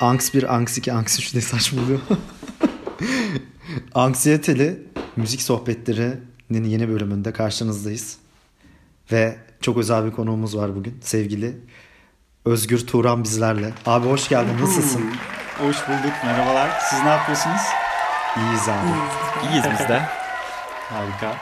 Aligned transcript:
Anks 0.00 0.34
1, 0.34 0.54
Anks 0.54 0.78
2, 0.78 0.92
Anks 0.92 1.18
3 1.18 1.32
diye 1.32 1.42
saçmalıyor. 1.42 2.00
Anksiyeteli 3.94 4.82
müzik 5.16 5.42
sohbetlerinin 5.42 6.64
yeni 6.64 6.88
bölümünde 6.88 7.32
karşınızdayız. 7.32 8.16
Ve 9.12 9.36
çok 9.60 9.76
özel 9.78 10.06
bir 10.06 10.10
konuğumuz 10.12 10.56
var 10.56 10.76
bugün. 10.76 10.98
Sevgili 11.00 11.56
Özgür 12.44 12.86
Turan 12.86 13.24
bizlerle. 13.24 13.72
Abi 13.86 14.06
hoş 14.08 14.28
geldin. 14.28 14.56
Nasılsın? 14.60 15.02
Hoş 15.58 15.76
bulduk. 15.88 16.12
Merhabalar. 16.24 16.70
Siz 16.90 17.02
ne 17.02 17.08
yapıyorsunuz? 17.08 17.60
İyiyiz 18.36 18.68
abi. 18.68 18.88
İyiyiz 19.48 19.64
biz 19.72 19.88
de. 19.88 19.98
Harika. 20.90 21.36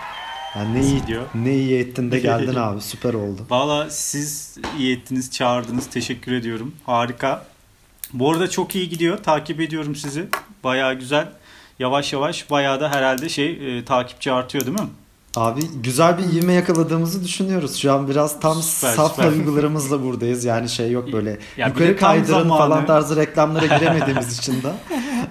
Yani 0.57 0.75
ne 0.75 0.87
iyi 0.87 1.07
diyor. 1.07 1.23
Ne 1.35 1.55
iyi 1.55 1.79
ettin 1.79 2.11
de 2.11 2.19
geldin 2.19 2.55
abi. 2.55 2.81
Süper 2.81 3.15
oldu. 3.15 3.47
Valla 3.51 3.91
siz 3.91 4.57
iyi 4.79 4.97
ettiniz, 4.97 5.31
çağırdınız. 5.31 5.87
Teşekkür 5.87 6.33
ediyorum. 6.33 6.75
Harika. 6.87 7.47
Bu 8.13 8.31
arada 8.31 8.51
çok 8.51 8.75
iyi 8.75 8.89
gidiyor. 8.89 9.19
Takip 9.19 9.61
ediyorum 9.61 9.97
sizi. 9.97 10.29
Baya 10.65 10.93
güzel. 10.93 11.29
Yavaş 11.79 12.13
yavaş 12.13 12.51
bayağı 12.51 12.81
da 12.81 12.91
herhalde 12.91 13.29
şey 13.29 13.79
e, 13.79 13.85
takipçi 13.85 14.33
artıyor 14.33 14.67
değil 14.67 14.81
mi? 14.81 14.89
Abi 15.37 15.61
güzel 15.83 16.19
bir 16.19 16.23
ivme 16.23 16.53
yakaladığımızı 16.53 17.25
düşünüyoruz. 17.25 17.77
Şu 17.77 17.93
an 17.93 18.09
biraz 18.09 18.41
tam 18.41 18.63
süper, 18.63 18.95
saf 18.95 19.15
süper. 19.15 19.31
duygularımızla 19.31 20.03
buradayız. 20.03 20.45
Yani 20.45 20.69
şey 20.69 20.91
yok 20.91 21.13
böyle 21.13 21.39
ya 21.57 21.67
yukarı 21.69 21.97
kaydırın 21.97 22.49
falan 22.49 22.87
tarzı 22.87 23.17
reklamlara 23.17 23.67
giremediğimiz 23.79 24.39
için 24.39 24.53
de. 24.63 24.73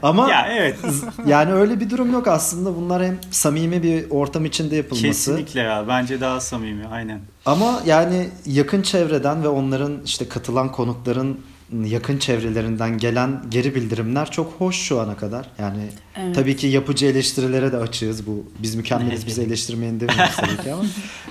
Ama 0.04 0.30
ya 0.30 0.48
evet. 0.52 0.78
yani 1.26 1.54
öyle 1.54 1.80
bir 1.80 1.90
durum 1.90 2.12
yok 2.14 2.28
aslında. 2.28 2.76
Bunlar 2.76 3.04
hem 3.04 3.20
samimi 3.32 3.84
bir 3.84 4.10
ortam 4.10 4.46
içinde 4.46 4.76
yapılması. 4.76 5.08
Kesinlikle 5.08 5.60
ya. 5.60 5.86
Bence 5.88 6.22
daha 6.22 6.42
samimi. 6.42 6.88
Aynen. 6.88 7.20
Ama 7.46 7.82
yani 7.86 8.30
yakın 8.46 8.82
çevreden 8.82 9.44
ve 9.44 9.48
onların 9.48 10.02
işte 10.06 10.30
katılan 10.30 10.72
konukların 10.72 11.40
yakın 11.86 12.18
çevrelerinden 12.18 12.98
gelen 12.98 13.44
geri 13.50 13.76
bildirimler 13.76 14.32
çok 14.32 14.54
hoş 14.58 14.76
şu 14.76 15.00
ana 15.00 15.18
kadar. 15.18 15.46
Yani 15.60 15.84
evet. 16.16 16.36
tabii 16.36 16.56
ki 16.56 16.68
yapıcı 16.68 17.06
eleştirilere 17.06 17.72
de 17.72 17.78
açığız 17.78 18.28
bu. 18.28 18.46
Biz 18.60 18.76
mükemmeliz 18.76 19.28
bizi 19.28 19.42
eleştirmeyin 19.48 20.00
demiyoruz 20.00 20.36
tabii 20.36 20.64
ki 20.64 20.74
ama. 20.74 20.84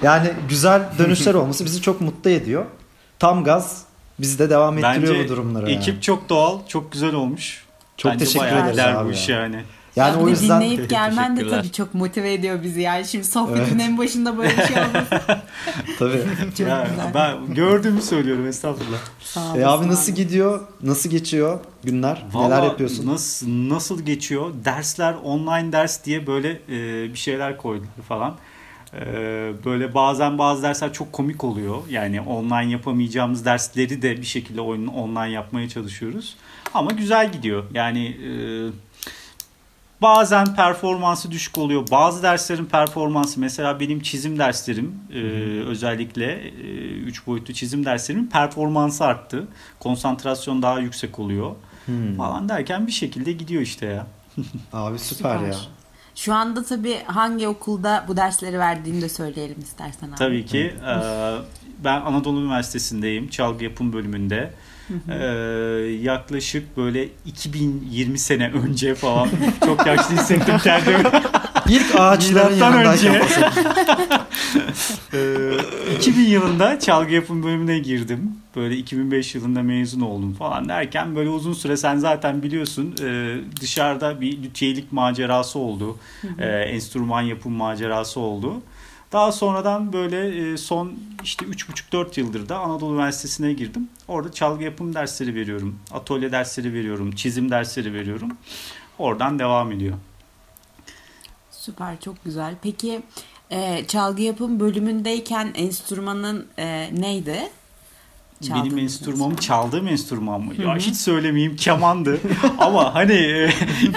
Yani 0.03 0.31
güzel 0.49 0.83
dönüşler 0.99 1.35
olması 1.35 1.65
bizi 1.65 1.83
çok 1.83 2.01
mutlu 2.01 2.31
ediyor. 2.31 2.65
Tam 3.19 3.45
gaz 3.45 3.85
bizi 4.19 4.39
de 4.39 4.51
devam 4.51 4.79
ettiriyor 4.79 5.15
Bence 5.15 5.25
bu 5.25 5.29
durumlara. 5.29 5.71
ekip 5.71 5.95
yani. 5.95 6.03
çok 6.03 6.29
doğal, 6.29 6.59
çok 6.69 6.93
güzel 6.93 7.15
olmuş. 7.15 7.65
Çok 7.97 8.13
Bence 8.13 8.25
teşekkür 8.25 8.47
ederiz 8.47 8.79
abi. 8.79 9.09
bu 9.09 9.13
iş 9.13 9.29
yani. 9.29 9.65
Yani 9.97 10.19
ya 10.19 10.25
o 10.25 10.29
yüzden 10.29 10.61
dinleyip 10.61 10.91
gelmen 10.91 11.37
de 11.37 11.49
tabii 11.49 11.73
çok 11.73 11.95
motive 11.95 12.33
ediyor 12.33 12.63
bizi 12.63 12.81
yani. 12.81 13.05
Şimdi 13.05 13.25
sohbetin 13.25 13.79
evet. 13.79 13.89
en 13.89 13.99
başında 13.99 14.39
böyle 14.39 14.59
bir 14.59 14.63
şey 14.63 14.77
olması. 14.83 15.41
tabii. 15.99 16.25
çok 16.57 16.69
ya, 16.69 16.87
güzel. 16.91 17.15
Ben 17.15 17.55
gördüğümü 17.55 18.03
söylüyorum 18.03 18.47
estağfurullah. 18.47 18.99
Sağ 19.21 19.57
e 19.57 19.65
abi 19.65 19.89
nasıl 19.89 20.13
gidiyor? 20.13 20.61
Nasıl 20.83 21.11
geçiyor 21.11 21.61
günler? 21.85 22.27
Vallahi 22.33 22.51
Neler 22.51 22.63
yapıyorsun? 22.63 23.07
Nasıl 23.07 23.47
nasıl 23.49 24.03
geçiyor? 24.03 24.51
Dersler 24.65 25.15
online 25.15 25.73
ders 25.73 26.05
diye 26.05 26.27
böyle 26.27 26.51
e, 26.69 27.13
bir 27.13 27.19
şeyler 27.19 27.57
koydular 27.57 27.89
falan. 28.09 28.37
E, 28.95 29.03
böyle 29.65 29.95
bazen 29.95 30.39
bazı 30.39 30.63
dersler 30.63 30.93
çok 30.93 31.13
komik 31.13 31.45
oluyor. 31.45 31.79
Yani 31.89 32.21
online 32.21 32.71
yapamayacağımız 32.71 33.45
dersleri 33.45 34.03
de 34.03 34.17
bir 34.17 34.27
şekilde 34.27 34.61
online 34.61 35.31
yapmaya 35.31 35.69
çalışıyoruz. 35.69 36.37
Ama 36.75 36.91
güzel 36.91 37.33
gidiyor. 37.33 37.65
Yani 37.75 38.07
e, 38.07 38.31
Bazen 40.03 40.55
performansı 40.55 41.31
düşük 41.31 41.59
oluyor. 41.59 41.91
Bazı 41.91 42.23
derslerin 42.23 42.65
performansı 42.65 43.41
mesela 43.41 43.81
benim 43.81 44.01
çizim 44.01 44.39
derslerim 44.39 44.95
e, 45.13 45.21
özellikle 45.67 46.33
e, 46.33 46.51
üç 47.01 47.27
boyutlu 47.27 47.55
çizim 47.55 47.85
derslerimin 47.85 48.27
performansı 48.27 49.05
arttı. 49.05 49.49
Konsantrasyon 49.81 50.63
daha 50.63 50.79
yüksek 50.79 51.19
oluyor 51.19 51.55
hmm. 51.87 52.17
falan 52.17 52.49
derken 52.49 52.87
bir 52.87 52.93
şekilde 52.93 53.33
gidiyor 53.33 53.63
işte 53.63 53.87
ya. 53.87 54.07
Abi 54.73 54.99
süper, 54.99 55.39
süper. 55.39 55.49
ya. 55.49 55.57
Şu 56.15 56.35
anda 56.35 56.65
tabii 56.65 57.03
hangi 57.07 57.49
okulda 57.49 58.05
bu 58.09 58.17
dersleri 58.17 58.59
verdiğini 58.59 59.03
de 59.03 59.09
söyleyelim 59.09 59.61
istersen 59.61 60.09
abi. 60.09 60.17
Tabii 60.17 60.47
ki. 60.47 60.75
e, 60.87 60.95
ben 61.85 62.01
Anadolu 62.01 62.41
Üniversitesi'ndeyim. 62.41 63.29
Çalgı 63.29 63.65
yapım 63.65 63.93
bölümünde. 63.93 64.55
Ee, 65.11 65.25
yaklaşık 66.03 66.77
böyle 66.77 67.09
2020 67.27 68.19
sene 68.19 68.51
önce 68.51 68.95
falan 68.95 69.29
çok 69.65 69.87
yaşlı 69.87 70.15
hissettim 70.17 70.57
kendimi. 70.65 71.03
İlk 71.69 71.95
ağaçların 72.01 72.57
yanındayken 72.57 73.15
ee, 75.15 75.97
2000 75.97 76.23
yılında 76.23 76.79
çalgı 76.79 77.15
yapım 77.15 77.43
bölümüne 77.43 77.79
girdim. 77.79 78.33
Böyle 78.57 78.77
2005 78.77 79.35
yılında 79.35 79.63
mezun 79.63 80.01
oldum 80.01 80.35
falan 80.35 80.69
derken 80.69 81.17
böyle 81.17 81.29
uzun 81.29 81.53
süre 81.53 81.77
sen 81.77 81.97
zaten 81.97 82.43
biliyorsun 82.43 82.95
e, 83.03 83.37
dışarıda 83.61 84.21
bir 84.21 84.43
lüthiyelik 84.43 84.93
macerası 84.93 85.59
oldu. 85.59 85.99
E, 86.39 86.47
enstrüman 86.47 87.23
yapım 87.23 87.53
macerası 87.53 88.21
oldu. 88.21 88.63
Daha 89.13 89.33
sonradan 89.33 89.93
böyle 89.93 90.53
e, 90.53 90.57
son 90.57 90.99
işte 91.23 91.47
3,5-4 91.47 92.21
yıldır 92.21 92.49
da 92.49 92.59
Anadolu 92.59 92.95
Üniversitesi'ne 92.95 93.53
girdim. 93.53 93.89
Orada 94.09 94.33
çalgı 94.33 94.65
yapım 94.65 94.95
dersleri 94.95 95.35
veriyorum. 95.35 95.79
Atölye 95.93 96.33
dersleri 96.33 96.73
veriyorum. 96.75 97.11
Çizim 97.13 97.51
dersleri 97.51 97.95
veriyorum. 97.95 98.37
Oradan 98.99 99.39
devam 99.39 99.73
ediyor. 99.73 99.97
Süper 101.51 102.01
çok 102.01 102.25
güzel. 102.25 102.55
Peki 102.63 103.03
e, 103.51 103.85
çalgı 103.89 104.23
yapım 104.23 104.61
bölümündeyken 104.61 105.53
enstrümanın 105.55 106.47
e, 106.59 106.91
neydi? 107.01 107.51
Benim 108.49 108.79
enstrümanım 108.79 109.37
çaldığım 109.37 109.89
enstrüman 109.89 110.41
mı? 110.41 110.53
Ya 110.63 110.77
hiç 110.77 110.97
söylemeyeyim 110.97 111.57
kemandı. 111.57 112.21
Ama 112.59 112.95
hani 112.95 113.13
e, 113.13 113.51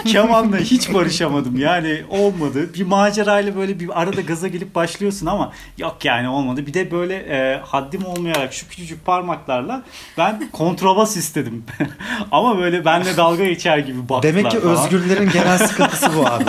kemanla 0.06 0.58
hiç 0.58 0.94
barışamadım. 0.94 1.60
Yani 1.60 2.02
olmadı. 2.10 2.74
Bir 2.74 2.84
macerayla 2.84 3.56
böyle 3.56 3.80
bir 3.80 4.02
arada 4.02 4.22
gaza 4.22 4.48
gelip 4.48 4.76
başlıyorsun 4.76 5.26
ama 5.26 5.52
yok 5.78 6.06
yani 6.06 6.30
olmadı. 6.30 6.68
Bir 6.68 6.74
de 6.74 6.92
böyle 6.92 7.16
e, 7.16 7.62
haddim 7.66 8.06
olmayarak 8.06 8.54
şu 8.54 8.68
küçücük 8.70 9.06
parmaklarla 9.06 9.84
ben 10.18 10.50
kontrabas 10.52 11.18
istedim. 11.18 11.64
ama 12.32 12.58
böyle 12.58 12.86
benle 12.86 13.18
dalga 13.18 13.46
geçer 13.46 13.78
gibi 13.78 14.10
baktılar 14.10 14.24
Demek 14.24 14.52
ki 14.52 14.60
falan. 14.60 14.78
özgürlerin 14.78 15.30
genel 15.30 15.58
sıkıntısı 15.58 16.10
bu 16.18 16.28
abi. 16.28 16.44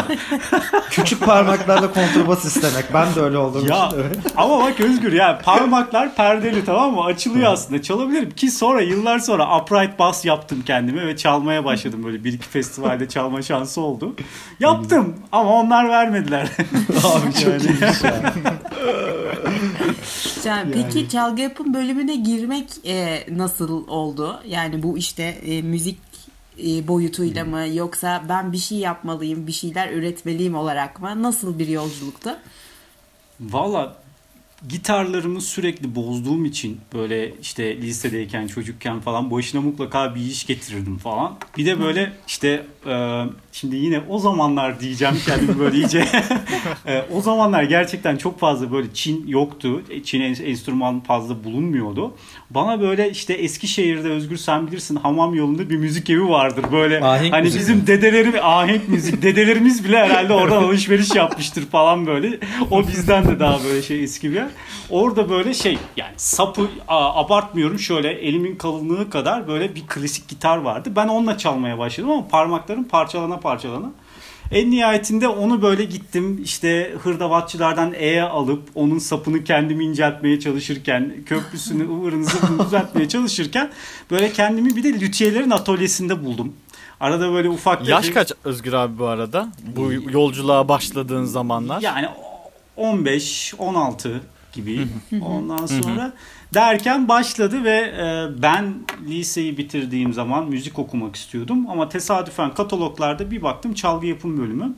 Küçük 0.91 1.21
parmaklarla 1.21 1.93
kontrabas 1.93 2.45
istemek. 2.45 2.85
Ben 2.95 3.15
de 3.15 3.21
öyle 3.21 3.39
olduğum 3.39 3.67
ya, 3.67 3.87
için. 3.87 3.99
ama 4.37 4.59
bak 4.59 4.81
Özgür 4.81 5.13
ya 5.13 5.39
parmaklar 5.45 6.15
perdeli 6.15 6.65
tamam 6.65 6.95
mı? 6.95 7.05
Açılıyor 7.05 7.53
aslında 7.53 7.84
çalabilirim 7.85 8.31
ki 8.31 8.51
sonra 8.51 8.81
yıllar 8.81 9.19
sonra 9.19 9.61
upright 9.61 9.99
bass 9.99 10.25
yaptım 10.25 10.63
kendime 10.67 11.07
ve 11.07 11.17
çalmaya 11.17 11.65
başladım 11.65 12.05
böyle 12.05 12.25
bir 12.25 12.33
iki 12.33 12.49
festivalde 12.49 13.09
çalma 13.09 13.43
şansı 13.43 13.81
oldu. 13.81 14.17
Yaptım 14.61 15.17
ama 15.33 15.61
onlar 15.61 15.89
vermediler. 15.89 16.49
Abi 17.05 17.35
çok 17.35 17.53
yani. 17.53 17.63
iyiymiş 17.63 18.05
ya. 18.05 18.33
yani, 20.45 20.73
peki 20.73 21.09
çalgı 21.09 21.43
yapım 21.43 21.75
bölümüne 21.75 22.17
girmek 22.17 22.69
e, 22.87 23.27
nasıl 23.31 23.89
oldu? 23.89 24.41
Yani 24.47 24.83
bu 24.83 24.99
işte 24.99 25.23
e, 25.23 25.63
müzik 25.63 25.99
e, 26.59 26.89
boyutuyla 26.89 27.45
mı 27.45 27.67
yoksa 27.75 28.23
ben 28.29 28.53
bir 28.53 28.59
şey 28.59 28.79
yapmalıyım, 28.79 29.47
bir 29.47 29.53
şeyler 29.53 29.93
üretmeliyim 29.93 30.55
olarak 30.55 31.01
mı? 31.01 31.23
Nasıl 31.23 31.59
bir 31.59 31.69
yolculuktu? 31.69 32.31
Valla 33.41 33.97
gitarlarımı 34.69 35.41
sürekli 35.41 35.95
bozduğum 35.95 36.45
için 36.45 36.81
böyle 36.95 37.35
işte 37.43 37.77
lisedeyken 37.77 38.47
çocukken 38.47 39.01
falan 39.01 39.31
başına 39.31 39.61
mutlaka 39.61 40.15
bir 40.15 40.21
iş 40.21 40.47
getirirdim 40.47 40.99
falan. 40.99 41.37
Bir 41.59 41.67
de 41.67 41.81
böyle 41.81 42.13
işte 42.27 42.67
e, 42.87 43.25
şimdi 43.53 43.77
yine 43.77 44.01
o 44.09 44.19
zamanlar 44.19 44.81
diyeceğim 44.81 45.15
kendimi 45.27 45.59
böyle 45.59 45.77
iyice. 45.77 46.05
e, 46.87 47.03
o 47.15 47.21
zamanlar 47.21 47.63
gerçekten 47.63 48.17
çok 48.17 48.41
fazla 48.41 48.73
böyle 48.73 48.89
Çin 48.95 49.27
yoktu. 49.27 49.83
Çin 50.05 50.21
enstrüman 50.21 51.01
fazla 51.01 51.45
bulunmuyordu. 51.45 52.15
Bana 52.51 52.81
böyle 52.81 53.11
işte 53.11 53.33
Eskişehir'de 53.35 54.09
Özgür 54.09 54.37
sen 54.37 54.67
bilirsin 54.67 54.97
hamam 54.97 55.35
yolunda 55.35 55.71
bir 55.71 55.77
müzik 55.77 56.11
evi 56.11 56.29
vardır. 56.29 56.65
Böyle 56.73 57.05
ahenk 57.05 57.33
hani 57.33 57.45
müzik 57.45 57.61
bizim 57.61 57.77
mi? 57.77 57.87
dedeleri 57.87 58.43
ahenk 58.43 58.89
müzik 58.89 59.23
dedelerimiz 59.23 59.85
bile 59.85 59.99
herhalde 59.99 60.33
oradan 60.33 60.63
alışveriş 60.65 61.15
yapmıştır 61.15 61.67
falan 61.67 62.07
böyle. 62.07 62.39
O 62.71 62.89
bizden 62.89 63.25
de 63.25 63.41
daha 63.41 63.65
böyle 63.65 63.83
şey 63.83 64.05
eski 64.05 64.31
bir 64.31 64.37
yer. 64.37 64.49
Orada 64.91 65.31
böyle 65.31 65.55
şey 65.55 65.79
yani 65.97 66.15
sapı 66.17 66.69
abartmıyorum 66.89 67.79
şöyle 67.79 68.11
elimin 68.11 68.57
kalınlığı 68.57 69.11
kadar 69.11 69.49
böyle 69.49 69.75
bir 69.75 69.87
klasik 69.87 70.29
gitar 70.29 70.57
vardı. 70.57 70.93
Ben 70.97 71.09
onunla 71.09 71.39
çalmaya 71.39 71.79
başladım 71.79 72.11
ama 72.11 72.29
parmaklarım 72.29 72.85
parçalana 72.85 73.41
parçalana. 73.41 73.91
En 74.51 74.71
nihayetinde 74.71 75.29
onu 75.29 75.63
böyle 75.63 75.85
gittim 75.85 76.41
işte 76.45 76.95
hırdavatçılardan 77.03 77.95
E'ye 77.95 78.23
alıp 78.23 78.63
onun 78.75 78.99
sapını 78.99 79.45
kendimi 79.45 79.85
inceltmeye 79.85 80.41
çalışırken 80.41 81.15
köprüsünü 81.27 81.85
ıvırını 81.85 82.27
düzeltmeye 82.67 83.09
çalışırken 83.09 83.71
böyle 84.11 84.33
kendimi 84.33 84.77
bir 84.77 84.85
de 84.85 85.01
lütiyelerin 85.01 85.51
atölyesinde 85.51 86.25
buldum. 86.25 86.53
Arada 87.01 87.33
böyle 87.33 87.49
ufak... 87.49 87.89
Yaş 87.89 88.09
kaç 88.09 88.33
Özgür 88.45 88.73
abi 88.73 88.99
bu 88.99 89.07
arada? 89.07 89.49
Bu 89.77 89.93
yolculuğa 89.93 90.69
başladığın 90.69 91.25
zamanlar? 91.25 91.81
Yani 91.81 92.09
15, 92.77 93.55
16 93.59 94.21
gibi. 94.55 94.87
Ondan 95.21 95.67
sonra 95.67 96.15
Derken 96.55 97.09
başladı 97.09 97.65
ve 97.65 97.77
e, 97.77 98.43
ben 98.43 98.75
liseyi 99.09 99.59
bitirdiğim 99.59 100.13
zaman 100.13 100.49
müzik 100.49 100.79
okumak 100.79 101.17
istiyordum. 101.17 101.71
Ama 101.71 101.89
tesadüfen 101.89 102.55
kataloglarda 102.55 103.31
bir 103.31 103.43
baktım 103.43 103.75
çalgı 103.75 104.07
yapım 104.07 104.39
bölümü. 104.39 104.75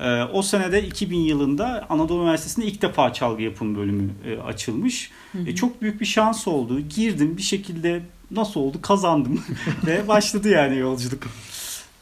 E, 0.00 0.22
o 0.22 0.42
senede 0.42 0.86
2000 0.86 1.18
yılında 1.18 1.86
Anadolu 1.90 2.22
Üniversitesi'nde 2.22 2.66
ilk 2.66 2.82
defa 2.82 3.12
çalgı 3.12 3.42
yapım 3.42 3.76
bölümü 3.76 4.10
e, 4.26 4.38
açılmış. 4.38 5.10
E, 5.46 5.54
çok 5.54 5.82
büyük 5.82 6.00
bir 6.00 6.06
şans 6.06 6.48
oldu. 6.48 6.80
Girdim 6.80 7.36
bir 7.36 7.42
şekilde 7.42 8.02
nasıl 8.30 8.60
oldu 8.60 8.82
kazandım 8.82 9.44
ve 9.86 10.08
başladı 10.08 10.48
yani 10.48 10.78
yolculuk. 10.78 11.22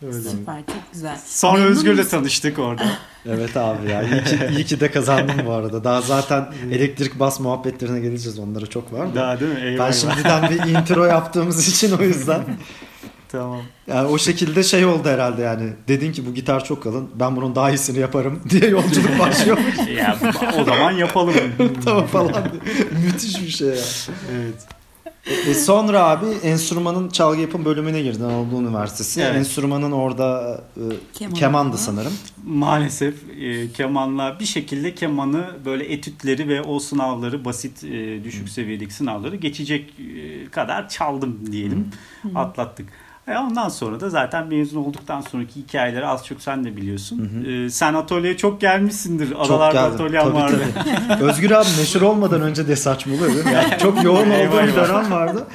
Öyle. 0.02 0.28
Süper 0.30 0.56
çok 0.66 0.92
güzel. 0.92 1.18
Sonra 1.26 1.52
Memnun 1.58 1.70
Özgür'le 1.70 1.96
musun? 1.96 2.10
tanıştık 2.10 2.58
orada. 2.58 2.84
Evet 3.26 3.56
abi 3.56 3.90
ya 3.90 4.02
iyi 4.02 4.24
ki, 4.24 4.38
iyi 4.56 4.64
ki 4.64 4.80
de 4.80 4.90
kazandım 4.90 5.46
bu 5.46 5.52
arada. 5.52 5.84
Daha 5.84 6.00
zaten 6.00 6.48
elektrik 6.72 7.20
bas 7.20 7.40
muhabbetlerine 7.40 8.00
geleceğiz. 8.00 8.38
Onlara 8.38 8.66
çok 8.66 8.92
var 8.92 9.10
da. 9.10 9.14
Daha 9.14 9.40
değil 9.40 9.52
mi? 9.52 9.60
Eyvah 9.60 9.86
Ben 9.86 9.92
şimdiden 9.92 10.50
bir 10.50 10.70
intro 10.70 11.04
yaptığımız 11.04 11.68
için 11.76 11.96
o 11.98 12.02
yüzden. 12.02 12.40
Tamam. 13.28 13.62
Yani 13.86 14.08
o 14.08 14.18
şekilde 14.18 14.62
şey 14.62 14.84
oldu 14.84 15.08
herhalde 15.08 15.42
yani. 15.42 15.72
Dedin 15.88 16.12
ki 16.12 16.26
bu 16.26 16.34
gitar 16.34 16.64
çok 16.64 16.82
kalın. 16.82 17.10
Ben 17.14 17.36
bunun 17.36 17.54
daha 17.54 17.70
iyisini 17.70 17.98
yaparım 17.98 18.40
diye 18.50 18.70
yolculuk 18.70 19.18
başlıyor. 19.18 19.58
Ya, 19.96 20.18
o 20.60 20.64
zaman 20.64 20.92
yapalım. 20.92 21.34
tamam 21.84 22.06
falan. 22.06 22.44
Müthiş 23.04 23.42
bir 23.42 23.48
şey 23.48 23.68
ya. 23.68 23.74
evet. 24.32 24.79
E 25.30 25.54
sonra 25.54 26.04
abi 26.04 26.26
enstrümanın 26.26 27.08
çalgı 27.08 27.40
yapım 27.40 27.64
bölümüne 27.64 28.02
girdin 28.02 28.24
Anadolu 28.24 28.62
Üniversitesi. 28.62 29.20
Evet. 29.20 29.36
Enstrümanın 29.36 29.92
orada 29.92 30.60
e, 30.76 30.82
Keman 31.14 31.34
kemandı 31.34 31.72
mı? 31.72 31.78
sanırım. 31.78 32.12
Maalesef 32.44 33.14
e, 33.40 33.72
kemanla 33.72 34.40
bir 34.40 34.44
şekilde 34.44 34.94
kemanı 34.94 35.46
böyle 35.64 35.84
etütleri 35.92 36.48
ve 36.48 36.62
o 36.62 36.78
sınavları 36.78 37.44
basit 37.44 37.84
e, 37.84 38.24
düşük 38.24 38.48
seviyedeki 38.48 38.94
sınavları 38.94 39.36
geçecek 39.36 39.94
e, 40.00 40.50
kadar 40.50 40.88
çaldım 40.88 41.52
diyelim. 41.52 41.88
Atlattık. 42.34 42.86
E, 43.30 43.38
ondan 43.38 43.68
sonra 43.68 44.00
da 44.00 44.10
zaten 44.10 44.46
mezun 44.46 44.84
olduktan 44.84 45.20
sonraki 45.20 45.60
hikayeleri 45.60 46.06
az 46.06 46.26
çok 46.26 46.42
sen 46.42 46.64
de 46.64 46.76
biliyorsun. 46.76 47.44
E, 47.48 47.70
sen 47.70 47.94
atölyeye 47.94 48.36
çok 48.36 48.60
gelmişsindir. 48.60 49.32
Adalarda 49.38 49.96
Tabii, 49.96 50.14
vardı. 50.14 50.60
tabii. 51.08 51.24
Özgür 51.24 51.50
abi 51.50 51.68
meşhur 51.78 52.02
olmadan 52.02 52.42
önce 52.42 52.68
de 52.68 52.76
saçmalıyor. 52.76 53.34
değil 53.34 53.44
mi? 53.44 53.52
Yani 53.52 53.78
çok 53.82 54.04
yoğun 54.04 54.30
Eyvah, 54.30 54.54
olduğu 54.54 54.66
bir 54.66 54.74
dönem 54.74 55.10
vardı. 55.10 55.46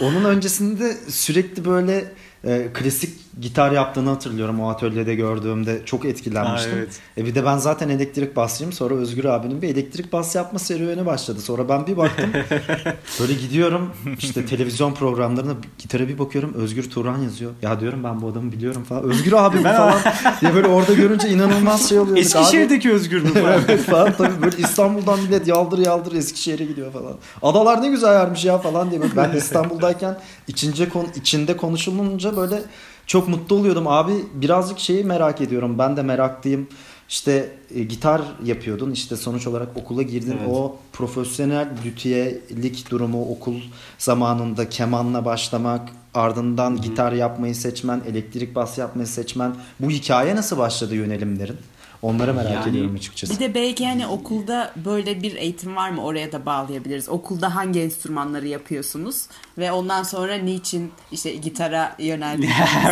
Onun 0.00 0.24
öncesinde 0.24 0.96
sürekli 1.08 1.64
böyle 1.64 2.04
e, 2.44 2.66
klasik 2.74 3.21
gitar 3.40 3.72
yaptığını 3.72 4.08
hatırlıyorum 4.08 4.60
o 4.60 4.68
atölyede 4.68 5.14
gördüğümde. 5.14 5.82
Çok 5.84 6.04
etkilenmiştim. 6.04 6.72
Ha, 6.72 6.78
evet. 6.78 7.00
E 7.18 7.24
bir 7.24 7.34
de 7.34 7.44
ben 7.44 7.56
zaten 7.56 7.88
elektrik 7.88 8.36
basçıyım. 8.36 8.72
Sonra 8.72 8.94
Özgür 8.94 9.24
abinin 9.24 9.62
bir 9.62 9.68
elektrik 9.68 10.12
bas 10.12 10.34
yapma 10.34 10.58
serüveni 10.58 11.06
başladı. 11.06 11.40
Sonra 11.40 11.68
ben 11.68 11.86
bir 11.86 11.96
baktım. 11.96 12.30
böyle 13.20 13.32
gidiyorum 13.32 13.90
işte 14.18 14.46
televizyon 14.46 14.94
programlarına 14.94 15.52
gitara 15.78 16.08
bir 16.08 16.18
bakıyorum. 16.18 16.54
Özgür 16.54 16.90
Turan 16.90 17.18
yazıyor. 17.18 17.52
Ya 17.62 17.80
diyorum 17.80 18.04
ben 18.04 18.22
bu 18.22 18.28
adamı 18.28 18.52
biliyorum 18.52 18.84
falan. 18.84 19.02
Özgür 19.02 19.32
abi 19.32 19.58
bu 19.58 19.62
falan 19.62 19.98
diye 20.40 20.54
böyle 20.54 20.66
orada 20.66 20.92
görünce 20.94 21.28
inanılmaz 21.28 21.88
şey 21.88 21.98
oluyor. 21.98 22.16
Eskişehir'deki 22.16 22.92
Özgür 22.92 23.22
mü 23.22 23.28
falan? 23.28 23.60
evet 23.68 23.84
falan 23.84 24.12
tabii 24.12 24.42
böyle 24.42 24.56
İstanbul'dan 24.56 25.20
millet 25.20 25.46
yaldır 25.46 25.78
yaldır 25.78 26.12
Eskişehir'e 26.12 26.64
gidiyor 26.64 26.92
falan. 26.92 27.14
Adalar 27.42 27.82
ne 27.82 27.88
güzel 27.88 28.12
yermiş 28.12 28.44
ya 28.44 28.58
falan 28.58 28.90
diye. 28.90 29.00
Böyle 29.00 29.16
Ben 29.16 29.36
İstanbul'dayken 29.36 30.18
içince 30.48 30.88
kon- 30.88 31.08
içinde 31.16 31.56
konuşulunca 31.56 32.36
böyle 32.36 32.62
çok 33.12 33.28
mutlu 33.28 33.56
oluyordum. 33.56 33.86
Abi 33.86 34.12
birazcık 34.34 34.78
şeyi 34.78 35.04
merak 35.04 35.40
ediyorum. 35.40 35.78
Ben 35.78 35.96
de 35.96 36.02
meraklıyım. 36.02 36.68
İşte 37.08 37.50
e, 37.74 37.82
gitar 37.82 38.22
yapıyordun. 38.44 38.90
İşte 38.90 39.16
sonuç 39.16 39.46
olarak 39.46 39.68
okula 39.76 40.02
girdin. 40.02 40.36
Evet. 40.40 40.50
O 40.50 40.76
profesyonel 40.92 41.68
lüthiyelik 41.84 42.90
durumu 42.90 43.30
okul 43.30 43.54
zamanında 43.98 44.68
kemanla 44.68 45.24
başlamak, 45.24 45.88
ardından 46.14 46.80
gitar 46.80 47.12
yapmayı 47.12 47.54
seçmen, 47.54 48.00
elektrik 48.08 48.54
bas 48.54 48.78
yapmayı 48.78 49.06
seçmen. 49.06 49.54
Bu 49.80 49.90
hikaye 49.90 50.36
nasıl 50.36 50.58
başladı 50.58 50.94
yönelimlerin? 50.94 51.56
Onları 52.02 52.34
merak 52.34 52.52
Yani- 52.52 52.70
ediyorum 52.70 52.94
açıkçası. 52.96 53.34
Bir 53.34 53.38
de 53.40 53.54
belki 53.54 53.86
hani 53.86 54.06
okulda 54.06 54.72
böyle 54.76 55.22
bir 55.22 55.36
eğitim 55.36 55.76
var 55.76 55.90
mı 55.90 56.04
oraya 56.04 56.32
da 56.32 56.46
bağlayabiliriz. 56.46 57.08
Okulda 57.08 57.54
hangi 57.54 57.80
enstrümanları 57.80 58.48
yapıyorsunuz 58.48 59.22
ve 59.58 59.72
ondan 59.72 60.02
sonra 60.02 60.34
niçin 60.34 60.92
işte 61.12 61.30
gitara 61.34 61.96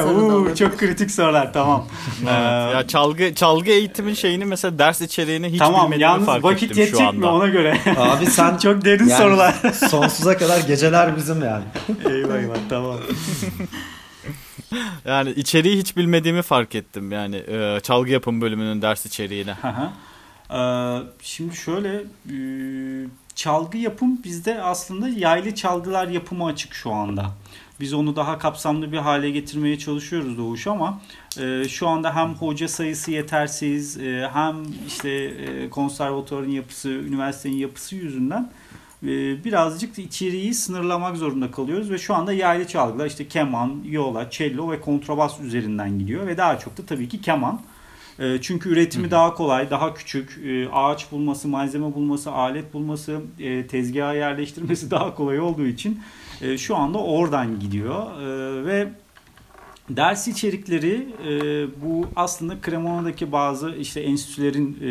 soru 0.02 0.24
olabilir. 0.34 0.56
çok 0.56 0.78
kritik 0.78 1.10
sorular 1.10 1.52
tamam. 1.52 1.86
Evet. 2.22 2.30
Ee, 2.30 2.76
ya 2.76 2.86
çalgı 2.86 3.34
çalgı 3.34 3.70
eğitimin 3.70 4.14
şeyini 4.14 4.44
mesela 4.44 4.78
ders 4.78 5.00
içeriğini 5.00 5.48
hiç 5.48 5.58
tamam 5.58 5.80
bilmediğimi 5.80 6.02
yalnız 6.02 6.26
fark 6.26 6.44
vakit 6.44 6.62
ettim 6.62 6.74
şu 6.76 6.80
yetecek 6.80 7.06
anda. 7.06 7.18
mi 7.20 7.26
ona 7.26 7.46
göre. 7.48 7.78
Abi 7.98 8.26
sen 8.26 8.56
Çok 8.58 8.84
derin 8.84 9.08
yani 9.08 9.22
sorular. 9.22 9.54
sonsuza 9.90 10.36
kadar 10.38 10.60
geceler 10.60 11.16
bizim 11.16 11.44
yani. 11.44 11.64
eyvah 12.08 12.36
eyvah 12.38 12.56
tamam. 12.68 12.96
Yani 15.04 15.30
içeriği 15.30 15.78
hiç 15.78 15.96
bilmediğimi 15.96 16.42
fark 16.42 16.74
ettim. 16.74 17.12
Yani 17.12 17.36
e, 17.36 17.80
çalgı 17.82 18.10
yapım 18.10 18.40
bölümünün 18.40 18.82
ders 18.82 19.06
içeriğini. 19.06 19.52
Aha. 19.52 19.92
Ee, 20.52 21.02
şimdi 21.22 21.56
şöyle 21.56 22.04
e, 22.30 22.36
çalgı 23.34 23.78
yapım 23.78 24.22
bizde 24.24 24.62
aslında 24.62 25.08
yaylı 25.08 25.54
çalgılar 25.54 26.08
yapımı 26.08 26.44
açık 26.44 26.74
şu 26.74 26.92
anda. 26.92 27.30
Biz 27.80 27.94
onu 27.94 28.16
daha 28.16 28.38
kapsamlı 28.38 28.92
bir 28.92 28.98
hale 28.98 29.30
getirmeye 29.30 29.78
çalışıyoruz 29.78 30.38
Doğuş 30.38 30.66
ama 30.66 31.00
e, 31.40 31.68
şu 31.68 31.88
anda 31.88 32.16
hem 32.16 32.34
hoca 32.34 32.68
sayısı 32.68 33.10
yetersiz 33.10 33.98
e, 33.98 34.30
hem 34.32 34.56
işte 34.86 35.10
e, 35.10 35.70
konservatuarın 35.70 36.50
yapısı, 36.50 36.88
üniversitenin 36.88 37.56
yapısı 37.56 37.96
yüzünden 37.96 38.50
birazcık 39.44 39.98
içeriği 39.98 40.54
sınırlamak 40.54 41.16
zorunda 41.16 41.50
kalıyoruz 41.50 41.90
ve 41.90 41.98
şu 41.98 42.14
anda 42.14 42.32
yaylı 42.32 42.66
çalgılar 42.66 43.06
işte 43.06 43.28
keman, 43.28 43.84
viola, 43.84 44.30
cello 44.30 44.70
ve 44.70 44.80
kontrabas 44.80 45.40
üzerinden 45.40 45.98
gidiyor 45.98 46.26
ve 46.26 46.36
daha 46.36 46.58
çok 46.58 46.78
da 46.78 46.82
tabii 46.86 47.08
ki 47.08 47.20
keman. 47.20 47.60
E, 48.18 48.38
Çünkü 48.42 48.68
üretimi 48.68 49.10
daha 49.10 49.34
kolay, 49.34 49.70
daha 49.70 49.94
küçük. 49.94 50.40
E, 50.46 50.68
Ağaç 50.68 51.12
bulması, 51.12 51.48
malzeme 51.48 51.94
bulması, 51.94 52.32
alet 52.32 52.74
bulması, 52.74 53.20
e, 53.38 53.66
tezgaha 53.66 54.14
yerleştirmesi 54.14 54.90
daha 54.90 55.14
kolay 55.14 55.40
olduğu 55.40 55.66
için 55.66 56.00
e, 56.40 56.58
şu 56.58 56.76
anda 56.76 56.98
oradan 56.98 57.60
gidiyor. 57.60 58.20
E, 58.20 58.64
Ve 58.66 58.88
ders 59.90 60.28
içerikleri 60.28 61.06
e, 61.28 61.32
bu 61.82 62.06
aslında 62.16 62.56
Cremona'daki 62.66 63.32
bazı 63.32 63.70
işte 63.70 64.00
enstitülerin 64.00 64.78
e, 64.82 64.88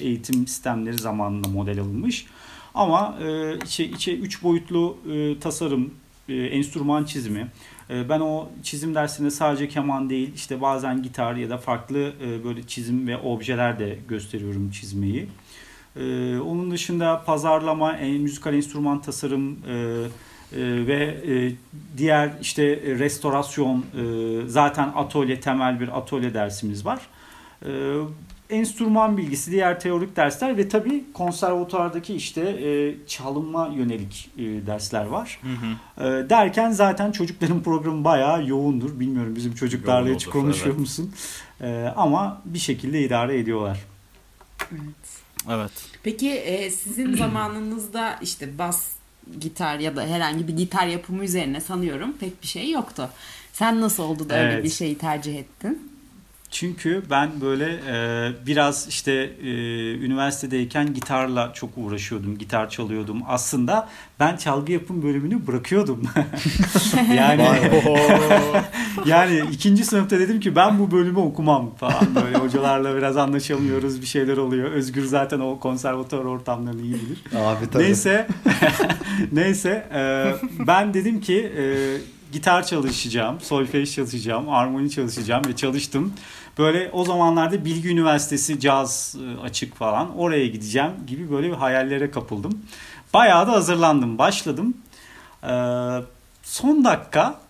eğitim 0.00 0.46
sistemleri 0.46 0.98
zamanında 0.98 1.48
model 1.48 1.80
alınmış. 1.80 2.26
Ama 2.74 3.18
e, 3.24 3.56
içe, 3.64 3.84
içe 3.84 4.16
üç 4.16 4.42
boyutlu 4.42 4.96
e, 5.12 5.38
tasarım, 5.40 5.94
e, 6.28 6.34
enstrüman 6.34 7.04
çizimi, 7.04 7.46
e, 7.90 8.08
Ben 8.08 8.20
o 8.20 8.48
çizim 8.62 8.94
dersinde 8.94 9.30
sadece 9.30 9.68
keman 9.68 10.10
değil 10.10 10.30
işte 10.34 10.60
bazen 10.60 11.02
gitar 11.02 11.34
ya 11.34 11.50
da 11.50 11.58
farklı 11.58 12.12
e, 12.26 12.44
böyle 12.44 12.62
çizim 12.66 13.06
ve 13.06 13.16
objeler 13.18 13.78
de 13.78 13.98
gösteriyorum 14.08 14.70
çizmeyi. 14.70 15.26
E, 15.96 16.00
Onun 16.38 16.70
dışında 16.70 17.22
pazarlama, 17.26 17.92
en- 17.96 18.20
müzikal 18.20 18.54
enstrüman 18.54 19.02
tasarım 19.02 19.50
e, 19.68 19.72
e, 19.72 20.86
ve 20.86 21.18
e, 21.28 21.52
diğer 21.98 22.30
işte 22.42 22.64
e, 22.64 22.98
restorasyon 22.98 23.78
e, 23.78 23.84
zaten 24.48 24.92
atölye 24.96 25.40
temel 25.40 25.80
bir 25.80 25.98
atölye 25.98 26.34
dersimiz 26.34 26.86
var. 26.86 27.00
E, 28.52 28.56
Enstrüman 28.56 29.16
bilgisi, 29.16 29.50
diğer 29.50 29.80
teorik 29.80 30.16
dersler 30.16 30.56
ve 30.56 30.68
tabii 30.68 31.04
konservatuardaki 31.14 32.14
işte 32.14 32.40
e, 32.40 32.94
çalınma 33.06 33.66
yönelik 33.66 34.30
e, 34.38 34.42
dersler 34.42 35.04
var. 35.04 35.40
Hı 35.42 35.48
hı. 35.48 35.72
Ee, 36.06 36.30
derken 36.30 36.70
zaten 36.70 37.12
çocukların 37.12 37.62
programı 37.62 38.04
bayağı 38.04 38.46
yoğundur. 38.46 39.00
Bilmiyorum 39.00 39.36
bizim 39.36 39.54
çocuklarla 39.54 40.08
Yoğun 40.08 40.18
hiç 40.18 40.26
olur, 40.26 40.32
konuşuyor 40.32 40.66
evet. 40.66 40.80
musun? 40.80 41.12
Ee, 41.60 41.92
ama 41.96 42.42
bir 42.44 42.58
şekilde 42.58 43.02
idare 43.02 43.38
ediyorlar. 43.38 43.78
Evet. 45.50 45.70
Peki 46.02 46.30
e, 46.30 46.70
sizin 46.70 47.16
zamanınızda 47.16 48.18
işte 48.22 48.58
bas 48.58 48.88
gitar 49.40 49.78
ya 49.78 49.96
da 49.96 50.06
herhangi 50.06 50.48
bir 50.48 50.56
gitar 50.56 50.86
yapımı 50.86 51.24
üzerine 51.24 51.60
sanıyorum 51.60 52.12
pek 52.20 52.42
bir 52.42 52.46
şey 52.46 52.70
yoktu. 52.70 53.08
Sen 53.52 53.80
nasıl 53.80 54.02
oldu 54.02 54.28
da 54.28 54.34
öyle 54.34 54.52
Evet. 54.52 54.64
bir 54.64 54.70
şeyi 54.70 54.98
tercih 54.98 55.38
ettin? 55.38 55.91
Çünkü 56.52 57.02
ben 57.10 57.30
böyle 57.40 57.80
e, 57.88 58.46
biraz 58.46 58.88
işte 58.88 59.12
e, 59.42 59.50
üniversitedeyken 59.94 60.94
gitarla 60.94 61.52
çok 61.52 61.70
uğraşıyordum. 61.76 62.38
Gitar 62.38 62.70
çalıyordum. 62.70 63.22
Aslında 63.28 63.88
ben 64.20 64.36
çalgı 64.36 64.72
yapım 64.72 65.02
bölümünü 65.02 65.46
bırakıyordum. 65.46 66.02
yani 67.16 67.48
yani 69.06 69.42
ikinci 69.52 69.84
sınıfta 69.84 70.18
dedim 70.18 70.40
ki 70.40 70.56
ben 70.56 70.78
bu 70.78 70.90
bölümü 70.90 71.18
okumam 71.18 71.74
falan. 71.74 72.14
Böyle 72.14 72.38
hocalarla 72.38 72.96
biraz 72.96 73.16
anlaşamıyoruz. 73.16 74.00
Bir 74.00 74.06
şeyler 74.06 74.36
oluyor. 74.36 74.70
Özgür 74.70 75.04
zaten 75.04 75.40
o 75.40 75.60
konservatuvar 75.60 76.24
ortamlarını 76.24 76.82
iyi 76.82 76.94
bilir. 76.94 77.22
Abi 77.36 77.70
tabii. 77.70 77.82
Neyse 77.82 78.26
neyse 79.32 79.86
e, 79.94 80.32
ben 80.66 80.94
dedim 80.94 81.20
ki 81.20 81.52
e, 81.58 81.64
gitar 82.32 82.66
çalışacağım, 82.66 83.40
solfej 83.40 83.94
çalışacağım, 83.94 84.48
armoni 84.48 84.90
çalışacağım 84.90 85.44
ve 85.48 85.56
çalıştım. 85.56 86.12
Böyle 86.58 86.90
o 86.92 87.04
zamanlarda 87.04 87.64
Bilgi 87.64 87.88
Üniversitesi 87.88 88.60
caz 88.60 89.16
e, 89.20 89.40
açık 89.40 89.74
falan 89.74 90.18
oraya 90.18 90.46
gideceğim 90.46 90.92
gibi 91.06 91.30
böyle 91.30 91.50
bir 91.50 91.56
hayallere 91.56 92.10
kapıldım. 92.10 92.62
bayağı 93.14 93.46
da 93.46 93.52
hazırlandım. 93.52 94.18
Başladım. 94.18 94.74
Ee, 95.44 95.48
son 96.42 96.84
dakika 96.84 97.40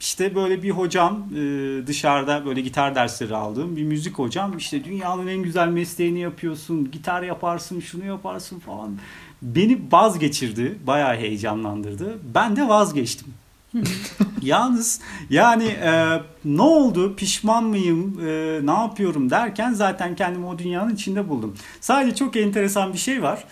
işte 0.00 0.34
böyle 0.34 0.62
bir 0.62 0.70
hocam 0.70 1.24
e, 1.36 1.86
dışarıda 1.86 2.46
böyle 2.46 2.60
gitar 2.60 2.94
dersleri 2.94 3.36
aldığım 3.36 3.76
bir 3.76 3.84
müzik 3.84 4.18
hocam 4.18 4.58
işte 4.58 4.84
dünyanın 4.84 5.26
en 5.26 5.42
güzel 5.42 5.68
mesleğini 5.68 6.18
yapıyorsun 6.18 6.90
gitar 6.90 7.22
yaparsın 7.22 7.80
şunu 7.80 8.04
yaparsın 8.04 8.58
falan 8.58 8.96
beni 9.42 9.80
vazgeçirdi 9.92 10.78
bayağı 10.86 11.16
heyecanlandırdı 11.16 12.18
ben 12.34 12.56
de 12.56 12.68
vazgeçtim 12.68 13.34
Yalnız 14.42 15.00
yani 15.30 15.64
e, 15.64 16.22
ne 16.44 16.62
oldu 16.62 17.16
pişman 17.16 17.64
mıyım 17.64 18.20
e, 18.26 18.60
ne 18.66 18.72
yapıyorum 18.72 19.30
derken 19.30 19.72
zaten 19.72 20.16
kendimi 20.16 20.46
o 20.46 20.58
dünyanın 20.58 20.94
içinde 20.94 21.28
buldum. 21.28 21.54
Sadece 21.80 22.14
çok 22.16 22.36
enteresan 22.36 22.92
bir 22.92 22.98
şey 22.98 23.22
var. 23.22 23.44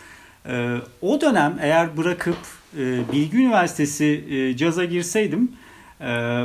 E, 0.47 0.77
o 1.03 1.21
dönem 1.21 1.59
eğer 1.61 1.97
bırakıp 1.97 2.39
e, 2.79 3.13
Bilgi 3.13 3.37
Üniversitesi 3.37 4.25
e, 4.31 4.57
caza 4.57 4.85
girseydim 4.85 5.53
e, 6.01 6.45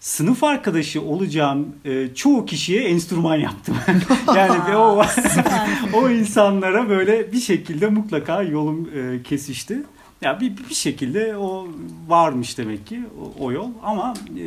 sınıf 0.00 0.44
arkadaşı 0.44 1.02
olacağım 1.02 1.76
e, 1.84 2.14
çoğu 2.14 2.46
kişiye 2.46 2.82
enstrüman 2.82 3.36
yaptım. 3.36 3.76
yani 4.36 4.70
ve 4.70 4.76
o 4.76 5.04
o 5.94 6.10
insanlara 6.10 6.88
böyle 6.88 7.32
bir 7.32 7.40
şekilde 7.40 7.88
mutlaka 7.88 8.42
yolum 8.42 8.90
e, 8.94 9.22
kesişti. 9.22 9.82
Ya 10.22 10.40
bir, 10.40 10.56
bir 10.56 10.74
şekilde 10.74 11.36
o 11.36 11.68
varmış 12.08 12.58
demek 12.58 12.86
ki 12.86 13.02
o, 13.20 13.44
o 13.44 13.52
yol 13.52 13.70
ama 13.82 14.14
e, 14.38 14.44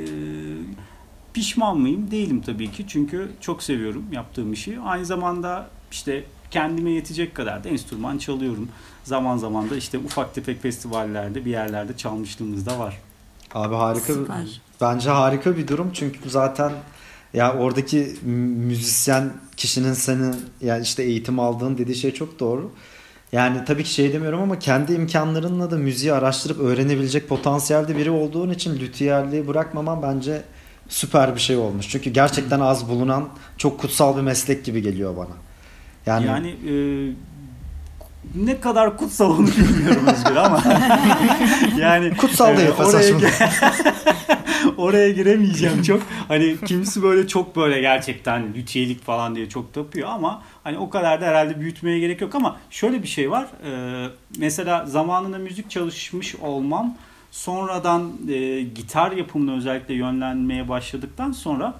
pişman 1.33 1.77
mıyım? 1.77 2.11
Değilim 2.11 2.41
tabii 2.41 2.71
ki 2.71 2.85
çünkü 2.87 3.31
çok 3.41 3.63
seviyorum 3.63 4.05
yaptığım 4.11 4.53
işi. 4.53 4.79
Aynı 4.79 5.05
zamanda 5.05 5.69
işte 5.91 6.23
kendime 6.51 6.91
yetecek 6.91 7.35
kadar 7.35 7.63
da 7.63 7.69
enstrüman 7.69 8.17
çalıyorum. 8.17 8.69
Zaman 9.03 9.37
zaman 9.37 9.69
da 9.69 9.75
işte 9.75 9.97
ufak 9.97 10.35
tefek 10.35 10.61
festivallerde 10.61 11.45
bir 11.45 11.51
yerlerde 11.51 11.97
çalmışlığımız 11.97 12.65
da 12.65 12.79
var. 12.79 12.97
Abi 13.53 13.75
harika. 13.75 14.13
Süper. 14.13 14.61
Bence 14.81 15.09
harika 15.09 15.57
bir 15.57 15.67
durum 15.67 15.89
çünkü 15.93 16.29
zaten 16.29 16.71
ya 17.33 17.53
oradaki 17.57 18.15
müzisyen 18.25 19.33
kişinin 19.57 19.93
senin 19.93 20.35
yani 20.61 20.83
işte 20.83 21.03
eğitim 21.03 21.39
aldığın 21.39 21.77
dediği 21.77 21.95
şey 21.95 22.13
çok 22.13 22.39
doğru. 22.39 22.71
Yani 23.31 23.65
tabii 23.65 23.83
ki 23.83 23.93
şey 23.93 24.13
demiyorum 24.13 24.41
ama 24.41 24.59
kendi 24.59 24.93
imkanlarınla 24.93 25.71
da 25.71 25.77
müziği 25.77 26.13
araştırıp 26.13 26.59
öğrenebilecek 26.59 27.29
potansiyelde 27.29 27.97
biri 27.97 28.09
olduğun 28.09 28.49
için 28.49 28.79
lütiyerliği 28.79 29.47
bırakmaman 29.47 30.01
bence 30.01 30.41
süper 30.89 31.35
bir 31.35 31.39
şey 31.39 31.57
olmuş. 31.57 31.89
Çünkü 31.89 32.09
gerçekten 32.09 32.59
az 32.59 32.89
bulunan 32.89 33.29
çok 33.57 33.79
kutsal 33.79 34.17
bir 34.17 34.21
meslek 34.21 34.65
gibi 34.65 34.81
geliyor 34.81 35.17
bana. 35.17 35.35
Yani, 36.05 36.25
yani 36.25 36.49
e, 36.49 36.73
ne 38.35 38.59
kadar 38.59 38.97
kutsal 38.97 39.39
onu 39.39 39.47
bilmiyorum 39.47 40.07
Özgür 40.07 40.35
ama 40.35 40.63
yani 41.79 42.17
kutsal 42.17 42.57
değil 42.57 42.69
e, 42.69 42.71
oraya, 42.71 43.15
oraya 44.77 45.11
giremeyeceğim 45.11 45.83
çok. 45.83 46.01
Hani 46.27 46.57
kimisi 46.65 47.03
böyle 47.03 47.27
çok 47.27 47.55
böyle 47.55 47.81
gerçekten 47.81 48.53
lütiyelik 48.53 49.03
falan 49.03 49.35
diye 49.35 49.49
çok 49.49 49.73
tapıyor 49.73 50.09
ama 50.09 50.43
hani 50.63 50.77
o 50.77 50.89
kadar 50.89 51.21
da 51.21 51.25
herhalde 51.25 51.59
büyütmeye 51.59 51.99
gerek 51.99 52.21
yok 52.21 52.35
ama 52.35 52.57
şöyle 52.69 53.03
bir 53.03 53.07
şey 53.07 53.31
var. 53.31 53.47
Ee, 53.65 54.07
mesela 54.37 54.85
zamanında 54.85 55.37
müzik 55.37 55.69
çalışmış 55.69 56.35
olmam 56.35 56.95
sonradan 57.31 58.11
e, 58.29 58.61
gitar 58.61 59.11
yapımına 59.11 59.53
özellikle 59.53 59.93
yönlenmeye 59.93 60.69
başladıktan 60.69 61.31
sonra 61.31 61.73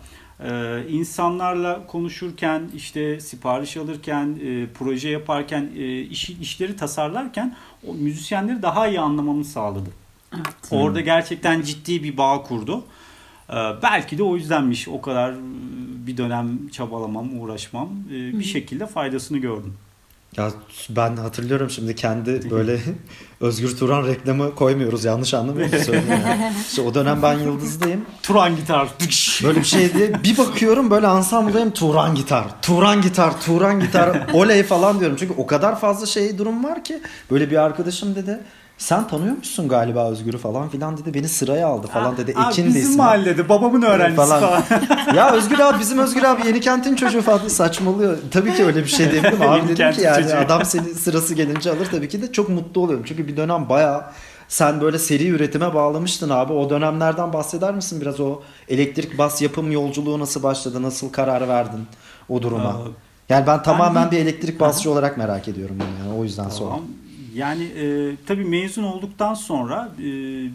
ee, 0.43 0.83
insanlarla 0.89 1.87
konuşurken 1.87 2.61
işte 2.75 3.19
sipariş 3.19 3.77
alırken 3.77 4.39
e, 4.45 4.67
proje 4.73 5.09
yaparken 5.09 5.69
e, 5.77 6.01
iş, 6.01 6.29
işleri 6.29 6.75
tasarlarken 6.75 7.55
o 7.87 7.93
müzisyenleri 7.93 8.61
daha 8.61 8.87
iyi 8.87 8.99
anlamamı 8.99 9.45
sağladı. 9.45 9.89
Evet. 10.35 10.47
Orada 10.71 11.01
gerçekten 11.01 11.61
ciddi 11.61 12.03
bir 12.03 12.17
bağ 12.17 12.43
kurdu. 12.43 12.83
Ee, 13.51 13.55
belki 13.83 14.17
de 14.17 14.23
o 14.23 14.35
yüzdenmiş 14.35 14.87
o 14.87 15.01
kadar 15.01 15.35
bir 16.07 16.17
dönem 16.17 16.67
çabalamam, 16.67 17.41
uğraşmam. 17.41 17.89
Ee, 18.09 18.39
bir 18.39 18.43
şekilde 18.43 18.87
faydasını 18.87 19.37
gördüm. 19.37 19.73
Ya 20.37 20.51
ben 20.89 21.15
hatırlıyorum 21.15 21.69
şimdi 21.69 21.95
kendi 21.95 22.51
böyle 22.51 22.79
Özgür 23.41 23.77
Turan 23.77 24.07
reklamı 24.07 24.55
koymuyoruz 24.55 25.05
yanlış 25.05 25.33
söyleyeyim. 25.83 26.21
Yani. 26.27 26.53
İşte 26.67 26.81
o 26.81 26.93
dönem 26.93 27.21
ben 27.21 27.39
Yıldız'dayım. 27.39 28.05
Turan 28.23 28.55
gitar. 28.55 28.87
Böyle 29.43 29.59
bir 29.59 29.65
şey 29.65 29.93
diye 29.93 30.23
bir 30.23 30.37
bakıyorum 30.37 30.91
böyle 30.91 31.07
ansambldayım 31.07 31.71
Turan 31.71 32.15
gitar. 32.15 32.45
Turan 32.61 33.01
gitar, 33.01 33.41
Turan 33.41 33.79
gitar. 33.79 34.27
Oley 34.33 34.63
falan 34.63 34.99
diyorum. 34.99 35.17
Çünkü 35.19 35.33
o 35.37 35.47
kadar 35.47 35.79
fazla 35.79 36.05
şey 36.05 36.37
durum 36.37 36.63
var 36.63 36.83
ki 36.83 37.01
böyle 37.31 37.51
bir 37.51 37.57
arkadaşım 37.57 38.15
dedi 38.15 38.39
sen 38.81 39.07
tanıyormuşsun 39.07 39.67
galiba 39.67 40.09
Özgür'ü 40.09 40.37
falan 40.37 40.69
filan 40.69 40.97
dedi. 40.97 41.13
Beni 41.13 41.29
sıraya 41.29 41.67
aldı 41.67 41.87
falan 41.87 42.17
dedi. 42.17 42.33
Aa, 42.35 42.49
Ekin 42.49 42.65
bizim 42.65 42.81
ismi. 42.81 42.95
mahallede 42.97 43.49
babamın 43.49 43.81
öğrencisi 43.81 44.15
falan. 44.15 44.41
falan. 44.41 44.63
ya 45.15 45.31
Özgür 45.31 45.59
abi 45.59 45.79
bizim 45.79 45.99
Özgür 45.99 46.23
abi 46.23 46.47
yeni 46.47 46.59
kentin 46.59 46.95
çocuğu 46.95 47.21
falan 47.21 47.47
saçmalıyor. 47.47 48.17
Tabii 48.31 48.53
ki 48.53 48.65
öyle 48.65 48.83
bir 48.83 48.87
şey 48.87 49.11
diyebilirim. 49.11 49.41
abi 49.41 49.67
dedim 49.67 49.91
ki 49.91 50.01
yani 50.01 50.23
çocuğu. 50.23 50.37
adam 50.37 50.65
seni 50.65 50.83
sırası 50.95 51.33
gelince 51.33 51.71
alır 51.71 51.87
tabii 51.91 52.09
ki 52.09 52.21
de 52.21 52.31
çok 52.31 52.49
mutlu 52.49 52.81
oluyorum. 52.81 53.05
Çünkü 53.07 53.27
bir 53.27 53.37
dönem 53.37 53.69
baya 53.69 54.11
sen 54.47 54.81
böyle 54.81 54.99
seri 54.99 55.27
üretime 55.27 55.73
bağlamıştın 55.73 56.29
abi. 56.29 56.53
O 56.53 56.69
dönemlerden 56.69 57.33
bahseder 57.33 57.73
misin 57.75 58.01
biraz 58.01 58.19
o 58.19 58.39
elektrik 58.69 59.17
bas 59.17 59.41
yapım 59.41 59.71
yolculuğu 59.71 60.19
nasıl 60.19 60.43
başladı? 60.43 60.83
Nasıl 60.83 61.11
karar 61.11 61.47
verdin 61.47 61.87
o 62.29 62.41
duruma? 62.41 62.69
Aa, 62.69 62.77
yani 63.29 63.47
ben 63.47 63.63
tamamen 63.63 64.03
ben 64.03 64.11
bir 64.11 64.17
elektrik 64.17 64.59
basçı 64.59 64.91
olarak 64.91 65.17
merak 65.17 65.47
ediyorum 65.47 65.75
bunu 65.79 66.07
yani 66.07 66.19
o 66.19 66.23
yüzden 66.23 66.43
tamam. 66.43 66.57
sonra. 66.57 66.75
Yani 67.33 67.63
e, 67.63 68.15
tabii 68.25 68.43
mezun 68.45 68.83
olduktan 68.83 69.33
sonra 69.33 69.91
e, 69.99 70.03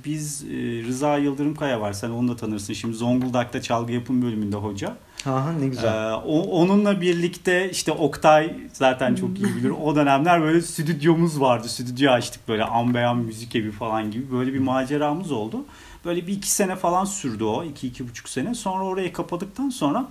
biz 0.05 0.45
e, 0.45 0.83
Rıza 0.87 1.17
Yıldırım 1.17 1.55
Kaya 1.55 1.81
var. 1.81 1.93
Sen 1.93 2.11
onu 2.11 2.29
da 2.29 2.37
tanırsın. 2.37 2.75
Şimdi 2.75 2.97
Zonguldak'ta 2.97 3.63
çalgı 3.63 3.93
yapım 3.93 4.23
bölümünde 4.23 4.57
hoca. 4.57 4.97
Aha 5.27 5.53
ne 5.53 5.69
güzel. 5.69 6.13
Ee, 6.13 6.15
o, 6.15 6.41
onunla 6.41 7.01
birlikte 7.01 7.71
işte 7.71 7.93
Oktay 7.93 8.57
zaten 8.73 9.15
çok 9.15 9.39
iyi 9.39 9.57
bilir. 9.57 9.71
O 9.71 9.97
dönemler 9.97 10.43
böyle 10.43 10.61
stüdyomuz 10.61 11.41
vardı. 11.41 11.69
Stüdyo 11.69 12.11
açtık 12.13 12.49
böyle 12.49 12.65
ambeyan 12.65 13.17
müzik 13.19 13.57
evi 13.57 13.71
falan 13.71 14.11
gibi. 14.11 14.33
Böyle 14.33 14.55
bir 14.55 14.59
maceramız 14.59 15.33
oldu. 15.33 15.65
Böyle 16.05 16.27
bir 16.27 16.33
iki 16.33 16.51
sene 16.51 16.77
falan 16.77 17.05
sürdü 17.05 17.45
o. 17.45 17.65
iki 17.65 17.87
iki 17.89 18.09
buçuk 18.09 18.29
sene. 18.29 18.55
Sonra 18.55 18.85
orayı 18.85 19.13
kapadıktan 19.13 19.69
sonra 19.69 20.09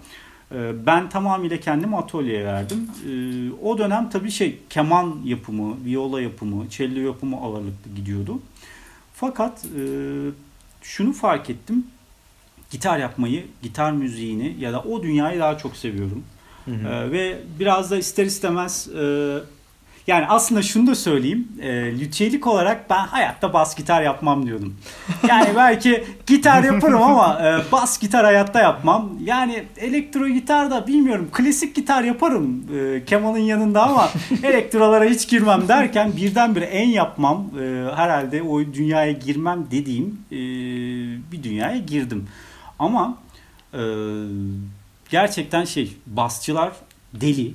ben 0.85 1.09
tamamıyla 1.09 1.59
kendimi 1.59 1.97
atölyeye 1.97 2.45
verdim. 2.45 2.89
Ee, 3.09 3.51
o 3.63 3.77
dönem 3.77 4.09
tabii 4.09 4.31
şey 4.31 4.59
keman 4.69 5.15
yapımı, 5.25 5.85
viola 5.85 6.21
yapımı, 6.21 6.69
cello 6.69 6.99
yapımı 6.99 7.37
ağırlıklı 7.37 7.91
gidiyordu. 7.95 8.39
Fakat 9.13 9.65
e, 9.65 9.83
şunu 10.81 11.13
fark 11.13 11.49
ettim. 11.49 11.87
Gitar 12.71 12.99
yapmayı, 12.99 13.45
gitar 13.61 13.91
müziğini 13.91 14.55
ya 14.59 14.73
da 14.73 14.81
o 14.81 15.03
dünyayı 15.03 15.39
daha 15.39 15.57
çok 15.57 15.75
seviyorum. 15.75 16.23
Hı 16.65 16.71
hı. 16.71 16.87
Ee, 16.87 17.11
ve 17.11 17.39
biraz 17.59 17.91
da 17.91 17.97
ister 17.97 18.25
istemez 18.25 18.87
e, 18.95 19.39
yani 20.07 20.25
aslında 20.27 20.61
şunu 20.61 20.87
da 20.87 20.95
söyleyeyim. 20.95 21.47
E, 21.61 21.99
lütyelik 21.99 22.47
olarak 22.47 22.89
ben 22.89 23.07
hayatta 23.07 23.53
bas 23.53 23.75
gitar 23.75 24.01
yapmam 24.01 24.45
diyordum. 24.45 24.75
Yani 25.29 25.49
belki 25.55 26.03
gitar 26.25 26.63
yaparım 26.63 27.01
ama 27.01 27.41
e, 27.43 27.71
bas 27.71 27.99
gitar 27.99 28.25
hayatta 28.25 28.61
yapmam. 28.61 29.09
Yani 29.23 29.63
elektro 29.77 30.27
gitar 30.27 30.71
da 30.71 30.87
bilmiyorum. 30.87 31.29
Klasik 31.31 31.75
gitar 31.75 32.03
yaparım 32.03 32.65
e, 32.77 33.05
kemanın 33.05 33.39
yanında 33.39 33.83
ama 33.83 34.09
elektrolara 34.43 35.05
hiç 35.05 35.27
girmem 35.27 35.67
derken 35.67 36.17
birdenbire 36.17 36.65
en 36.65 36.89
yapmam 36.89 37.45
e, 37.59 37.63
herhalde 37.95 38.41
o 38.41 38.59
dünyaya 38.59 39.11
girmem 39.11 39.67
dediğim 39.71 40.19
e, 40.31 40.35
bir 41.31 41.43
dünyaya 41.43 41.77
girdim. 41.77 42.27
Ama 42.79 43.17
e, 43.73 43.81
gerçekten 45.09 45.65
şey 45.65 45.97
basçılar 46.07 46.71
deli 47.13 47.53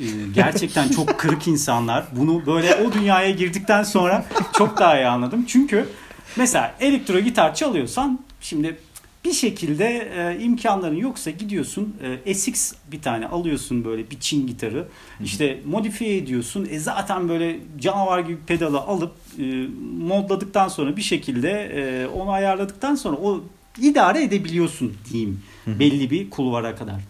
ee, 0.00 0.04
gerçekten 0.34 0.88
çok 0.88 1.18
kırık 1.18 1.48
insanlar. 1.48 2.06
Bunu 2.16 2.46
böyle 2.46 2.74
o 2.74 2.92
dünyaya 2.92 3.30
girdikten 3.30 3.82
sonra 3.82 4.24
çok 4.52 4.78
daha 4.78 4.96
iyi 4.98 5.06
anladım. 5.06 5.44
Çünkü 5.48 5.88
mesela 6.36 6.74
elektro 6.80 7.18
gitar 7.20 7.54
çalıyorsan 7.54 8.20
şimdi 8.40 8.76
bir 9.24 9.32
şekilde 9.32 9.84
e, 10.16 10.40
imkanların 10.44 10.96
yoksa 10.96 11.30
gidiyorsun 11.30 11.96
e, 12.24 12.34
SX 12.34 12.72
bir 12.92 13.02
tane 13.02 13.26
alıyorsun 13.26 13.84
böyle 13.84 14.10
bir 14.10 14.20
Çin 14.20 14.46
gitarı. 14.46 14.88
işte 15.24 15.60
modifiye 15.66 16.16
ediyorsun. 16.16 16.68
E 16.70 16.78
zaten 16.78 17.28
böyle 17.28 17.58
canavar 17.78 18.18
gibi 18.18 18.38
pedalı 18.46 18.78
alıp 18.78 19.12
e, 19.38 19.66
modladıktan 19.98 20.68
sonra 20.68 20.96
bir 20.96 21.02
şekilde 21.02 21.50
e, 21.50 22.06
onu 22.06 22.30
ayarladıktan 22.30 22.94
sonra 22.94 23.16
o 23.16 23.44
idare 23.80 24.22
edebiliyorsun 24.22 24.94
diyeyim. 25.12 25.40
Belli 25.66 26.10
bir 26.10 26.30
kulvara 26.30 26.76
kadar. 26.76 27.00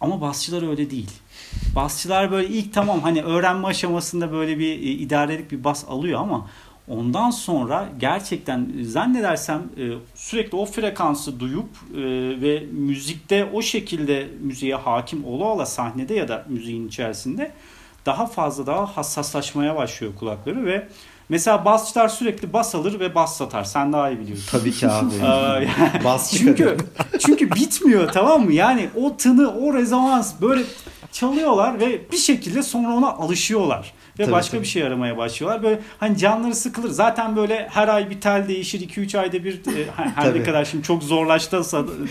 Ama 0.00 0.20
basçılar 0.20 0.70
öyle 0.70 0.90
değil. 0.90 1.10
Basçılar 1.76 2.30
böyle 2.30 2.48
ilk 2.48 2.74
tamam 2.74 3.00
hani 3.00 3.22
öğrenme 3.22 3.66
aşamasında 3.66 4.32
böyle 4.32 4.58
bir 4.58 4.72
e, 4.72 4.90
idarelik 4.90 5.52
bir 5.52 5.64
bas 5.64 5.84
alıyor 5.88 6.20
ama 6.20 6.46
ondan 6.88 7.30
sonra 7.30 7.88
gerçekten 7.98 8.68
e, 8.80 8.84
zannedersem 8.84 9.62
e, 9.76 9.82
sürekli 10.14 10.56
o 10.56 10.64
frekansı 10.66 11.40
duyup 11.40 11.68
ve 12.42 12.64
müzikte 12.72 13.50
o 13.52 13.62
şekilde 13.62 14.28
müziğe 14.40 14.74
hakim 14.74 15.24
ola 15.24 15.44
ola 15.44 15.66
sahnede 15.66 16.14
ya 16.14 16.28
da 16.28 16.44
müziğin 16.48 16.88
içerisinde 16.88 17.52
daha 18.06 18.26
fazla 18.26 18.66
daha 18.66 18.96
hassaslaşmaya 18.96 19.76
başlıyor 19.76 20.12
kulakları 20.18 20.64
ve 20.64 20.88
Mesela 21.30 21.64
basçılar 21.64 22.08
sürekli 22.08 22.52
bas 22.52 22.74
alır 22.74 23.00
ve 23.00 23.14
bas 23.14 23.36
satar. 23.36 23.64
Sen 23.64 23.92
daha 23.92 24.10
iyi 24.10 24.20
biliyorsun. 24.20 24.48
Tabii 24.50 24.72
ki 24.72 24.88
abi. 24.88 25.68
Bas 26.04 26.32
çünkü 26.38 26.76
çünkü 27.18 27.50
bitmiyor 27.50 28.12
tamam 28.12 28.44
mı? 28.44 28.52
Yani 28.52 28.88
o 28.96 29.16
tını, 29.16 29.54
o 29.54 29.74
rezonans 29.74 30.32
böyle 30.40 30.62
çalıyorlar 31.12 31.80
ve 31.80 32.10
bir 32.12 32.16
şekilde 32.16 32.62
sonra 32.62 32.92
ona 32.92 33.12
alışıyorlar. 33.12 33.92
Ve 34.18 34.24
Tabii, 34.24 34.32
başka 34.32 34.50
tabii. 34.50 34.62
bir 34.62 34.68
şey 34.68 34.82
aramaya 34.82 35.16
başlıyorlar. 35.16 35.62
Böyle 35.62 35.80
hani 36.00 36.18
canları 36.18 36.54
sıkılır. 36.54 36.90
Zaten 36.90 37.36
böyle 37.36 37.68
her 37.70 37.88
ay 37.88 38.10
bir 38.10 38.20
tel 38.20 38.48
değişir. 38.48 38.88
2-3 38.88 39.18
ayda 39.18 39.44
bir 39.44 39.54
e, 39.54 39.86
her 40.14 40.34
ne 40.34 40.42
kadar 40.42 40.64
şimdi 40.64 40.84
çok 40.84 41.02
zorlaşsa 41.02 41.62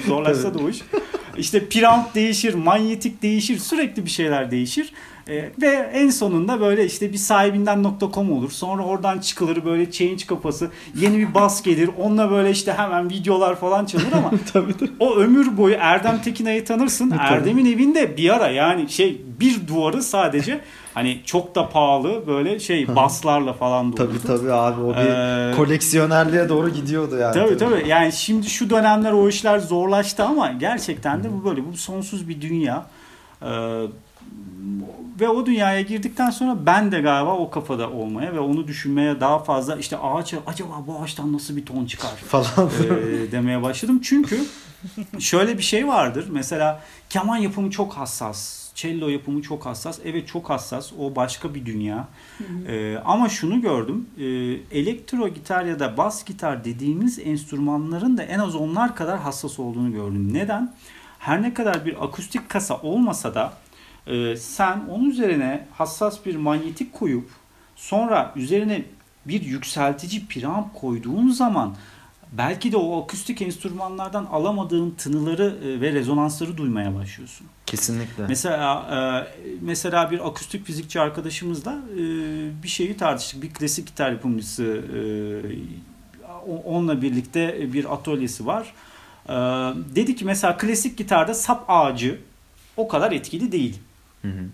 zorlaşsa 0.07 0.53
da 0.53 0.59
o 0.59 0.69
iş. 0.69 0.81
İşte 1.37 1.69
preamp 1.69 2.15
değişir, 2.15 2.53
manyetik 2.53 3.21
değişir, 3.21 3.59
sürekli 3.59 4.05
bir 4.05 4.09
şeyler 4.09 4.51
değişir. 4.51 4.93
E, 5.29 5.51
ve 5.61 5.89
en 5.93 6.09
sonunda 6.09 6.61
böyle 6.61 6.85
işte 6.85 7.13
bir 7.13 7.17
sahibinden.com 7.17 8.31
olur. 8.31 8.51
Sonra 8.51 8.83
oradan 8.83 9.19
çıkılır 9.19 9.65
böyle 9.65 9.91
change 9.91 10.25
kafası. 10.27 10.69
Yeni 10.95 11.17
bir 11.17 11.33
bas 11.33 11.63
gelir. 11.63 11.89
Onunla 11.99 12.31
böyle 12.31 12.51
işte 12.51 12.73
hemen 12.73 13.09
videolar 13.09 13.55
falan 13.55 13.85
çalır 13.85 14.05
ama 14.13 14.31
o 14.99 15.15
ömür 15.15 15.57
boyu 15.57 15.75
Erdem 15.79 16.21
Tekina'yı 16.21 16.65
tanırsın. 16.65 17.13
Erdem'in 17.19 17.65
evinde 17.65 18.17
bir 18.17 18.35
ara 18.35 18.47
yani 18.47 18.89
şey 18.89 19.21
bir 19.39 19.67
duvarı 19.67 20.03
sadece 20.03 20.61
hani 20.93 21.19
çok 21.25 21.55
da 21.55 21.69
pahalı 21.69 22.27
böyle 22.27 22.59
şey 22.59 22.95
baslarla 22.95 23.53
falan 23.53 23.97
doluydu. 23.97 24.19
Tabii 24.27 24.37
tabii 24.37 24.53
abi 24.53 24.81
o 24.81 24.89
bir 24.89 25.51
Ee, 25.51 25.55
koleksiyonerliğe 25.55 26.49
doğru 26.49 26.69
gidiyordu 26.69 27.17
yani. 27.17 27.33
Tabii 27.33 27.57
tabii. 27.57 27.87
Yani 27.87 28.11
şimdi 28.11 28.49
şu 28.49 28.69
dönemler 28.69 29.11
o 29.11 29.29
işler 29.29 29.59
zorlaştı 29.59 30.23
ama 30.23 30.51
gerçekten 30.51 31.23
de 31.23 31.27
bu 31.33 31.45
böyle 31.49 31.67
bu 31.67 31.77
sonsuz 31.77 32.29
bir 32.29 32.41
dünya. 32.41 32.85
Ee, 33.41 33.47
ve 35.19 35.29
o 35.29 35.45
dünyaya 35.45 35.81
girdikten 35.81 36.29
sonra 36.29 36.65
ben 36.65 36.91
de 36.91 37.01
galiba 37.01 37.35
o 37.37 37.49
kafada 37.49 37.89
olmaya 37.89 38.33
ve 38.33 38.39
onu 38.39 38.67
düşünmeye 38.67 39.19
daha 39.19 39.39
fazla 39.39 39.75
işte 39.75 39.97
ağaç 39.97 40.33
acaba 40.47 40.83
bu 40.87 40.99
ağaçtan 40.99 41.33
nasıl 41.33 41.55
bir 41.55 41.65
ton 41.65 41.85
çıkar 41.85 42.09
Falan. 42.27 42.69
e, 42.69 43.31
demeye 43.31 43.61
başladım. 43.63 43.99
Çünkü 44.03 44.39
şöyle 45.19 45.57
bir 45.57 45.63
şey 45.63 45.87
vardır. 45.87 46.27
Mesela 46.31 46.81
keman 47.09 47.37
yapımı 47.37 47.71
çok 47.71 47.93
hassas. 47.93 48.59
Cello 48.75 49.07
yapımı 49.09 49.41
çok 49.41 49.65
hassas. 49.65 49.99
Evet 50.05 50.27
çok 50.27 50.49
hassas. 50.49 50.91
O 50.99 51.15
başka 51.15 51.55
bir 51.55 51.65
dünya. 51.65 52.07
E, 52.67 52.97
ama 53.05 53.29
şunu 53.29 53.61
gördüm. 53.61 54.07
E, 54.17 54.25
elektro 54.79 55.27
gitar 55.27 55.65
ya 55.65 55.79
da 55.79 55.97
bas 55.97 56.25
gitar 56.25 56.65
dediğimiz 56.65 57.19
enstrümanların 57.19 58.17
da 58.17 58.23
en 58.23 58.39
az 58.39 58.55
onlar 58.55 58.95
kadar 58.95 59.19
hassas 59.19 59.59
olduğunu 59.59 59.91
gördüm. 59.91 60.33
Neden? 60.33 60.73
Her 61.19 61.41
ne 61.41 61.53
kadar 61.53 61.85
bir 61.85 62.03
akustik 62.05 62.49
kasa 62.49 62.77
olmasa 62.81 63.35
da 63.35 63.53
e, 64.07 64.35
sen 64.35 64.83
onun 64.89 65.09
üzerine 65.09 65.67
hassas 65.73 66.25
bir 66.25 66.35
manyetik 66.35 66.93
koyup 66.93 67.29
sonra 67.75 68.33
üzerine 68.35 68.85
bir 69.25 69.41
yükseltici 69.41 70.27
preamp 70.27 70.73
koyduğun 70.73 71.29
zaman 71.29 71.75
belki 72.31 72.71
de 72.71 72.77
o 72.77 73.03
akustik 73.03 73.41
enstrümanlardan 73.41 74.25
alamadığın 74.25 74.91
tınıları 74.91 75.55
e, 75.63 75.81
ve 75.81 75.93
rezonansları 75.93 76.57
duymaya 76.57 76.95
başlıyorsun. 76.95 77.47
Kesinlikle. 77.65 78.27
Mesela 78.27 78.85
e, 78.91 79.47
mesela 79.61 80.11
bir 80.11 80.27
akustik 80.27 80.65
fizikçi 80.65 80.99
arkadaşımızla 80.99 81.77
e, 81.93 81.99
bir 82.63 82.67
şeyi 82.67 82.97
tartıştık. 82.97 83.43
Bir 83.43 83.49
klasik 83.49 83.87
gitar 83.87 84.11
yapımcısı 84.11 84.83
onunla 86.65 87.01
birlikte 87.01 87.73
bir 87.73 87.93
atölyesi 87.93 88.45
var. 88.45 88.73
Dedi 89.95 90.15
ki 90.15 90.25
mesela 90.25 90.57
klasik 90.57 90.97
gitarda 90.97 91.33
sap 91.33 91.65
ağacı 91.67 92.19
o 92.77 92.87
kadar 92.87 93.11
etkili 93.11 93.51
değil. 93.51 93.79
Hı 94.21 94.27
hı. 94.27 94.45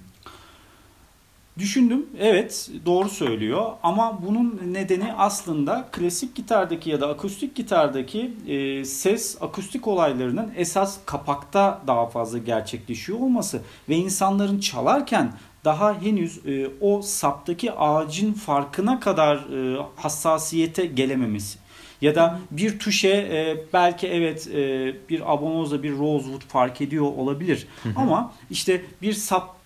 Düşündüm. 1.58 2.06
Evet 2.20 2.72
doğru 2.86 3.10
söylüyor 3.10 3.72
ama 3.84 4.20
bunun 4.26 4.62
nedeni 4.74 5.14
aslında 5.14 5.88
klasik 5.92 6.36
gitardaki 6.36 6.90
ya 6.90 7.02
da 7.02 7.08
akustik 7.08 7.56
gitardaki 7.56 8.34
e, 8.48 8.86
ses 8.86 9.38
akustik 9.42 9.88
olaylarının 9.88 10.52
esas 10.56 10.98
kapakta 11.06 11.82
daha 11.88 12.06
fazla 12.06 12.38
gerçekleşiyor 12.38 13.20
olması 13.20 13.62
ve 13.90 13.96
insanların 13.96 14.60
çalarken 14.60 15.34
daha 15.66 16.02
henüz 16.02 16.46
e, 16.46 16.68
o 16.82 17.02
saptaki 17.02 17.72
ağacın 17.72 18.34
farkına 18.34 19.00
kadar 19.00 19.36
e, 19.36 19.86
hassasiyete 19.96 20.86
gelememesi. 20.86 21.60
Ya 22.02 22.16
da 22.16 22.40
bir 22.52 22.80
tuşe 22.80 23.10
e, 23.10 23.58
belki 23.74 24.08
evet 24.08 24.48
e, 24.48 24.94
bir 25.10 25.34
abonozla 25.34 25.84
bir 25.84 25.98
rosewood 25.98 26.42
fark 26.42 26.82
ediyor 26.82 27.06
olabilir. 27.06 27.68
Ama 27.96 28.34
işte 28.50 28.82
bir 29.02 29.14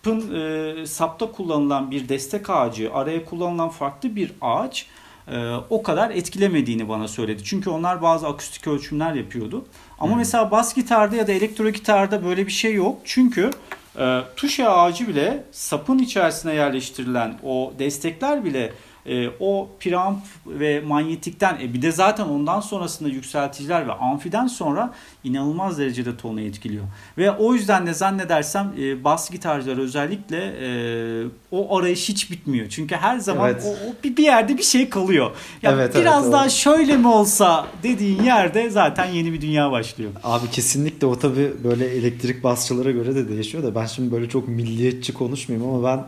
sapın 0.03 0.35
e, 0.35 0.85
sapta 0.85 1.31
kullanılan 1.31 1.91
bir 1.91 2.09
destek 2.09 2.49
ağacı, 2.49 2.93
araya 2.93 3.25
kullanılan 3.25 3.69
farklı 3.69 4.15
bir 4.15 4.31
ağaç 4.41 4.85
e, 5.27 5.53
o 5.69 5.83
kadar 5.83 6.09
etkilemediğini 6.09 6.89
bana 6.89 7.07
söyledi. 7.07 7.43
Çünkü 7.43 7.69
onlar 7.69 8.01
bazı 8.01 8.27
akustik 8.27 8.67
ölçümler 8.67 9.13
yapıyordu. 9.13 9.65
Ama 9.99 10.15
mesela 10.15 10.51
bas 10.51 10.75
gitarda 10.75 11.15
ya 11.15 11.27
da 11.27 11.31
elektro 11.31 11.69
gitarda 11.69 12.23
böyle 12.23 12.47
bir 12.47 12.51
şey 12.51 12.73
yok. 12.73 12.97
Çünkü 13.05 13.51
e, 13.99 14.21
tuşe 14.35 14.69
ağacı 14.69 15.07
bile 15.07 15.43
sapın 15.51 15.99
içerisine 15.99 16.53
yerleştirilen 16.53 17.39
o 17.43 17.73
destekler 17.79 18.45
bile 18.45 18.73
e, 19.05 19.29
o 19.39 19.69
preamp 19.79 20.19
ve 20.45 20.79
manyetikten 20.81 21.57
e, 21.61 21.73
bir 21.73 21.81
de 21.81 21.91
zaten 21.91 22.25
ondan 22.25 22.59
sonrasında 22.59 23.09
yükselticiler 23.09 23.87
ve 23.87 23.91
amfiden 23.91 24.47
sonra 24.47 24.93
inanılmaz 25.23 25.77
derecede 25.77 26.17
tonu 26.17 26.41
etkiliyor. 26.41 26.83
Ve 27.17 27.31
o 27.31 27.53
yüzden 27.53 27.87
de 27.87 27.93
zannedersem 27.93 28.73
e, 28.79 29.03
bas 29.03 29.31
gitarcılar 29.31 29.77
özellikle 29.77 30.37
e, 30.37 31.27
o 31.51 31.77
arayış 31.77 32.09
hiç 32.09 32.31
bitmiyor. 32.31 32.69
Çünkü 32.69 32.95
her 32.95 33.17
zaman 33.19 33.49
Evet. 33.49 33.63
o, 33.65 33.69
o 33.89 33.93
bir, 34.03 34.17
bir 34.17 34.23
yerde 34.23 34.57
bir 34.57 34.63
şey 34.63 34.89
kalıyor. 34.89 35.31
Ya 35.61 35.71
Evet, 35.71 35.91
evet, 35.93 35.95
biraz 36.05 36.27
o- 36.27 36.31
daha 36.31 36.49
şöyle 36.49 36.97
mi 36.97 37.07
olsa 37.07 37.67
dediğin 37.83 38.23
yerde 38.23 38.69
zaten 38.69 39.05
yeni 39.05 39.33
bir 39.33 39.41
dünya 39.41 39.71
başlıyor. 39.71 40.11
Abi 40.23 40.49
kesinlikle 40.49 41.07
o 41.07 41.19
tabi 41.19 41.51
böyle 41.63 41.85
elektrik 41.85 42.43
basçılara 42.43 42.91
göre 42.91 43.15
de 43.15 43.29
değişiyor 43.29 43.63
da 43.63 43.75
ben 43.75 43.85
şimdi 43.85 44.11
böyle 44.11 44.29
çok 44.29 44.47
milliyetçi 44.47 45.13
konuşmayayım 45.13 45.69
ama 45.73 45.83
ben 45.87 46.05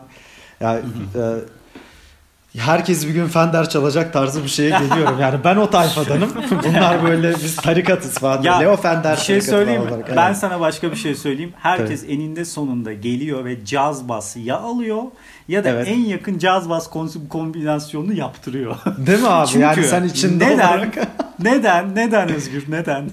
ya 0.66 0.78
e, 0.78 0.82
herkes 2.58 3.06
bir 3.06 3.12
gün 3.12 3.26
Fender 3.26 3.68
çalacak 3.68 4.12
tarzı 4.12 4.42
bir 4.44 4.48
şeye 4.48 4.70
geliyorum. 4.70 5.20
Yani 5.20 5.38
ben 5.44 5.56
o 5.56 5.70
tayfadanım. 5.70 6.30
Bunlar 6.64 7.04
böyle 7.04 7.34
biz 7.34 7.56
tarikatız 7.56 8.18
falan. 8.18 8.42
Ya, 8.42 8.58
Leo 8.58 8.76
Fender 8.76 9.16
bir 9.16 9.20
şey 9.22 9.40
söyleyeyim 9.40 9.82
olarak. 9.82 10.16
Ben 10.16 10.26
Evet. 10.26 10.36
sana 10.36 10.60
başka 10.60 10.90
bir 10.90 10.96
şey 10.96 11.14
söyleyeyim. 11.14 11.52
Herkes 11.58 12.04
eninde 12.08 12.44
sonunda 12.44 12.92
geliyor 12.92 13.44
ve 13.44 13.64
caz 13.64 14.08
bası 14.08 14.40
ya 14.40 14.58
alıyor 14.58 15.02
ya 15.48 15.64
da 15.64 15.68
Evet. 15.68 15.88
en 15.88 15.98
yakın 16.00 16.38
caz 16.38 16.68
bas 16.70 16.90
kombinasyonunu 17.28 18.12
yaptırıyor. 18.12 18.76
Değil 18.98 19.20
mi 19.20 19.28
abi? 19.28 19.46
Çünkü 19.48 19.62
yani 19.64 19.84
sen 19.84 20.04
içinde 20.04 20.46
neden? 20.46 20.68
olarak. 20.68 20.94
neden? 21.38 21.94
Neden 21.96 22.28
Özgür? 22.34 22.64
Neden? 22.68 23.10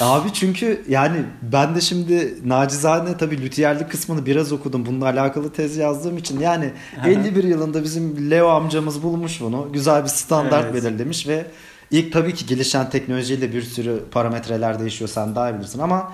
Abi 0.00 0.32
çünkü 0.32 0.84
yani 0.88 1.16
ben 1.42 1.74
de 1.74 1.80
şimdi 1.80 2.34
nacizane 2.48 3.16
tabii 3.16 3.42
lütiyerlik 3.42 3.90
kısmını 3.90 4.26
biraz 4.26 4.52
okudum. 4.52 4.86
Bununla 4.86 5.04
alakalı 5.04 5.52
tez 5.52 5.76
yazdığım 5.76 6.18
için 6.18 6.40
yani 6.40 6.70
51 7.06 7.44
yılında 7.44 7.84
bizim 7.84 8.30
Leo 8.30 8.48
amcamız 8.48 9.02
bulmuş 9.02 9.40
bunu. 9.40 9.68
Güzel 9.72 10.02
bir 10.02 10.08
standart 10.08 10.64
Evet. 10.64 10.74
belirlemiş 10.74 11.28
ve 11.28 11.46
ilk 11.90 12.12
tabii 12.12 12.34
ki 12.34 12.46
gelişen 12.46 12.90
teknolojiyle 12.90 13.52
bir 13.52 13.62
sürü 13.62 14.04
parametreler 14.10 14.80
değişiyor 14.80 15.10
sen 15.10 15.34
daha 15.34 15.50
iyi 15.50 15.54
bilirsin 15.54 15.78
ama 15.78 16.12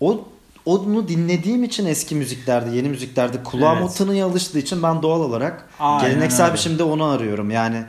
o 0.00 0.24
onu 0.66 1.08
dinlediğim 1.08 1.64
için 1.64 1.86
eski 1.86 2.14
müziklerde, 2.14 2.76
yeni 2.76 2.88
müziklerde 2.88 3.42
kulağım 3.42 3.78
Evet. 3.78 3.90
o 3.90 3.92
tınıya 3.94 4.26
alıştığı 4.26 4.58
için 4.58 4.82
ben 4.82 5.02
doğal 5.02 5.20
olarak 5.20 5.68
Aynen 5.80 6.08
geleneksel 6.08 6.46
öyle. 6.46 6.54
biçimde 6.54 6.82
onu 6.82 7.04
arıyorum. 7.04 7.50
Yani 7.50 7.84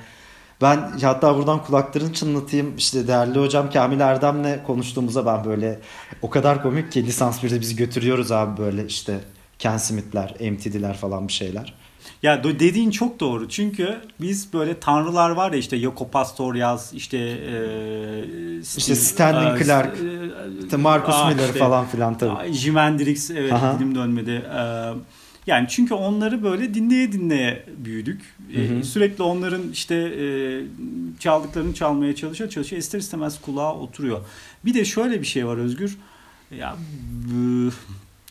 ben 0.61 0.91
hatta 1.01 1.37
buradan 1.37 1.63
kulaklarını 1.63 2.13
çınlatayım. 2.13 2.77
İşte 2.77 3.07
değerli 3.07 3.39
hocam 3.39 3.71
Kamil 3.71 3.99
Erdem'le 3.99 4.63
konuştuğumuzda 4.67 5.25
ben 5.25 5.45
böyle 5.45 5.79
o 6.21 6.29
kadar 6.29 6.63
komik 6.63 6.91
ki 6.91 7.05
lisans 7.05 7.43
1'de 7.43 7.61
bizi 7.61 7.75
götürüyoruz 7.75 8.31
abi 8.31 8.61
böyle 8.61 8.85
işte 8.85 9.19
Ken 9.59 9.77
Smith'ler, 9.77 10.35
MTD'ler 10.51 10.97
falan 10.97 11.27
bir 11.27 11.33
şeyler. 11.33 11.73
Ya 12.23 12.43
dediğin 12.43 12.91
çok 12.91 13.19
doğru. 13.19 13.49
Çünkü 13.49 13.97
biz 14.21 14.53
böyle 14.53 14.79
tanrılar 14.79 15.29
var 15.29 15.51
ya 15.51 15.57
işte 15.57 15.77
Yoko 15.77 16.07
Pastorius, 16.07 16.93
işte 16.93 17.17
e, 17.17 18.59
İşte 18.77 18.95
Stanley 18.95 19.61
e, 19.61 19.63
Clark, 19.63 19.97
e, 19.97 20.63
İşte 20.63 20.77
Marcus 20.77 21.15
Aa, 21.15 21.29
Miller 21.29 21.45
işte, 21.47 21.59
falan 21.59 21.85
filan 21.85 22.17
tabii. 22.17 22.31
Aa, 22.31 22.53
Jimi 22.53 22.79
Hendrix 22.79 23.31
evet 23.31 23.53
Aha. 23.53 23.75
dilim 23.79 23.95
dönmedi. 23.95 24.31
Ee, 24.31 24.93
yani 25.47 25.67
çünkü 25.69 25.93
onları 25.93 26.43
böyle 26.43 26.73
dinleye 26.73 27.11
dinleye 27.11 27.65
büyüdük. 27.77 28.21
Ee, 28.53 28.67
Hı 28.67 28.75
hı. 28.75 28.83
sürekli 28.83 29.23
onların 29.23 29.71
işte 29.71 29.95
e, 29.95 30.25
çaldıklarını 31.19 31.73
çalmaya 31.73 32.15
çalışıyor 32.15 32.49
çalışıyor. 32.49 32.81
İster 32.81 32.99
istemez 32.99 33.41
kulağa 33.41 33.73
oturuyor. 33.73 34.21
Bir 34.65 34.73
de 34.73 34.85
şöyle 34.85 35.21
bir 35.21 35.27
şey 35.27 35.47
var 35.47 35.57
Özgür. 35.57 35.97
Ya 36.57 36.75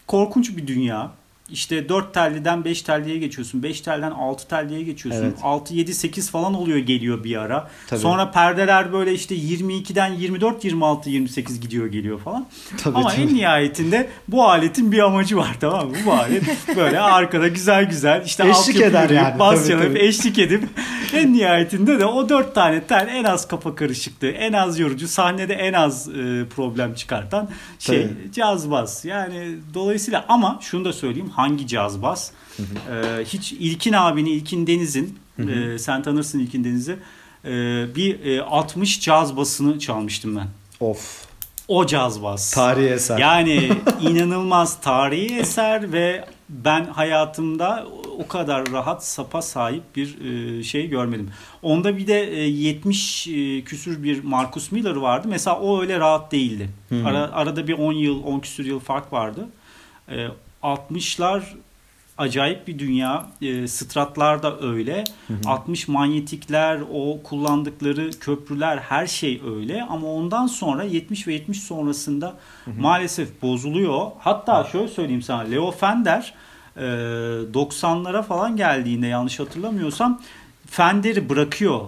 korkunç 0.06 0.56
bir 0.56 0.66
dünya. 0.66 1.12
İşte 1.50 1.88
4 1.88 2.14
telliden 2.14 2.64
5 2.64 2.82
telliye 2.82 3.18
geçiyorsun. 3.18 3.62
5 3.62 3.80
telden 3.80 4.10
6 4.10 4.48
telliye 4.48 4.82
geçiyorsun. 4.82 5.22
Evet. 5.22 5.38
6 5.42 5.74
7 5.74 5.94
8 5.94 6.30
falan 6.30 6.54
oluyor 6.54 6.78
geliyor 6.78 7.24
bir 7.24 7.36
ara. 7.36 7.70
Tabii. 7.88 8.00
Sonra 8.00 8.30
perdeler 8.30 8.92
böyle 8.92 9.12
işte 9.12 9.34
22'den 9.36 10.12
24 10.12 10.64
26 10.64 11.10
28 11.10 11.60
gidiyor 11.60 11.86
geliyor 11.86 12.20
falan. 12.20 12.46
Tabii, 12.82 12.98
Ama 12.98 13.08
tabii. 13.08 13.22
en 13.22 13.34
nihayetinde 13.34 14.08
bu 14.28 14.44
aletin 14.48 14.92
bir 14.92 14.98
amacı 14.98 15.36
var 15.36 15.56
tamam 15.60 15.88
mı? 15.88 15.96
Bu 16.06 16.12
alet 16.12 16.44
böyle 16.76 17.00
arkada 17.00 17.48
güzel 17.48 17.84
güzel 17.84 18.22
işte 18.26 18.48
Eşlik 18.48 18.80
eder 18.80 19.10
yani. 19.10 19.38
bas 19.38 19.68
tabii. 19.68 19.98
eşlik 19.98 20.38
edip 20.38 20.64
en 21.12 21.32
nihayetinde 21.32 21.98
de 22.00 22.06
o 22.06 22.28
dört 22.28 22.54
tane 22.54 22.82
tel 22.82 23.08
en 23.12 23.24
az 23.24 23.48
kafa 23.48 23.74
karışıklığı, 23.74 24.28
en 24.28 24.52
az 24.52 24.78
yorucu, 24.78 25.08
sahnede 25.08 25.54
en 25.54 25.72
az 25.72 26.08
e, 26.08 26.44
problem 26.56 26.94
çıkartan 26.94 27.48
şey 27.78 28.02
Tabii. 28.02 28.32
caz 28.32 28.70
bas. 28.70 29.04
Yani 29.04 29.56
dolayısıyla 29.74 30.24
ama 30.28 30.58
şunu 30.60 30.84
da 30.84 30.92
söyleyeyim 30.92 31.30
hangi 31.36 31.66
caz 31.66 32.02
bas? 32.02 32.30
E, 32.58 33.24
hiç 33.24 33.52
İlkin 33.52 33.92
abini, 33.92 34.30
İlkin 34.30 34.66
Deniz'in 34.66 35.18
e, 35.38 35.78
sen 35.78 36.02
tanırsın 36.02 36.38
İlkin 36.38 36.64
Deniz'i 36.64 36.98
e, 37.44 37.50
bir 37.96 38.24
e, 38.24 38.42
60 38.42 39.00
caz 39.00 39.36
basını 39.36 39.78
çalmıştım 39.78 40.36
ben. 40.36 40.48
Of. 40.80 41.26
O 41.68 41.86
caz 41.86 42.22
bas. 42.22 42.50
Tarihi 42.50 42.88
eser. 42.88 43.18
Yani 43.18 43.72
inanılmaz 44.00 44.80
tarihi 44.80 45.38
eser 45.38 45.92
ve 45.92 46.24
ben 46.48 46.84
hayatımda 46.84 47.86
o 48.18 48.28
kadar 48.28 48.72
rahat 48.72 49.06
sapa 49.06 49.42
sahip 49.42 49.82
bir 49.96 50.18
e, 50.20 50.62
şey 50.62 50.88
görmedim. 50.88 51.30
Onda 51.62 51.96
bir 51.96 52.06
de 52.06 52.30
e, 52.30 52.40
70 52.40 53.28
e, 53.28 53.64
küsür 53.64 54.02
bir 54.02 54.24
Marcus 54.24 54.72
Miller 54.72 54.96
vardı. 54.96 55.28
Mesela 55.30 55.60
o 55.60 55.80
öyle 55.80 55.98
rahat 55.98 56.32
değildi. 56.32 56.68
Ara, 57.04 57.32
arada 57.32 57.68
bir 57.68 57.72
10 57.72 57.92
yıl, 57.92 58.24
10 58.24 58.40
küsür 58.40 58.64
yıl 58.64 58.80
fark 58.80 59.12
vardı. 59.12 59.48
E, 60.66 60.68
60'lar 60.68 61.42
acayip 62.18 62.68
bir 62.68 62.78
dünya. 62.78 63.26
E, 63.42 63.68
stratlar 63.68 64.42
da 64.42 64.60
öyle. 64.60 65.04
60 65.46 65.88
manyetikler, 65.88 66.80
o 66.92 67.22
kullandıkları 67.22 68.10
köprüler 68.10 68.76
her 68.76 69.06
şey 69.06 69.42
öyle. 69.56 69.82
Ama 69.82 70.12
ondan 70.12 70.46
sonra 70.46 70.82
70 70.84 71.28
ve 71.28 71.32
70 71.32 71.62
sonrasında 71.62 72.34
maalesef 72.78 73.42
bozuluyor. 73.42 74.10
Hatta 74.18 74.64
şöyle 74.64 74.88
söyleyeyim 74.88 75.22
sana. 75.22 75.40
Leo 75.40 75.70
Fender 75.70 76.34
e, 76.76 76.80
90'lara 76.80 78.22
falan 78.22 78.56
geldiğinde 78.56 79.06
yanlış 79.06 79.40
hatırlamıyorsam 79.40 80.20
Fender'i 80.66 81.28
bırakıyor. 81.28 81.80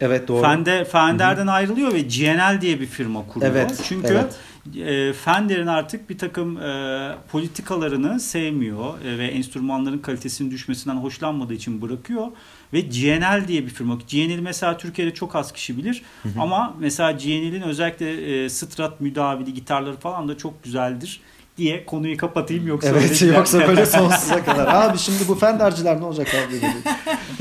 Evet 0.00 0.28
doğru. 0.28 0.42
Fender, 0.42 0.84
Fender'den 0.84 1.46
ayrılıyor 1.46 1.92
ve 1.92 2.00
GNL 2.00 2.60
diye 2.60 2.80
bir 2.80 2.86
firma 2.86 3.26
kuruyor. 3.26 3.52
Evet, 3.52 3.82
Çünkü 3.88 4.08
evet. 4.08 4.34
E, 4.76 5.12
Fender'in 5.12 5.66
artık 5.66 6.10
bir 6.10 6.18
takım 6.18 6.56
e, 6.62 7.14
politikalarını 7.32 8.20
sevmiyor 8.20 9.00
e, 9.04 9.18
ve 9.18 9.26
enstrümanların 9.26 9.98
kalitesinin 9.98 10.50
düşmesinden 10.50 10.96
hoşlanmadığı 10.96 11.54
için 11.54 11.82
bırakıyor. 11.82 12.26
Ve 12.72 12.80
GNL 12.80 13.48
diye 13.48 13.64
bir 13.64 13.70
firma. 13.70 13.94
GNL 13.94 14.38
mesela 14.40 14.76
Türkiye'de 14.76 15.14
çok 15.14 15.36
az 15.36 15.52
kişi 15.52 15.76
bilir 15.76 16.02
ama 16.38 16.76
mesela 16.78 17.12
GNL'in 17.12 17.62
özellikle 17.62 18.44
e, 18.44 18.48
Strat 18.48 19.00
müdavili 19.00 19.54
gitarları 19.54 19.96
falan 19.96 20.28
da 20.28 20.36
çok 20.36 20.64
güzeldir 20.64 21.20
diye 21.60 21.84
konuyu 21.86 22.16
kapatayım 22.16 22.66
yoksa 22.66 22.88
Evet 22.88 23.22
öyle- 23.22 23.34
yoksa 23.34 23.58
böyle 23.68 23.86
sonsuza 23.86 24.44
kadar. 24.44 24.66
Abi 24.66 24.98
şimdi 24.98 25.28
bu 25.28 25.34
Fender'ciler 25.34 26.00
ne 26.00 26.04
olacak 26.04 26.26
abi 26.48 26.54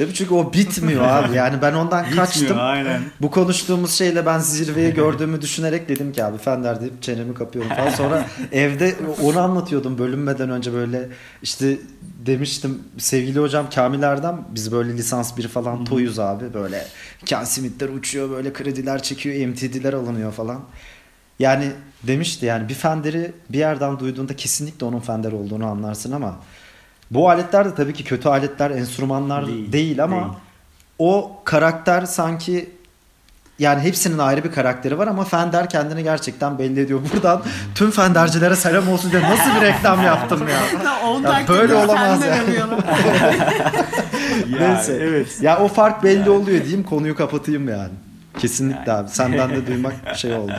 mi? 0.06 0.14
Çünkü 0.14 0.34
o 0.34 0.54
bitmiyor 0.54 1.04
abi. 1.08 1.36
Yani 1.36 1.62
ben 1.62 1.74
ondan 1.74 2.04
Bitmiyor, 2.06 2.26
kaçtım. 2.26 2.58
aynen. 2.60 3.02
Bu 3.22 3.32
konuştuğumuz 3.32 3.94
şeyle 3.94 4.26
ben 4.26 4.40
zirveyi 4.40 4.94
gördüğümü 4.94 5.42
düşünerek 5.42 5.90
dedim 5.90 6.12
ki 6.14 6.24
abi 6.24 6.38
Fender 6.38 6.82
deyip 6.82 7.02
çenemi 7.04 7.34
kapıyorum 7.34 7.72
falan. 7.76 7.90
Sonra 7.90 8.26
evde 8.52 8.96
onu 9.24 9.40
anlatıyordum 9.40 9.98
bölünmeden 9.98 10.50
önce 10.50 10.74
böyle 10.74 11.10
işte 11.42 11.78
demiştim 12.26 12.80
sevgili 12.98 13.40
hocam 13.40 13.70
Kamil 13.76 14.02
Erdem 14.04 14.46
biz 14.56 14.72
böyle 14.72 14.94
lisans 14.94 15.38
bir 15.38 15.48
falan 15.48 15.86
toyuz 15.86 16.20
abi 16.20 16.54
böyle 16.54 16.86
Ken 17.26 17.44
Smith'ler 17.44 17.90
uçuyor 17.90 18.30
böyle 18.30 18.54
krediler 18.54 19.04
çekiyor 19.04 19.48
MTD'ler 19.48 19.94
alınıyor 19.94 20.32
falan. 20.32 20.60
Yani 21.40 21.72
demişti 22.04 22.46
yani 22.46 22.70
bir 22.70 22.74
Fender'i 22.74 23.32
bir 23.50 23.58
yerden 23.58 24.00
duyduğunda 24.00 24.36
kesinlikle 24.36 24.86
onun 24.86 25.00
Fender 25.00 25.32
olduğunu 25.32 25.66
anlarsın 25.66 26.12
ama 26.12 26.36
bu 27.12 27.30
aletler 27.30 27.66
de 27.66 27.76
tabii 27.76 27.94
ki 27.94 28.04
kötü 28.04 28.30
aletler, 28.30 28.72
enstrümanlar 28.72 29.48
değil, 29.48 29.72
Değil, 29.72 30.04
ama 30.04 30.16
değil. 30.16 30.34
o 31.00 31.42
karakter 31.46 32.06
sanki 32.06 32.70
yani 33.60 33.82
hepsinin 33.82 34.18
ayrı 34.18 34.44
bir 34.44 34.52
karakteri 34.52 34.98
var 34.98 35.08
ama 35.08 35.24
Fender 35.24 35.70
kendini 35.70 36.04
gerçekten 36.04 36.60
belli 36.60 36.80
ediyor. 36.80 37.00
Buradan 37.14 37.42
tüm 37.76 37.92
Fendercilere 37.92 38.56
selam 38.56 38.90
olsun 38.90 39.12
diye 39.12 39.22
nasıl 39.24 39.56
bir 39.56 39.62
reklam 39.62 40.04
yaptım 40.04 40.48
ya. 40.48 40.60
10 41.10 41.24
Ya 41.24 41.46
böyle 41.48 41.48
böyle 41.48 41.74
olamaz 41.76 42.26
ya. 42.26 42.36
Yani, 44.50 44.76
Neyse. 44.76 44.98
Evet. 45.02 45.38
Ya 45.42 45.60
o 45.60 45.68
fark 45.68 46.04
belli 46.04 46.30
oluyor 46.30 46.64
diyeyim 46.64 46.84
konuyu 46.84 47.16
kapatayım 47.16 47.70
yani. 47.70 47.92
Kesinlikle 48.40 48.92
abi. 48.92 49.10
Senden 49.10 49.50
de 49.50 49.68
duymak 49.68 49.94
şey 50.16 50.34
oldu. 50.34 50.54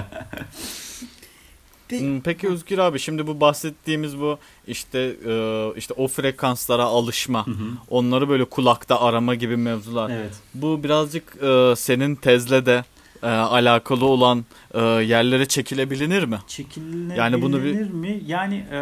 Hmm, 1.98 2.20
Peki 2.20 2.48
Özgür 2.48 2.79
abi 2.79 2.98
şimdi 2.98 3.26
bu 3.26 3.40
bahsettiğimiz 3.40 4.18
bu 4.20 4.38
işte 4.66 4.98
e, 5.26 5.33
işte 5.76 5.94
o 5.96 6.09
frekanslara 6.09 6.85
alışma, 6.85 7.46
onları 7.90 8.29
böyle 8.29 8.44
kulakta 8.44 9.00
arama 9.00 9.35
gibi 9.35 9.57
mevzular. 9.57 10.11
Evet. 10.11 10.33
Bu 10.55 10.85
birazcık 10.85 11.37
e, 11.42 11.74
senin 11.76 12.14
tezle 12.14 12.66
de 12.66 12.85
e, 13.22 13.26
alakalı 13.26 14.05
olan 14.05 14.44
e, 14.74 14.81
yerlere 14.83 15.46
çekilebilir 15.46 16.24
mi? 16.24 16.38
Çekilebilir 16.48 17.16
Yani 17.16 17.42
bunu 17.42 17.64
bir- 17.64 17.90
mi? 17.90 18.22
Yani 18.26 18.55
e, 18.72 18.79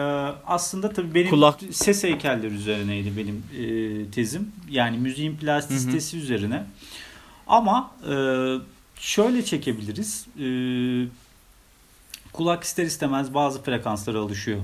aslında 0.46 0.92
tabii 0.92 1.14
benim 1.14 1.30
Kulak- 1.30 1.60
ses 1.74 2.04
heykelleri 2.04 2.54
üzerineydi 2.54 3.12
benim 3.16 3.42
e, 3.58 4.10
tezim. 4.10 4.52
Yani 4.70 4.98
müziğin 4.98 5.36
plastisitesi 5.36 6.16
üzerine. 6.18 6.64
Ama 7.46 7.90
e, 8.10 8.14
şöyle 9.00 9.44
çekebiliriz. 9.44 10.26
E, 10.40 10.44
kulak 12.38 12.64
ister 12.64 12.84
istemez 12.84 13.34
bazı 13.34 13.62
frekanslara 13.62 14.18
alışıyor. 14.18 14.60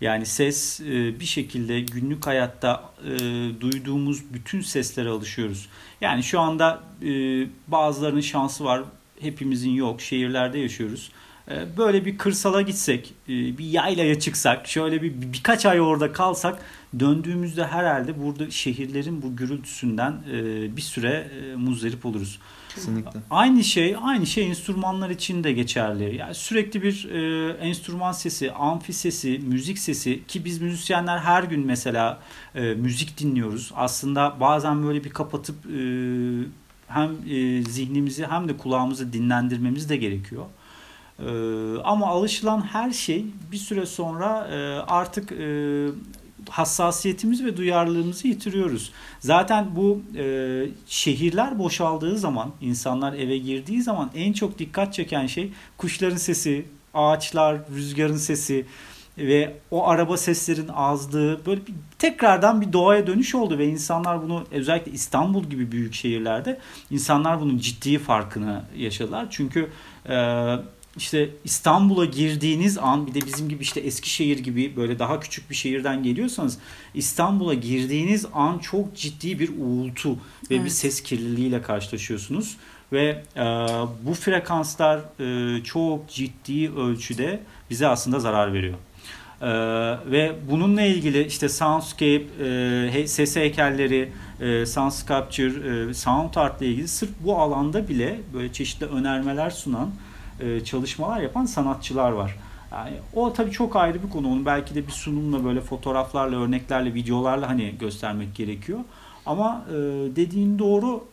Yani 0.00 0.26
ses 0.26 0.80
e, 0.80 1.20
bir 1.20 1.24
şekilde 1.24 1.80
günlük 1.80 2.26
hayatta 2.26 2.90
e, 3.04 3.10
duyduğumuz 3.60 4.34
bütün 4.34 4.60
seslere 4.60 5.08
alışıyoruz. 5.08 5.68
Yani 6.00 6.22
şu 6.22 6.40
anda 6.40 6.82
e, 7.02 7.08
bazılarının 7.68 8.20
şansı 8.20 8.64
var, 8.64 8.82
hepimizin 9.20 9.70
yok. 9.70 10.00
Şehirlerde 10.00 10.58
yaşıyoruz. 10.58 11.12
Böyle 11.76 12.04
bir 12.04 12.18
kırsala 12.18 12.62
gitsek, 12.62 13.14
bir 13.28 13.64
yaylaya 13.64 14.20
çıksak, 14.20 14.68
şöyle 14.68 15.02
bir 15.02 15.12
birkaç 15.32 15.66
ay 15.66 15.80
orada 15.80 16.12
kalsak, 16.12 16.58
döndüğümüzde 17.00 17.66
herhalde 17.66 18.22
burada 18.22 18.50
şehirlerin 18.50 19.22
bu 19.22 19.36
gürültüsünden 19.36 20.14
bir 20.76 20.82
süre 20.82 21.30
muzdarip 21.56 22.06
oluruz. 22.06 22.38
Kesinlikle. 22.74 23.20
Aynı 23.30 23.64
şey, 23.64 23.96
aynı 24.02 24.26
şey 24.26 24.48
enstrümanlar 24.48 25.10
için 25.10 25.44
de 25.44 25.52
geçerli. 25.52 26.16
Yani 26.16 26.34
sürekli 26.34 26.82
bir 26.82 27.10
e, 27.10 27.52
enstrüman 27.52 28.12
sesi, 28.12 28.52
amfi 28.52 28.92
sesi, 28.92 29.38
müzik 29.38 29.78
sesi 29.78 30.26
ki 30.26 30.44
biz 30.44 30.60
müzisyenler 30.60 31.18
her 31.18 31.42
gün 31.42 31.66
mesela 31.66 32.18
e, 32.54 32.60
müzik 32.60 33.18
dinliyoruz. 33.18 33.72
Aslında 33.76 34.36
bazen 34.40 34.86
böyle 34.86 35.04
bir 35.04 35.10
kapatıp 35.10 35.56
e, 35.66 35.78
hem 36.88 37.10
e, 37.30 37.62
zihnimizi 37.62 38.26
hem 38.26 38.48
de 38.48 38.56
kulağımızı 38.56 39.12
dinlendirmemiz 39.12 39.88
de 39.88 39.96
gerekiyor. 39.96 40.44
E, 41.18 41.28
ama 41.84 42.06
alışılan 42.06 42.60
her 42.60 42.90
şey 42.90 43.26
bir 43.52 43.56
süre 43.56 43.86
sonra 43.86 44.48
e, 44.50 44.56
artık 44.92 45.32
e, 45.32 45.86
hassasiyetimiz 46.50 47.44
ve 47.44 47.56
duyarlılığımızı 47.56 48.28
yitiriyoruz. 48.28 48.92
Zaten 49.20 49.76
bu 49.76 50.02
e, 50.16 50.66
şehirler 50.86 51.58
boşaldığı 51.58 52.18
zaman, 52.18 52.50
insanlar 52.60 53.12
eve 53.12 53.38
girdiği 53.38 53.82
zaman 53.82 54.10
en 54.14 54.32
çok 54.32 54.58
dikkat 54.58 54.94
çeken 54.94 55.26
şey 55.26 55.52
kuşların 55.76 56.16
sesi, 56.16 56.66
ağaçlar, 56.94 57.58
rüzgarın 57.74 58.16
sesi 58.16 58.66
ve 59.18 59.54
o 59.70 59.88
araba 59.88 60.16
seslerin 60.16 60.68
azlığı 60.68 61.40
böyle 61.46 61.66
bir, 61.66 61.74
tekrardan 61.98 62.60
bir 62.60 62.72
doğaya 62.72 63.06
dönüş 63.06 63.34
oldu 63.34 63.58
ve 63.58 63.66
insanlar 63.66 64.22
bunu 64.22 64.44
özellikle 64.50 64.92
İstanbul 64.92 65.44
gibi 65.44 65.72
büyük 65.72 65.94
şehirlerde 65.94 66.58
insanlar 66.90 67.40
bunun 67.40 67.58
ciddi 67.58 67.98
farkını 67.98 68.62
yaşadılar. 68.76 69.26
Çünkü 69.30 69.70
e, 70.08 70.16
işte 70.96 71.30
İstanbul'a 71.44 72.04
girdiğiniz 72.04 72.78
an 72.78 73.06
bir 73.06 73.14
de 73.14 73.26
bizim 73.26 73.48
gibi 73.48 73.62
işte 73.62 73.80
Eskişehir 73.80 74.38
gibi 74.38 74.76
böyle 74.76 74.98
daha 74.98 75.20
küçük 75.20 75.50
bir 75.50 75.54
şehirden 75.54 76.02
geliyorsanız 76.02 76.58
İstanbul'a 76.94 77.54
girdiğiniz 77.54 78.26
an 78.34 78.58
çok 78.58 78.96
ciddi 78.96 79.38
bir 79.38 79.50
uğultu 79.60 80.12
ve 80.14 80.54
bir 80.54 80.60
Evet. 80.60 80.72
ses 80.72 81.02
kirliliğiyle 81.02 81.62
karşılaşıyorsunuz 81.62 82.56
ve 82.92 83.22
e, 83.36 83.40
bu 84.02 84.14
frekanslar 84.14 85.00
e, 85.20 85.62
çok 85.64 86.08
ciddi 86.08 86.70
ölçüde 86.72 87.40
bize 87.70 87.86
aslında 87.86 88.20
zarar 88.20 88.52
veriyor. 88.52 88.74
E, 89.40 89.46
ve 90.10 90.32
bununla 90.50 90.82
ilgili 90.82 91.26
işte 91.26 91.48
soundscape, 91.48 92.22
e, 92.44 92.88
he- 92.92 93.06
ses 93.06 93.36
heykelleri, 93.36 94.12
e, 94.40 94.66
sound 94.66 94.90
sculpture, 94.90 95.88
e, 95.90 95.94
sound 95.94 96.34
art 96.34 96.62
ile 96.62 96.68
ilgili 96.70 96.88
sırf 96.88 97.10
bu 97.20 97.38
alanda 97.38 97.88
bile 97.88 98.20
böyle 98.34 98.52
çeşitli 98.52 98.86
önermeler 98.86 99.50
sunan 99.50 99.90
e, 100.40 100.64
çalışmalar 100.64 101.20
yapan 101.20 101.44
sanatçılar 101.44 102.10
var. 102.10 102.36
Yani 102.72 102.96
o 103.14 103.32
tabii 103.32 103.50
çok 103.50 103.76
ayrı 103.76 104.02
bir 104.02 104.10
konu. 104.10 104.28
Onu 104.32 104.46
belki 104.46 104.74
de 104.74 104.86
bir 104.86 104.92
sunumla 104.92 105.44
böyle 105.44 105.60
fotoğraflarla, 105.60 106.36
örneklerle, 106.36 106.94
videolarla 106.94 107.48
hani 107.48 107.74
göstermek 107.78 108.34
gerekiyor. 108.34 108.80
Ama 109.26 109.64
e, 109.68 109.74
dediğin 110.16 110.58
doğru 110.58 111.04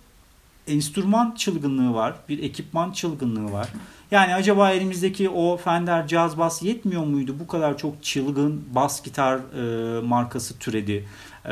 enstrüman 0.68 1.36
çılgınlığı 1.38 1.94
var. 1.94 2.16
Bir 2.30 2.44
ekipman 2.44 2.92
çılgınlığı 2.92 3.52
var. 3.52 3.70
Yani 4.12 4.36
acaba 4.36 4.72
elimizdeki 4.72 5.30
o 5.30 5.58
Fender 5.58 6.08
Jazz 6.08 6.38
Bass 6.38 6.64
yetmiyor 6.64 7.04
muydu? 7.04 7.36
Bu 7.40 7.48
kadar 7.48 7.78
çok 7.78 8.04
çılgın 8.04 8.64
bas 8.76 9.04
gitar 9.04 9.38
e, 9.38 10.02
markası 10.02 10.60
türedi. 10.60 11.08
E, 11.46 11.52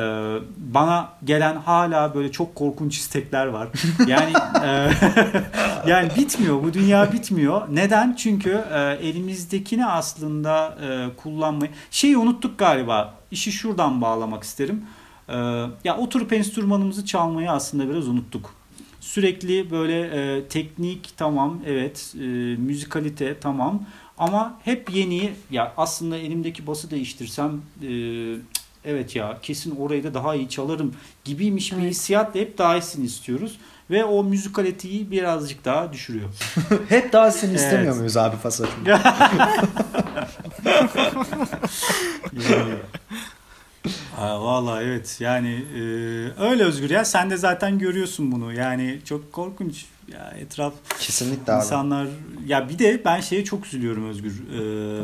bana 0.58 1.10
gelen 1.23 1.56
hala 1.56 2.15
böyle 2.15 2.32
çok 2.32 2.56
korkunç 2.56 2.97
istekler 2.97 3.45
var. 3.45 3.67
Yani 4.08 4.34
e, 4.63 4.91
yani 5.88 6.12
bitmiyor. 6.17 6.63
Bu 6.63 6.73
dünya 6.73 7.12
bitmiyor. 7.13 7.62
Neden? 7.71 8.15
Çünkü 8.15 8.63
e, 8.73 8.80
elimizdekini 8.80 9.86
aslında 9.86 10.78
e, 10.82 11.15
kullanmayı 11.17 11.71
şeyi 11.91 12.17
unuttuk 12.17 12.60
galiba. 12.60 13.13
İşi 13.32 13.52
şuradan 13.52 14.02
bağlamak 14.02 14.43
isterim. 14.43 14.84
E, 15.30 15.36
ya 15.84 15.97
oturup 15.97 16.34
enstrümanımızı 16.34 17.06
çalmayı 17.06 17.52
aslında 17.52 17.89
biraz 17.89 18.08
unuttuk. 18.08 18.54
Sürekli 18.99 19.71
böyle 19.71 20.02
e, 20.02 20.47
teknik 20.47 21.17
tamam 21.17 21.60
evet 21.67 22.13
e, 22.15 22.25
müzikalite 22.58 23.39
tamam 23.39 23.84
ama 24.17 24.60
hep 24.63 24.89
yeni 24.95 25.32
ya 25.52 25.73
aslında 25.78 26.17
elimdeki 26.17 26.67
bası 26.67 26.91
değiştirsem 26.91 27.62
e, 27.84 27.89
evet 28.85 29.15
ya 29.15 29.37
kesin 29.41 29.75
orayı 29.75 30.03
da 30.03 30.13
daha 30.13 30.35
iyi 30.35 30.49
çalarım 30.49 30.93
gibiymiş 31.25 31.71
bir 31.71 31.77
Evet. 31.77 31.91
hissiyatla 31.91 32.39
hep 32.39 32.57
daha 32.57 32.77
iyisini 32.77 33.05
istiyoruz 33.05 33.57
ve 33.91 34.05
o 34.05 34.23
müzikaliteyi 34.23 35.11
birazcık 35.11 35.65
daha 35.65 35.93
düşürüyor. 35.93 36.29
Hep 36.89 37.13
daha 37.13 37.31
istemiyor 37.55 37.83
Evet. 37.83 37.95
muyuz 37.95 38.17
abi 38.17 38.35
Fasat'ım? 38.37 38.85
Yani 38.85 39.01
Aa, 44.17 44.41
vallahi 44.43 44.83
evet 44.83 45.17
yani 45.19 45.65
e, 45.75 45.79
öyle 46.43 46.63
Özgür 46.63 46.89
ya 46.89 47.05
sen 47.05 47.29
de 47.29 47.37
zaten 47.37 47.79
görüyorsun 47.79 48.31
bunu 48.31 48.53
yani 48.53 48.99
çok 49.05 49.31
korkunç 49.33 49.85
ya 50.13 50.33
etraf 50.39 50.73
Kesinlikle 50.99 51.53
abi. 51.53 51.61
insanlar 51.63 52.07
ya 52.47 52.69
bir 52.69 52.79
de 52.79 53.01
ben 53.05 53.21
şeye 53.21 53.43
çok 53.43 53.65
üzülüyorum 53.65 54.09
Özgür 54.09 54.31
Ee, 54.31 55.03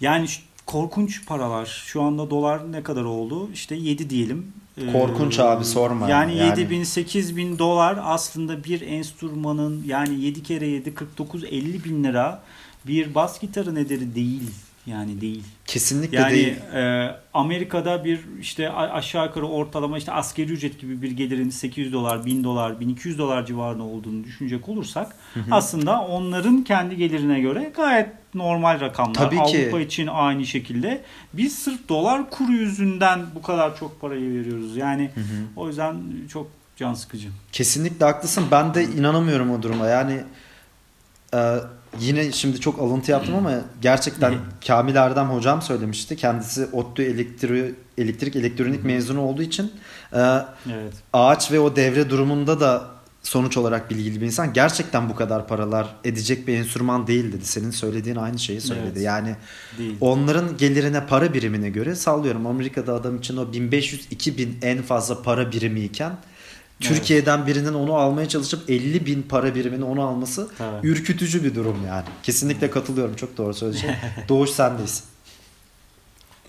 yani 0.00 0.28
şu- 0.28 0.42
korkunç 0.68 1.26
paralar. 1.26 1.66
Şu 1.86 2.02
anda 2.02 2.30
dolar 2.30 2.72
ne 2.72 2.82
kadar 2.82 3.04
oldu? 3.04 3.50
İşte 3.54 3.74
7 3.74 4.10
diyelim. 4.10 4.52
Ee, 4.78 4.92
Korkunç 4.92 5.38
abi, 5.38 5.64
sorma. 5.64 6.08
yani, 6.08 6.36
Yani- 6.36 6.60
7 6.60 6.70
bin 6.70 6.84
8 6.84 7.36
bin 7.36 7.58
dolar 7.58 7.98
aslında 8.02 8.64
bir 8.64 8.80
enstrümanın 8.80 9.82
yani 9.86 10.20
7 10.20 10.42
kere 10.42 10.66
7 10.66 10.94
49 10.94 11.44
50 11.44 11.84
bin 11.84 12.04
lira 12.04 12.42
bir 12.86 13.14
bas 13.14 13.40
gitarın 13.40 13.76
ederi 13.76 14.14
değil 14.14 14.50
yani 14.88 15.20
değil. 15.20 15.44
Kesinlikle 15.66 16.16
Yani 16.16 16.32
değil. 16.32 16.56
e, 16.74 17.14
Amerika'da 17.34 18.04
bir 18.04 18.20
işte 18.40 18.70
aşağı 18.70 19.26
yukarı 19.26 19.46
ortalama 19.46 19.98
işte 19.98 20.12
askeri 20.12 20.52
ücret 20.52 20.80
gibi 20.80 21.02
bir 21.02 21.10
gelirin 21.10 21.50
800 21.50 21.92
dolar, 21.92 22.24
1000 22.26 22.44
dolar, 22.44 22.80
1200 22.80 23.18
dolar 23.18 23.46
civarında 23.46 23.82
olduğunu 23.82 24.24
düşünecek 24.24 24.68
olursak 24.68 25.16
aslında 25.50 26.00
onların 26.00 26.64
kendi 26.64 26.96
gelirine 26.96 27.40
göre 27.40 27.72
gayet 27.76 28.08
normal 28.34 28.80
rakamlar. 28.80 29.14
Tabii 29.14 29.36
ki. 29.36 29.62
Avrupa 29.62 29.80
için 29.80 30.06
aynı 30.06 30.46
şekilde. 30.46 31.02
Biz 31.32 31.58
sırf 31.58 31.88
dolar 31.88 32.30
kuru 32.30 32.52
yüzünden 32.52 33.20
bu 33.34 33.42
kadar 33.42 33.76
çok 33.78 34.00
parayı 34.00 34.40
veriyoruz. 34.40 34.76
Yani 34.76 35.10
o 35.56 35.68
yüzden 35.68 35.96
çok 36.32 36.46
can 36.76 36.94
sıkıcı. 36.94 37.28
Kesinlikle 37.52 38.04
haklısın. 38.04 38.44
Ben 38.50 38.74
de 38.74 38.84
inanamıyorum 38.84 39.50
o 39.50 39.62
duruma. 39.62 39.86
Yani 39.86 40.20
e, 41.34 41.56
yine 42.00 42.32
şimdi 42.32 42.60
çok 42.60 42.78
alıntı 42.78 43.10
yaptım 43.10 43.34
ama 43.34 43.52
gerçekten 43.82 44.34
Kamil 44.66 44.96
Erdem 44.96 45.26
hocam 45.26 45.62
söylemişti. 45.62 46.16
Kendisi 46.16 46.66
ODTÜ 46.72 47.02
elektri, 47.02 47.74
elektrik 47.98 48.36
elektronik 48.36 48.84
mezunu 48.84 49.20
olduğu 49.20 49.42
için 49.42 49.72
e, 50.12 50.18
Evet. 50.72 50.92
ağaç 51.12 51.52
ve 51.52 51.60
o 51.60 51.76
devre 51.76 52.10
durumunda 52.10 52.60
da 52.60 52.98
sonuç 53.22 53.56
olarak 53.56 53.90
bilgili 53.90 54.20
bir 54.20 54.26
insan. 54.26 54.52
Gerçekten 54.52 55.08
bu 55.08 55.14
kadar 55.14 55.48
paralar 55.48 55.86
edecek 56.04 56.48
bir 56.48 56.54
enstrüman 56.58 57.06
değil 57.06 57.32
dedi. 57.32 57.44
Senin 57.44 57.70
söylediğin 57.70 58.16
aynı 58.16 58.38
şeyi 58.38 58.60
söyledi. 58.60 58.86
Evet. 58.92 59.02
Yani 59.02 59.36
Değil. 59.78 59.96
onların 60.00 60.56
gelirine 60.56 61.06
para 61.06 61.34
birimine 61.34 61.70
göre 61.70 61.94
sallıyorum. 61.94 62.46
Amerika'da 62.46 62.94
adam 62.94 63.16
için 63.16 63.36
o 63.36 63.42
1500-2000 63.42 64.48
en 64.62 64.82
fazla 64.82 65.22
para 65.22 65.52
birimi 65.52 65.80
iken 65.80 66.12
Türkiye'den 66.80 67.46
birinin 67.46 67.74
onu 67.74 67.94
almaya 67.94 68.28
çalışıp 68.28 68.70
50 68.70 69.06
bin 69.06 69.22
para 69.22 69.54
birimini 69.54 69.84
onu 69.84 70.02
alması 70.02 70.48
Tabii. 70.58 70.86
ürkütücü 70.86 71.44
bir 71.44 71.54
durum 71.54 71.76
yani. 71.86 72.04
Kesinlikle 72.22 72.70
katılıyorum. 72.70 73.16
Çok 73.16 73.36
doğru 73.36 73.54
söyleyeceksin. 73.54 73.96
Doğuş 74.28 74.50
sendeyiz. 74.50 75.04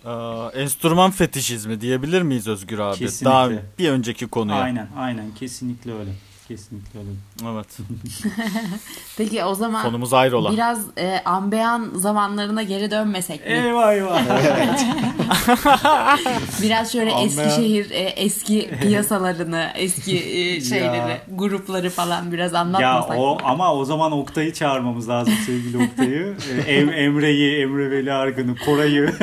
Ee, 0.05 0.09
enstrüman 0.53 1.11
fetişizmi 1.11 1.81
diyebilir 1.81 2.21
miyiz 2.21 2.47
Özgür 2.47 2.79
abi? 2.79 2.97
Kesinlikle. 2.97 3.25
Daha 3.25 3.49
bir 3.79 3.89
önceki 3.89 4.27
konuya. 4.27 4.57
Aynen, 4.57 4.87
aynen. 4.97 5.25
Kesinlikle 5.39 5.93
öyle. 5.93 6.11
Kesinlikle 6.49 6.99
öyle. 6.99 7.09
Evet. 7.55 7.77
Peki 9.17 9.43
o 9.43 9.55
zaman 9.55 9.83
Konumuz 9.85 10.13
ayrıla. 10.13 10.51
biraz 10.51 10.79
e, 10.97 11.21
ambeyan 11.25 11.89
zamanlarına 11.95 12.63
geri 12.63 12.91
dönmesek 12.91 13.39
mi? 13.45 13.51
Eyvah 13.51 13.93
eyvah. 13.93 14.21
Biraz 16.61 16.91
şöyle 16.91 17.11
Ambeyan- 17.11 17.25
Eskişehir 17.25 17.91
e, 17.91 17.97
eski 18.03 18.69
piyasalarını, 18.81 19.67
eski 19.75 20.17
e, 20.17 20.61
şeyleri, 20.61 20.95
Ya. 21.09 21.21
grupları 21.35 21.89
falan 21.89 22.31
biraz 22.31 22.53
Ya 22.53 22.59
anlatmasak 22.59 23.17
o 23.19 23.33
mı? 23.35 23.41
ama 23.43 23.73
o 23.75 23.85
zaman 23.85 24.11
Oktay'ı 24.11 24.53
çağırmamız 24.53 25.09
lazım 25.09 25.33
sevgili 25.45 25.77
Oktay'ı. 25.77 26.35
Em, 26.67 26.89
Emre'yi, 26.89 27.61
Emre 27.61 27.91
Veli 27.91 28.13
Argın'ı, 28.13 28.55
Koray'ı. 28.65 29.13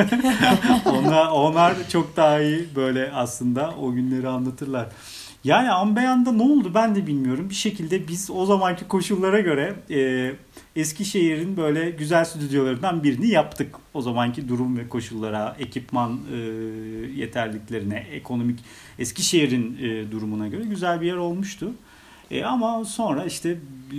onlar, 0.87 1.27
onlar 1.31 1.75
çok 1.89 2.17
daha 2.17 2.41
iyi 2.41 2.69
böyle 2.77 3.13
aslında 3.13 3.75
o 3.83 3.93
günleri 3.93 4.29
anlatırlar. 4.29 4.87
Yani 5.47 5.71
Ambeyan'da 5.71 6.33
ne 6.33 6.43
oldu 6.43 6.71
ben 6.75 6.95
de 6.95 7.07
bilmiyorum. 7.07 7.51
Bir 7.51 7.55
şekilde 7.55 8.09
biz 8.09 8.31
o 8.31 8.47
zamanki 8.47 8.89
koşullara 8.89 9.41
göre 9.41 9.75
e, 9.91 10.33
Eskişehir'in 10.77 11.57
böyle 11.57 11.91
güzel 11.91 12.25
stüdyolarından 12.25 13.03
birini 13.03 13.29
yaptık. 13.29 13.77
O 13.95 14.01
zamanki 14.01 14.49
durum 14.49 14.79
ve 14.79 14.89
koşullara, 14.89 15.57
ekipman 15.59 16.21
e, 16.33 16.37
yeterliklerine, 17.17 18.07
ekonomik 18.13 18.59
Eskişehir'in 18.99 19.79
e, 19.83 20.11
durumuna 20.11 20.49
göre 20.49 20.65
güzel 20.65 21.01
bir 21.01 21.07
yer 21.07 21.17
olmuştu. 21.17 21.73
E, 22.31 22.45
ama 22.45 22.85
sonra 22.85 23.25
işte 23.25 23.49
e, 23.91 23.97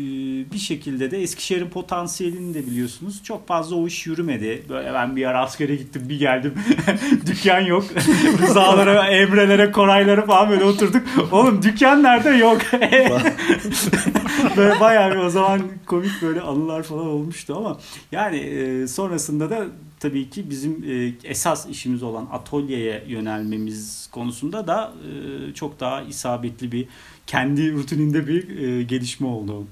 bir 0.51 0.57
şekilde 0.57 1.11
de 1.11 1.21
Eskişehir'in 1.21 1.69
potansiyelini 1.69 2.53
de 2.53 2.65
biliyorsunuz. 2.65 3.23
Çok 3.23 3.47
fazla 3.47 3.75
o 3.75 3.87
iş 3.87 4.07
yürümedi. 4.07 4.63
Böyle 4.69 4.93
ben 4.93 5.15
bir 5.15 5.25
ara 5.25 5.41
askere 5.41 5.75
gittim 5.75 6.01
bir 6.09 6.19
geldim. 6.19 6.53
dükkan 7.25 7.61
yok. 7.61 7.85
Rızalara, 8.41 9.07
Emre'lere, 9.07 9.71
Koray'lara 9.71 10.25
falan 10.25 10.49
böyle 10.49 10.63
oturduk. 10.63 11.03
Oğlum 11.31 11.63
dükkan 11.63 12.03
nerede? 12.03 12.29
Yok. 12.29 12.61
böyle 14.57 14.79
bayağı 14.79 15.11
bir 15.11 15.17
o 15.17 15.29
zaman 15.29 15.61
komik 15.85 16.21
böyle 16.21 16.41
anılar 16.41 16.83
falan 16.83 17.07
olmuştu 17.07 17.55
ama 17.57 17.77
yani 18.11 18.37
e, 18.37 18.87
sonrasında 18.87 19.49
da 19.49 19.65
tabii 19.99 20.29
ki 20.29 20.49
bizim 20.49 20.83
e, 20.83 21.13
esas 21.23 21.69
işimiz 21.69 22.03
olan 22.03 22.27
atölyeye 22.31 23.03
yönelmemiz 23.07 24.09
konusunda 24.11 24.67
da 24.67 24.93
e, 25.49 25.53
çok 25.53 25.79
daha 25.79 26.01
isabetli 26.01 26.71
bir 26.71 26.87
kendi 27.27 27.73
rutininde 27.73 28.27
bir 28.27 28.59
e, 28.59 28.83
gelişme 28.83 29.27
oldu. 29.27 29.67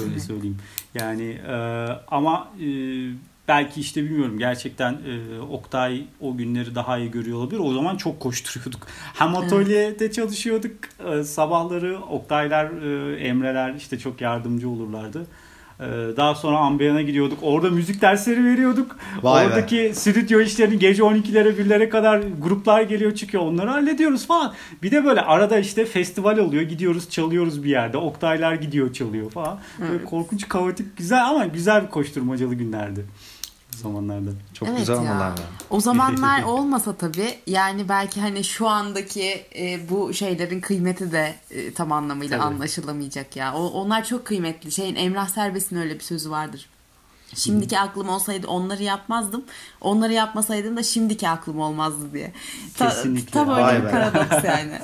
Öyle 0.00 0.20
söyleyeyim. 0.20 0.58
Yani 0.94 1.40
ama 2.08 2.50
belki 3.50 3.80
işte 3.80 4.04
bilmiyorum 4.04 4.38
gerçekten 4.38 4.92
e, 4.92 5.40
Oktay 5.40 6.04
o 6.20 6.36
günleri 6.36 6.74
daha 6.74 6.98
iyi 6.98 7.10
görüyor 7.10 7.38
olabilir. 7.38 7.60
O 7.60 7.72
zaman 7.72 7.96
çok 7.96 8.20
koşturuyorduk. 8.20 8.86
Hem 9.14 9.36
atölyede 9.36 10.12
çalışıyorduk 10.12 10.72
e, 11.12 11.24
sabahları 11.24 12.00
Oktaylar, 12.00 12.66
e, 12.66 13.16
Emreler 13.16 13.74
işte 13.74 13.98
çok 13.98 14.20
yardımcı 14.20 14.68
olurlardı. 14.68 15.26
E, 15.80 16.16
Daha 16.16 16.34
sonra 16.34 16.58
Ambeyan'a 16.58 17.02
gidiyorduk. 17.02 17.38
Orada 17.42 17.70
müzik 17.70 18.00
dersleri 18.02 18.44
veriyorduk. 18.44 18.96
Vay 19.22 19.44
be. 19.44 19.48
Oradaki 19.48 19.92
stüdyo 19.94 20.40
işlerini 20.40 20.78
gece 20.78 21.02
12'lere 21.02 21.56
1'lere 21.56 21.88
kadar 21.88 22.22
gruplar 22.42 22.82
geliyor 22.82 23.14
çıkıyor. 23.14 23.42
Onları 23.42 23.70
hallediyoruz 23.70 24.26
falan. 24.26 24.52
Bir 24.82 24.90
de 24.90 25.04
böyle 25.04 25.20
arada 25.20 25.58
işte 25.58 25.84
festival 25.84 26.38
oluyor. 26.38 26.62
Gidiyoruz 26.62 27.10
çalıyoruz 27.10 27.64
bir 27.64 27.70
yerde. 27.70 27.96
Oktaylar 27.96 28.54
gidiyor 28.54 28.92
çalıyor 28.92 29.30
falan. 29.30 29.58
Böyle 29.80 30.04
korkunç 30.04 30.48
kaotik 30.48 30.96
güzel 30.96 31.28
ama 31.28 31.46
güzel 31.46 31.82
bir 31.84 31.88
koşturmacalı 31.90 32.54
günlerdi. 32.54 33.06
O 33.80 33.82
zamanlarda. 33.82 34.30
Çok 34.54 34.68
Evet 34.68 34.78
güzel 34.78 34.96
anılar 34.96 35.30
var. 35.30 35.40
O 35.70 35.80
zamanlar 35.80 36.42
olmasa 36.56 36.96
tabii 36.96 37.38
yani 37.46 37.88
belki 37.88 38.20
hani 38.20 38.44
şu 38.44 38.68
andaki 38.68 39.46
e, 39.56 39.88
bu 39.90 40.14
şeylerin 40.14 40.60
kıymeti 40.60 41.12
de 41.12 41.34
e, 41.50 41.74
tam 41.74 41.92
anlamıyla 41.92 42.38
Tabii. 42.38 42.46
anlaşılamayacak 42.46 43.36
ya. 43.36 43.54
O, 43.54 43.66
onlar 43.66 44.04
çok 44.04 44.24
kıymetli. 44.24 44.72
Şeyin 44.72 44.94
Emrah 44.96 45.28
Serbest'in 45.28 45.76
öyle 45.76 45.94
bir 45.94 46.04
sözü 46.04 46.30
vardır. 46.30 46.68
Şimdiki 47.34 47.78
aklım 47.78 48.08
olsaydı 48.08 48.46
onları 48.46 48.82
yapmazdım. 48.82 49.44
Onları 49.80 50.12
yapmasaydım 50.12 50.76
da 50.76 50.82
şimdiki 50.82 51.28
aklım 51.28 51.60
olmazdı 51.60 52.12
diye. 52.12 52.32
Ta- 52.76 52.88
Kesinlikle. 52.88 53.30
Tam 53.30 53.48
öyle 53.50 53.62
Vay 53.62 53.82
bir 53.84 53.90
paradoks 53.90 54.44
yani. 54.44 54.78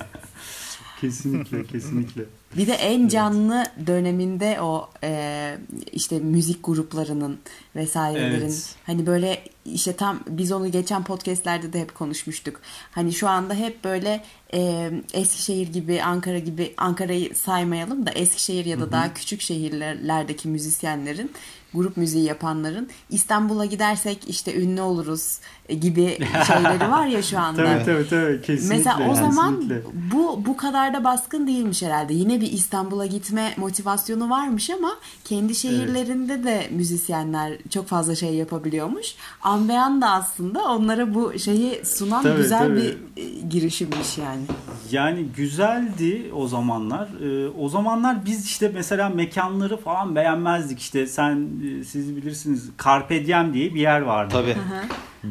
Kesinlikle 1.00 1.64
kesinlikle. 1.66 2.24
Bir 2.56 2.66
de 2.66 2.72
en 2.72 3.08
canlı 3.08 3.64
döneminde 3.86 4.60
o 4.60 4.88
e, 5.02 5.58
işte 5.92 6.18
müzik 6.18 6.64
gruplarının 6.64 7.38
vesairelerin 7.76 8.40
Evet. 8.40 8.74
hani 8.86 9.06
böyle 9.06 9.42
işte 9.64 9.92
tam 9.92 10.20
biz 10.28 10.52
onu 10.52 10.70
geçen 10.70 11.04
podcastlerde 11.04 11.72
de 11.72 11.80
hep 11.80 11.94
konuşmuştuk. 11.94 12.60
Hani 12.90 13.12
şu 13.12 13.28
anda 13.28 13.54
hep 13.54 13.84
böyle 13.84 14.24
e, 14.54 14.90
Eskişehir 15.12 15.72
gibi 15.72 16.02
Ankara 16.02 16.38
gibi 16.38 16.74
Ankara'yı 16.76 17.34
saymayalım 17.34 18.06
da 18.06 18.10
Eskişehir 18.10 18.64
ya 18.64 18.80
da 18.80 18.92
daha 18.92 19.14
küçük 19.14 19.40
şehirlerdeki 19.40 20.48
müzisyenlerin 20.48 21.30
grup 21.74 21.96
müziği 21.96 22.24
yapanların 22.24 22.88
İstanbul'a 23.10 23.64
gidersek 23.64 24.28
işte 24.28 24.54
ünlü 24.62 24.80
oluruz 24.80 25.38
gibi 25.68 26.18
şeyleri 26.46 26.90
var 26.90 27.06
ya 27.06 27.22
şu 27.22 27.38
anda. 27.40 27.64
Tabii 27.64 27.84
tabii 27.84 28.08
tabii 28.08 28.40
kesinlikle. 28.42 28.76
Mesela 28.76 29.10
o 29.10 29.14
zaman 29.14 29.54
kesinlikle. 29.54 29.82
bu 30.14 30.46
bu 30.46 30.56
kadar 30.56 30.94
da 30.94 31.04
baskın 31.04 31.46
değilmiş 31.46 31.82
herhalde. 31.82 32.14
Yine 32.14 32.40
bir 32.40 32.52
İstanbul'a 32.52 33.06
gitme 33.06 33.54
motivasyonu 33.56 34.30
varmış 34.30 34.70
ama 34.70 34.90
kendi 35.24 35.54
şehirlerinde 35.54 36.44
de 36.44 36.66
müzisyenler 36.70 37.52
çok 37.70 37.86
fazla 37.86 38.14
şey 38.14 38.34
yapabiliyormuş. 38.34 39.14
Ambeyan 39.42 40.00
da 40.00 40.10
aslında 40.10 40.62
onlara 40.64 41.14
bu 41.14 41.38
şeyi 41.38 41.84
sunan 41.84 42.22
Tabii, 42.22 42.36
güzel 42.42 42.58
tabii. 42.58 42.76
bir 43.16 43.22
e, 43.22 43.40
girişimmiş 43.48 44.18
yani. 44.18 44.42
Yani 44.90 45.24
güzeldi 45.36 46.30
o 46.34 46.48
zamanlar. 46.48 47.08
Ee, 47.22 47.48
o 47.48 47.68
zamanlar 47.68 48.26
biz 48.26 48.44
işte 48.46 48.70
mesela 48.74 49.08
mekanları 49.08 49.76
falan 49.76 50.16
beğenmezdik. 50.16 50.80
İşte 50.80 51.06
sen 51.06 51.48
e, 51.80 51.84
siz 51.84 52.16
bilirsiniz 52.16 52.70
Carpe 52.84 53.26
Diem 53.26 53.54
diye 53.54 53.74
bir 53.74 53.80
yer 53.80 54.00
vardı. 54.00 54.32
Tabii. 54.32 54.56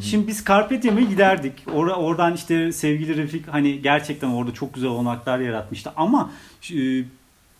Şimdi 0.02 0.28
biz 0.28 0.46
Carpe 0.48 0.82
Diem'e 0.82 1.04
giderdik. 1.04 1.54
Or- 1.68 1.94
oradan 1.94 2.34
işte 2.34 2.72
sevgili 2.72 3.18
Refik 3.18 3.48
hani 3.48 3.82
gerçekten 3.82 4.28
orada 4.30 4.54
çok 4.54 4.74
güzel 4.74 4.90
olanaklar 4.90 5.40
yaratmıştı. 5.40 5.92
Ama 5.96 6.32
e, 6.74 6.78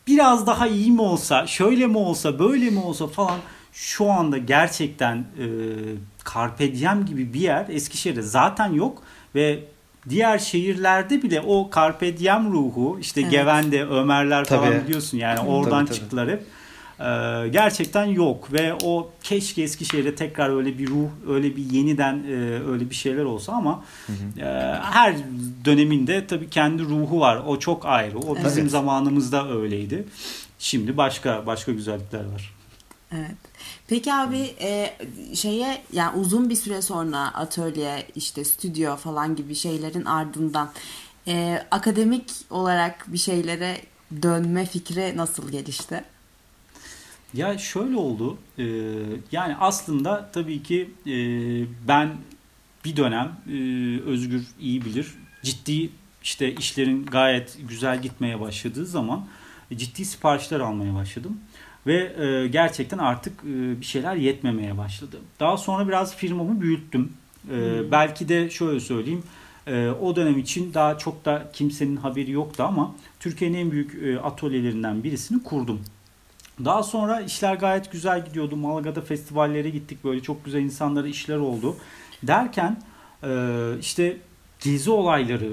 biraz 0.08 0.48
daha 0.48 0.68
iyi 0.68 0.92
mi 0.92 1.02
olsa, 1.02 1.48
şöyle 1.48 1.88
mi 1.88 1.98
olsa, 1.98 2.40
böyle 2.40 2.70
mi 2.70 2.80
olsa 2.80 3.08
falan 3.08 3.38
şu 3.74 4.12
anda 4.12 4.38
gerçekten 4.38 5.18
e, 5.18 5.46
Carpe 6.34 6.76
Diem 6.76 7.06
gibi 7.06 7.34
bir 7.34 7.40
yer 7.40 7.66
Eskişehir'de 7.70 8.22
zaten 8.22 8.74
yok 8.74 9.02
ve 9.36 9.60
diğer 10.10 10.38
şehirlerde 10.38 11.22
bile 11.24 11.42
o 11.42 11.70
Carpe 11.76 12.18
Diem 12.18 12.52
ruhu 12.54 12.98
işte 13.02 13.22
Evet. 13.22 13.32
Gevende, 13.32 13.84
Ömerler 13.86 14.46
falan 14.46 14.72
Tabii. 14.72 14.84
biliyorsun 14.84 15.18
yani 15.18 15.40
oradan 15.40 15.86
Tabii, 15.86 15.86
tabii. 15.86 15.98
çıktılar 16.00 16.30
hep. 16.30 16.44
Ee, 17.00 17.48
gerçekten 17.50 18.06
yok 18.06 18.54
ve 18.54 18.74
o 18.84 19.12
keşke 19.24 19.62
Eskişehir'de 19.62 20.16
tekrar 20.16 20.58
öyle 20.58 20.78
bir 20.78 20.88
ruh, 20.88 21.10
öyle 21.28 21.56
bir 21.56 21.64
yeniden 21.64 22.24
e, 22.24 22.34
öyle 22.72 22.90
bir 22.90 22.96
şeyler 22.96 23.24
olsa 23.24 23.54
ama 23.54 23.84
e, 24.38 24.44
her 24.82 25.16
döneminde 25.66 26.28
tabii 26.28 26.50
kendi 26.50 26.84
ruhu 26.84 27.20
var. 27.20 27.42
O 27.48 27.60
çok 27.60 27.86
ayrı. 27.86 28.18
O 28.20 28.36
bizim 28.36 28.62
Evet. 28.62 28.72
zamanımızda 28.72 29.50
öyleydi. 29.50 30.06
Şimdi 30.60 30.98
başka 30.98 31.46
başka 31.46 31.72
güzellikler 31.72 32.26
var. 32.34 32.54
Evet. 33.12 33.36
Peki 33.88 34.14
abi 34.14 34.56
e, 34.62 34.94
şeye 35.36 35.82
yani 35.94 36.18
uzun 36.20 36.50
bir 36.50 36.56
süre 36.56 36.82
sonra 36.82 37.34
atölye 37.34 38.08
işte 38.16 38.44
stüdyo 38.46 38.96
falan 38.96 39.36
gibi 39.36 39.56
şeylerin 39.56 40.06
ardından 40.06 40.72
e, 41.28 41.64
akademik 41.72 42.32
olarak 42.50 43.06
bir 43.08 43.18
şeylere 43.18 43.78
dönme 44.22 44.66
fikri 44.66 45.18
nasıl 45.18 45.52
gelişti? 45.52 46.04
Ya 47.36 47.58
şöyle 47.58 47.96
oldu. 47.98 48.38
e, 48.58 48.64
yani 49.32 49.56
aslında 49.60 50.30
tabii 50.34 50.64
ki 50.64 50.90
e, 51.08 51.14
ben 51.88 52.10
bir 52.86 52.96
dönem 52.98 53.32
e, 53.48 53.56
Özgür 54.02 54.44
iyi 54.60 54.86
bilir. 54.86 55.08
Ciddi 55.44 55.90
işte 56.24 56.54
işlerin 56.56 57.06
gayet 57.06 57.58
güzel 57.70 58.02
gitmeye 58.02 58.40
başladığı 58.42 58.86
zaman 58.86 59.26
ciddi 59.76 60.06
siparişler 60.06 60.60
almaya 60.60 60.94
başladım. 60.96 61.38
Ve 61.88 62.24
e, 62.26 62.48
gerçekten 62.48 62.98
artık 62.98 63.34
e, 63.44 63.82
bir 63.82 63.86
şeyler 63.86 64.16
yetmemeye 64.16 64.78
başladı. 64.78 65.18
Daha 65.40 65.58
sonra 65.58 65.88
biraz 65.88 66.16
firmamı 66.16 66.62
büyüttüm. 66.62 67.14
E, 67.52 67.92
Belki 67.92 68.30
de 68.30 68.50
şöyle 68.50 68.80
söyleyeyim. 68.80 69.24
e, 69.68 69.90
o 69.90 70.16
dönem 70.16 70.38
için 70.40 70.74
daha 70.74 70.98
çok 70.98 71.26
da 71.26 71.50
kimsenin 71.54 71.96
haberi 71.96 72.32
yoktu 72.32 72.64
ama 72.64 72.96
Türkiye'nin 73.20 73.58
en 73.58 73.72
büyük 73.72 74.04
e, 74.04 74.20
atölyelerinden 74.20 75.04
birisini 75.04 75.44
kurdum. 75.44 75.82
Daha 76.66 76.84
sonra 76.84 77.22
işler 77.22 77.56
gayet 77.56 77.92
güzel 77.92 78.26
gidiyordu. 78.26 78.56
Malaga'da 78.56 79.02
festivallere 79.02 79.70
gittik. 79.70 80.04
Böyle 80.04 80.22
çok 80.22 80.46
güzel 80.46 80.60
insanlara 80.60 81.08
işler 81.08 81.38
oldu. 81.38 81.76
Derken 82.24 82.82
e, 83.24 83.30
işte 83.80 84.18
gezi 84.60 84.92
olayları, 84.92 85.50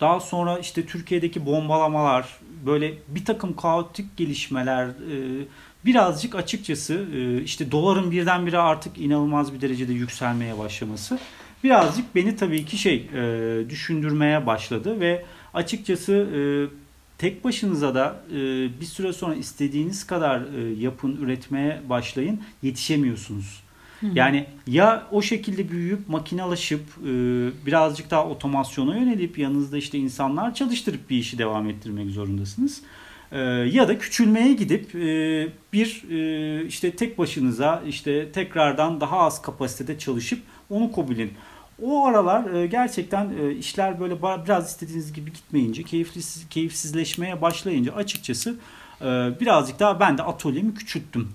daha 0.00 0.20
sonra 0.20 0.58
işte 0.58 0.86
Türkiye'deki 0.86 1.46
bombalamalar, 1.46 2.28
böyle 2.66 2.94
bir 3.08 3.24
takım 3.24 3.56
kaotik 3.56 4.16
gelişmeler, 4.16 4.86
e, 4.86 5.44
birazcık 5.84 6.34
açıkçası 6.34 7.06
e, 7.14 7.42
işte 7.42 7.70
doların 7.70 8.10
birdenbire 8.10 8.58
artık 8.58 8.98
inanılmaz 8.98 9.54
bir 9.54 9.60
derecede 9.60 9.92
yükselmeye 9.92 10.58
başlaması 10.58 11.18
birazcık 11.64 12.14
beni 12.14 12.36
tabii 12.36 12.64
ki 12.64 12.78
şey 12.78 13.10
düşündürmeye 13.70 14.46
başladı 14.46 15.00
ve 15.00 15.24
açıkçası 15.54 16.26
tek 17.18 17.44
başınıza 17.44 17.94
da 17.94 18.22
e, 18.30 18.34
bir 18.80 18.84
süre 18.84 19.12
sonra 19.12 19.34
istediğiniz 19.34 20.06
kadar 20.06 20.40
e, 20.40 20.80
yapın, 20.80 21.16
üretmeye 21.16 21.80
başlayın, 21.88 22.40
yetişemiyorsunuz. 22.62 23.66
Yani 24.02 24.46
ya 24.66 25.06
o 25.10 25.22
şekilde 25.22 25.70
büyüyüp 25.70 26.08
makinalaşıp 26.08 26.80
e, 26.80 27.06
birazcık 27.66 28.10
daha 28.10 28.26
otomasyona 28.26 28.96
yönelip 28.96 29.38
yanınızda 29.38 29.76
işte 29.76 29.98
insanlar 29.98 30.54
çalıştırıp 30.54 31.10
bir 31.10 31.16
işi 31.16 31.38
devam 31.38 31.68
ettirmek 31.68 32.10
zorundasınız. 32.10 32.82
E, 33.32 33.38
ya 33.72 33.88
da 33.88 33.98
küçülmeye 33.98 34.52
gidip 34.52 34.94
e, 34.94 35.48
bir 35.72 36.04
e, 36.10 36.66
işte 36.66 36.90
tek 36.90 37.18
başınıza 37.18 37.82
işte 37.88 38.32
tekrardan 38.32 39.00
daha 39.00 39.18
az 39.18 39.42
kapasitede 39.42 39.98
çalışıp 39.98 40.38
onu 40.70 40.92
kabulün. 40.92 41.32
O 41.82 42.06
aralar 42.06 42.54
e, 42.54 42.66
gerçekten 42.66 43.32
e, 43.40 43.54
işler 43.54 44.00
böyle 44.00 44.22
biraz 44.22 44.68
istediğiniz 44.68 45.12
gibi 45.12 45.32
gitmeyince, 45.32 45.82
keyifli 45.82 46.48
keyifsizleşmeye 46.50 47.42
başlayınca 47.42 47.92
açıkçası 47.92 48.56
e, 49.00 49.04
birazcık 49.40 49.80
daha 49.80 50.00
ben 50.00 50.18
de 50.18 50.22
atölyemi 50.22 50.74
küçülttüm. 50.74 51.28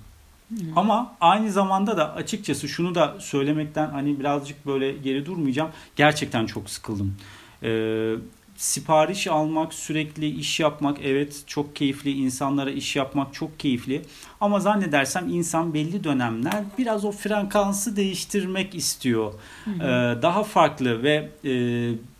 Ama 0.76 1.16
aynı 1.22 1.52
zamanda 1.52 1.98
da 1.98 2.14
açıkçası 2.14 2.68
şunu 2.68 2.96
da 2.96 3.16
söylemekten 3.20 3.90
hani 3.90 4.20
birazcık 4.20 4.66
böyle 4.66 4.92
geri 4.92 5.26
durmayacağım. 5.26 5.70
Gerçekten 5.96 6.46
çok 6.46 6.70
sıkıldım. 6.70 7.16
Ee, 7.64 8.14
sipariş 8.56 9.28
almak, 9.28 9.74
sürekli 9.74 10.30
iş 10.30 10.60
yapmak 10.60 10.98
evet 11.04 11.44
çok 11.48 11.76
keyifli. 11.76 12.12
insanlara 12.12 12.72
iş 12.72 12.96
yapmak 12.96 13.34
çok 13.34 13.60
keyifli. 13.60 14.02
Ama 14.42 14.60
zannedersem 14.60 15.28
insan 15.30 15.74
belli 15.74 16.04
dönemler 16.04 16.64
biraz 16.78 17.06
o 17.06 17.12
frekansı 17.12 17.96
değiştirmek 17.96 18.76
istiyor. 18.76 19.34
Ee, 19.68 19.82
daha 20.22 20.44
farklı 20.44 21.04
ve 21.04 21.30
e, 21.46 21.52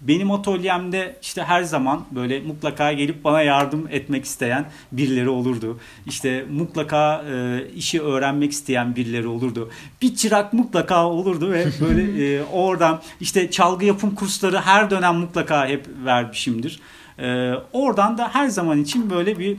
benim 0.02 0.32
atölyemde 0.32 1.16
işte 1.22 1.44
her 1.44 1.64
zaman 1.64 2.06
böyle 2.12 2.40
mutlaka 2.40 2.94
gelip 2.94 3.24
bana 3.24 3.42
yardım 3.42 3.88
etmek 3.92 4.26
isteyen 4.26 4.66
birileri 4.92 5.30
olurdu. 5.30 5.80
İşte 6.06 6.46
mutlaka 6.52 7.26
e, 7.34 7.66
işi 7.76 8.02
öğrenmek 8.02 8.52
isteyen 8.52 8.96
birileri 8.96 9.28
olurdu. 9.28 9.70
Bir 10.02 10.16
çırak 10.16 10.54
mutlaka 10.54 11.08
olurdu 11.08 11.52
ve 11.52 11.66
böyle 11.82 12.26
e, 12.26 12.44
oradan 12.44 13.02
işte 13.20 13.52
çalgı 13.52 13.86
yapım 13.86 14.16
kursları 14.16 14.60
her 14.60 14.90
dönem 14.90 15.16
mutlaka 15.16 15.68
hep 15.68 15.88
vermişimdir. 16.06 16.80
E, 17.20 17.54
oradan 17.74 18.18
da 18.18 18.30
her 18.34 18.48
zaman 18.48 18.82
için 18.82 19.10
böyle 19.10 19.40
bir 19.40 19.58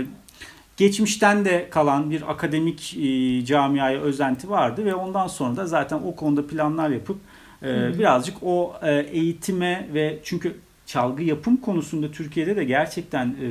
e, 0.00 0.04
geçmişten 0.78 1.44
de 1.44 1.68
kalan 1.70 2.10
bir 2.10 2.30
akademik 2.30 2.96
e, 2.96 3.44
camiaya 3.44 4.00
özenti 4.00 4.50
vardı 4.50 4.84
ve 4.84 4.94
ondan 4.94 5.26
sonra 5.26 5.56
da 5.56 5.66
zaten 5.66 5.96
o 5.96 6.16
konuda 6.16 6.46
planlar 6.46 6.90
yapıp 6.90 7.18
e, 7.62 7.98
birazcık 7.98 8.36
o 8.42 8.74
e, 8.82 8.92
eğitime 8.92 9.88
ve 9.94 10.18
çünkü 10.24 10.56
çalgı 10.86 11.22
yapım 11.22 11.56
konusunda 11.56 12.10
Türkiye'de 12.10 12.56
de 12.56 12.64
gerçekten 12.64 13.26
e, 13.26 13.48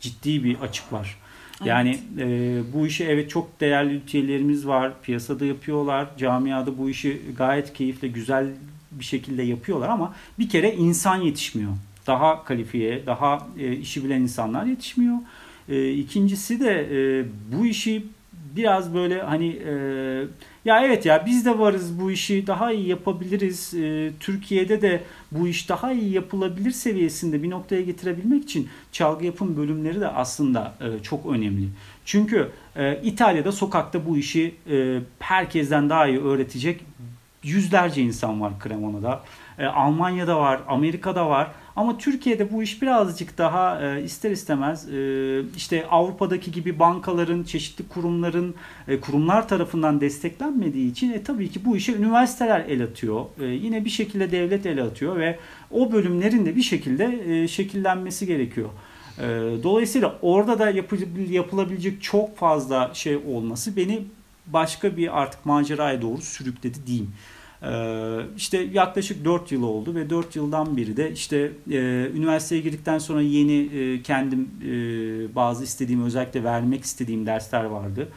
ciddi 0.00 0.44
bir 0.44 0.60
açık 0.60 0.92
var. 0.92 1.18
Yani 1.64 1.98
e, 2.18 2.60
bu 2.74 2.86
işi 2.86 3.04
evet 3.04 3.30
çok 3.30 3.60
değerli 3.60 3.94
lüthiyelerimiz 3.94 4.66
var. 4.66 4.92
Piyasada 5.02 5.44
yapıyorlar. 5.44 6.08
Camiada 6.18 6.78
bu 6.78 6.90
işi 6.90 7.22
gayet 7.36 7.72
keyifle, 7.72 8.08
güzel 8.08 8.46
bir 8.92 9.04
şekilde 9.04 9.42
yapıyorlar 9.42 9.88
ama 9.88 10.14
bir 10.38 10.48
kere 10.48 10.74
insan 10.74 11.16
yetişmiyor. 11.16 11.72
Daha 12.06 12.44
kalifiye, 12.44 13.06
daha 13.06 13.46
e, 13.58 13.76
işi 13.76 14.04
bilen 14.04 14.20
insanlar 14.20 14.64
yetişmiyor. 14.64 15.16
E, 15.72 15.92
ikincisi 15.92 16.60
de 16.60 16.88
e, 16.92 17.24
bu 17.52 17.66
işi 17.66 18.02
biraz 18.56 18.94
böyle 18.94 19.22
hani 19.22 19.48
e, 19.48 19.72
ya 20.64 20.84
evet 20.84 21.06
ya 21.06 21.26
biz 21.26 21.46
de 21.46 21.58
varız 21.58 22.00
bu 22.00 22.10
işi 22.10 22.46
daha 22.46 22.72
iyi 22.72 22.88
yapabiliriz. 22.88 23.74
E, 23.74 24.12
Türkiye'de 24.20 24.82
de 24.82 25.02
bu 25.32 25.48
iş 25.48 25.68
daha 25.68 25.92
iyi 25.92 26.12
yapılabilir 26.12 26.70
seviyesinde 26.70 27.42
bir 27.42 27.50
noktaya 27.50 27.82
getirebilmek 27.82 28.44
için 28.44 28.68
çalgı 28.92 29.24
yapım 29.24 29.56
bölümleri 29.56 30.00
de 30.00 30.08
aslında 30.08 30.74
e, 30.80 31.02
çok 31.02 31.26
önemli. 31.26 31.68
Çünkü 32.04 32.50
e, 32.76 33.00
İtalya'da 33.02 33.52
sokakta 33.52 34.06
bu 34.06 34.18
işi 34.18 34.54
e, 34.70 34.98
herkesten 35.18 35.90
daha 35.90 36.06
iyi 36.06 36.20
öğretecek 36.20 36.80
yüzlerce 37.42 38.02
insan 38.02 38.40
var 38.40 38.52
Cremona'da. 38.64 39.20
E, 39.58 39.66
Almanya'da 39.66 40.38
var, 40.38 40.60
Amerika'da 40.68 41.28
var. 41.28 41.50
Ama 41.76 41.98
Türkiye'de 41.98 42.52
bu 42.52 42.62
iş 42.62 42.82
birazcık 42.82 43.38
daha 43.38 43.82
e, 43.82 44.02
ister 44.02 44.30
istemez 44.30 44.88
e, 44.88 45.42
işte 45.56 45.86
Avrupa'daki 45.90 46.52
gibi 46.52 46.78
bankaların, 46.78 47.42
çeşitli 47.42 47.88
kurumların, 47.88 48.54
e, 48.88 49.00
kurumlar 49.00 49.48
tarafından 49.48 50.00
desteklenmediği 50.00 50.90
için 50.90 51.12
e, 51.12 51.22
tabii 51.22 51.50
ki 51.50 51.64
bu 51.64 51.76
işe 51.76 51.92
üniversiteler 51.92 52.60
el 52.60 52.82
atıyor. 52.82 53.24
E, 53.40 53.44
yine 53.44 53.84
bir 53.84 53.90
şekilde 53.90 54.30
devlet 54.32 54.66
el 54.66 54.84
atıyor 54.84 55.16
ve 55.16 55.38
o 55.70 55.92
bölümlerin 55.92 56.46
de 56.46 56.56
bir 56.56 56.62
şekilde 56.62 57.20
e, 57.42 57.48
şekillenmesi 57.48 58.26
gerekiyor. 58.26 58.68
E, 59.18 59.22
dolayısıyla 59.62 60.18
orada 60.22 60.58
da 60.58 60.70
yapı- 60.70 61.30
yapılabilecek 61.30 62.02
çok 62.02 62.36
fazla 62.36 62.90
şey 62.94 63.16
olması 63.16 63.76
beni 63.76 64.02
başka 64.46 64.96
bir 64.96 65.20
artık 65.20 65.46
maceraya 65.46 66.02
doğru 66.02 66.20
sürükledi 66.20 66.86
diyeyim. 66.86 67.10
Ee, 67.64 68.20
işte 68.36 68.58
yaklaşık 68.72 69.24
4 69.24 69.52
yıl 69.52 69.62
oldu 69.62 69.94
ve 69.94 70.10
4 70.10 70.36
yıldan 70.36 70.76
beri 70.76 70.96
de 70.96 71.12
işte 71.12 71.52
e, 71.70 71.76
üniversiteye 72.14 72.60
girdikten 72.60 72.98
sonra 72.98 73.20
yeni 73.20 73.52
e, 73.52 74.02
kendim 74.02 74.50
e, 74.64 74.70
bazı 75.34 75.64
istediğim 75.64 76.04
özellikle 76.04 76.44
vermek 76.44 76.84
istediğim 76.84 77.26
dersler 77.26 77.64
vardı. 77.64 78.08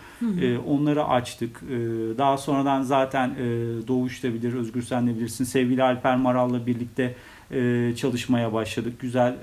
E, 0.41 0.57
onları 0.57 1.05
açtık. 1.05 1.61
Daha 2.17 2.37
sonradan 2.37 2.81
zaten 2.81 3.35
Doğuş 3.87 4.23
da 4.23 4.33
bilir, 4.33 4.53
Özgür 4.53 4.81
sen 4.81 5.07
de 5.07 5.15
bilirsin. 5.15 5.43
Sevgili 5.43 5.83
Alper 5.83 6.15
Maral'la 6.15 6.67
birlikte 6.67 7.15
çalışmaya 7.95 8.53
başladık. 8.53 8.93
Güzel 8.99 9.35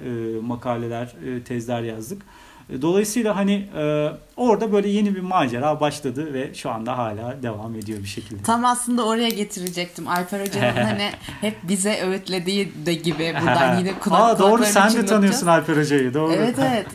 makaleler, 0.42 1.12
tezler 1.44 1.82
yazdık. 1.82 2.22
E, 2.70 2.82
Dolayısıyla 2.82 3.36
hani 3.36 3.68
e, 3.78 4.08
orada 4.36 4.72
böyle 4.72 4.88
yeni 4.88 5.14
bir 5.14 5.20
macera 5.20 5.80
başladı 5.80 6.34
ve 6.34 6.54
şu 6.54 6.70
anda 6.70 6.98
hala 6.98 7.42
devam 7.42 7.74
ediyor 7.74 7.98
bir 7.98 8.08
şekilde. 8.08 8.42
Tam 8.42 8.64
aslında 8.64 9.06
oraya 9.06 9.28
getirecektim. 9.28 10.08
Alper 10.08 10.40
Hoca'nın 10.40 10.76
hani 10.84 11.10
hep 11.40 11.56
bize 11.68 12.00
öğütlediği 12.02 12.72
de 12.86 12.94
gibi 12.94 13.34
buradan 13.42 13.78
yine 13.78 13.98
kulak 13.98 14.20
Aa, 14.20 14.38
doğru 14.38 14.62
sen 14.64 14.66
de 14.66 14.72
çınlatacağız. 14.90 15.08
tanıyorsun 15.10 15.46
Alper 15.46 15.76
Hoca'yı 15.76 16.14
doğru. 16.14 16.32
Evet 16.32 16.56
evet. 16.58 16.86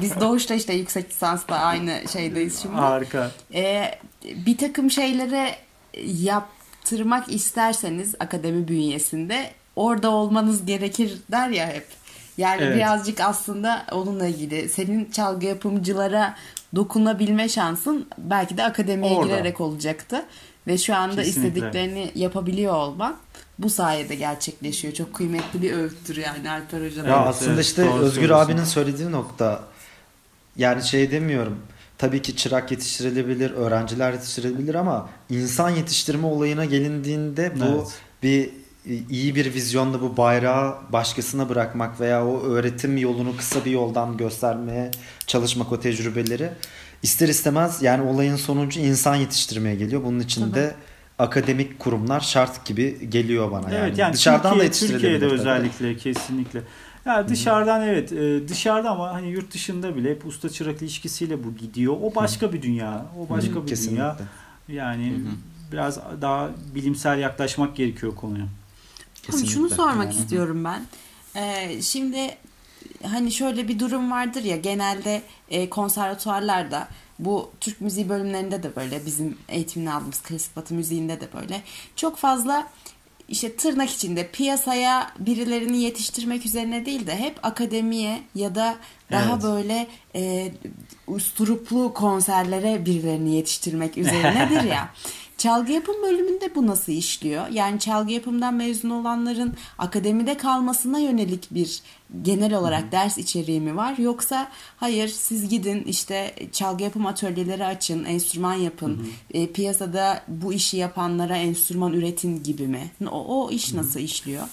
Biz 0.00 0.20
Doğuş'ta 0.20 0.54
işte 0.54 0.72
yüksek 0.72 1.10
lisansla 1.10 1.58
aynı 1.58 2.00
şeydeyiz 2.12 2.62
şimdi. 2.62 2.74
Harika. 2.76 3.30
Ee, 3.54 3.98
bir 4.46 4.58
takım 4.58 4.90
şeylere 4.90 5.54
yaptırmak 6.04 7.32
isterseniz 7.32 8.14
akademi 8.20 8.68
bünyesinde 8.68 9.50
orada 9.76 10.10
olmanız 10.10 10.66
gerekir 10.66 11.18
der 11.30 11.48
ya 11.48 11.66
hep. 11.66 11.86
Yani 12.38 12.62
Evet. 12.62 12.76
birazcık 12.76 13.20
aslında 13.20 13.86
onunla 13.92 14.26
ilgili 14.26 14.68
senin 14.68 15.10
çalgı 15.10 15.46
yapımcılara 15.46 16.34
dokunabilme 16.74 17.48
şansın 17.48 18.06
belki 18.18 18.56
de 18.56 18.64
akademiye 18.64 19.14
Orada. 19.14 19.26
girerek 19.26 19.60
olacaktı. 19.60 20.24
Ve 20.66 20.78
şu 20.78 20.94
anda 20.96 21.22
Kesinlikle. 21.22 21.48
istediklerini 21.48 22.10
yapabiliyor 22.14 22.74
olman 22.74 23.16
bu 23.58 23.70
sayede 23.70 24.14
gerçekleşiyor. 24.14 24.94
Çok 24.94 25.14
kıymetli 25.14 25.62
bir 25.62 25.72
öğüttür 25.72 26.16
yani 26.16 26.50
Alper 26.50 26.86
Hoca'nın. 26.86 27.08
Ya 27.08 27.16
Evet, 27.16 27.26
aslında 27.28 27.52
evet, 27.54 27.64
işte 27.64 27.84
doğru 27.86 27.98
Özgür 28.02 28.30
abinin 28.30 28.64
söylediği 28.64 29.12
nokta 29.12 29.60
yani 30.56 30.82
şey 30.82 31.10
demiyorum. 31.10 31.58
Tabii 31.98 32.22
ki 32.22 32.36
çırak 32.36 32.70
yetiştirilebilir, 32.70 33.50
öğrenciler 33.50 34.12
yetiştirilebilir 34.12 34.74
ama 34.74 35.08
insan 35.30 35.70
yetiştirme 35.70 36.26
olayına 36.26 36.64
gelindiğinde 36.64 37.52
bu 37.60 37.64
Evet. 37.64 37.88
bir 38.22 38.50
iyi 39.10 39.34
bir 39.34 39.54
vizyonla 39.54 40.00
bu 40.00 40.16
bayrağı 40.16 40.76
başkasına 40.92 41.48
bırakmak 41.48 42.00
veya 42.00 42.26
o 42.26 42.42
öğretim 42.42 42.96
yolunu 42.96 43.36
kısa 43.36 43.64
bir 43.64 43.70
yoldan 43.70 44.16
göstermeye 44.16 44.90
çalışmak 45.26 45.72
o 45.72 45.80
tecrübeleri 45.80 46.50
ister 47.02 47.28
istemez 47.28 47.82
yani 47.82 48.10
olayın 48.10 48.36
sonucu 48.36 48.80
insan 48.80 49.14
yetiştirmeye 49.14 49.74
geliyor. 49.74 50.04
Bunun 50.04 50.20
için 50.20 50.54
de 50.54 50.74
akademik 51.18 51.78
kurumlar 51.78 52.20
şart 52.20 52.64
gibi 52.64 53.10
geliyor 53.10 53.52
bana 53.52 53.70
yani. 53.70 53.74
Evet 53.74 53.98
yani 53.98 54.12
Dışarıdan 54.14 54.44
da 54.44 54.48
Türkiye, 54.50 54.64
yetiştirilebilir. 54.64 55.00
Türkiye'de 55.02 55.28
tabii. 55.28 55.40
özellikle 55.40 55.96
kesinlikle. 55.96 56.62
Ya 57.06 57.28
dışarıdan 57.28 57.82
evet 57.88 58.12
e, 58.12 58.48
dışarıda 58.48 58.90
ama 58.90 59.12
hani 59.14 59.28
yurt 59.28 59.54
dışında 59.54 59.96
bile 59.96 60.10
hep 60.10 60.26
usta 60.26 60.48
çırak 60.48 60.82
ilişkisiyle 60.82 61.44
bu 61.44 61.54
gidiyor. 61.56 61.96
O 62.02 62.14
başka 62.14 62.52
bir 62.52 62.62
dünya. 62.62 63.06
O 63.18 63.28
başka 63.34 63.54
Hı, 63.54 63.62
bir 63.62 63.66
kesinlikle. 63.66 63.96
dünya. 63.96 64.16
Yani 64.68 65.12
biraz 65.72 65.98
daha 66.20 66.50
bilimsel 66.74 67.18
yaklaşmak 67.18 67.76
gerekiyor 67.76 68.14
konuya. 68.14 68.46
Ama 69.28 69.38
şunu 69.38 69.46
Kesinlikle. 69.46 69.76
sormak 69.76 70.12
istiyorum 70.14 70.64
ben. 70.64 70.82
Ee, 71.36 71.82
şimdi 71.82 72.36
hani 73.02 73.32
şöyle 73.32 73.68
bir 73.68 73.78
durum 73.78 74.10
vardır 74.10 74.44
ya 74.44 74.56
genelde 74.56 75.22
e, 75.50 75.70
konservatuarlarda 75.70 76.88
bu 77.18 77.50
Türk 77.60 77.80
müziği 77.80 78.08
bölümlerinde 78.08 78.62
de 78.62 78.76
böyle 78.76 79.06
bizim 79.06 79.38
eğitimini 79.48 79.92
aldığımız 79.92 80.20
klasik 80.22 80.56
batı 80.56 80.74
müziğinde 80.74 81.20
de 81.20 81.28
böyle 81.34 81.62
çok 81.96 82.16
fazla 82.16 82.68
işte 83.28 83.56
tırnak 83.56 83.90
içinde 83.90 84.28
piyasaya 84.30 85.12
birilerini 85.18 85.78
yetiştirmek 85.82 86.46
üzerine 86.46 86.86
değil 86.86 87.06
de 87.06 87.16
hep 87.16 87.38
akademiye 87.46 88.22
ya 88.34 88.54
da 88.54 88.76
daha 89.10 89.32
Evet. 89.32 89.42
böyle 89.42 89.86
e, 90.14 90.52
usturuplu 91.06 91.94
konserlere 91.94 92.86
birilerini 92.86 93.34
yetiştirmek 93.34 93.98
üzerinedir 93.98 94.62
ya. 94.62 94.88
Çalgı 95.38 95.72
yapım 95.72 96.02
bölümünde 96.02 96.54
bu 96.54 96.66
nasıl 96.66 96.92
işliyor? 96.92 97.48
Yani 97.48 97.80
çalgı 97.80 98.12
yapımdan 98.12 98.54
mezun 98.54 98.90
olanların 98.90 99.54
akademide 99.78 100.36
kalmasına 100.36 100.98
yönelik 100.98 101.48
bir 101.50 101.82
genel 102.22 102.54
olarak 102.54 102.92
ders 102.92 103.18
içeriği 103.18 103.60
mi 103.60 103.76
var? 103.76 103.98
Yoksa 103.98 104.48
hayır 104.76 105.08
siz 105.08 105.48
gidin 105.48 105.82
işte 105.82 106.34
çalgı 106.52 106.82
yapım 106.84 107.06
atölyeleri 107.06 107.64
açın, 107.64 108.04
enstrüman 108.04 108.54
yapın, 108.54 109.08
e, 109.34 109.52
piyasada 109.52 110.22
bu 110.28 110.52
işi 110.52 110.76
yapanlara 110.76 111.36
enstrüman 111.36 111.92
üretin 111.92 112.42
gibi 112.42 112.66
mi? 112.66 112.90
O, 113.10 113.44
o 113.44 113.50
iş 113.50 113.72
nasıl 113.72 114.00
işliyor? 114.00 114.44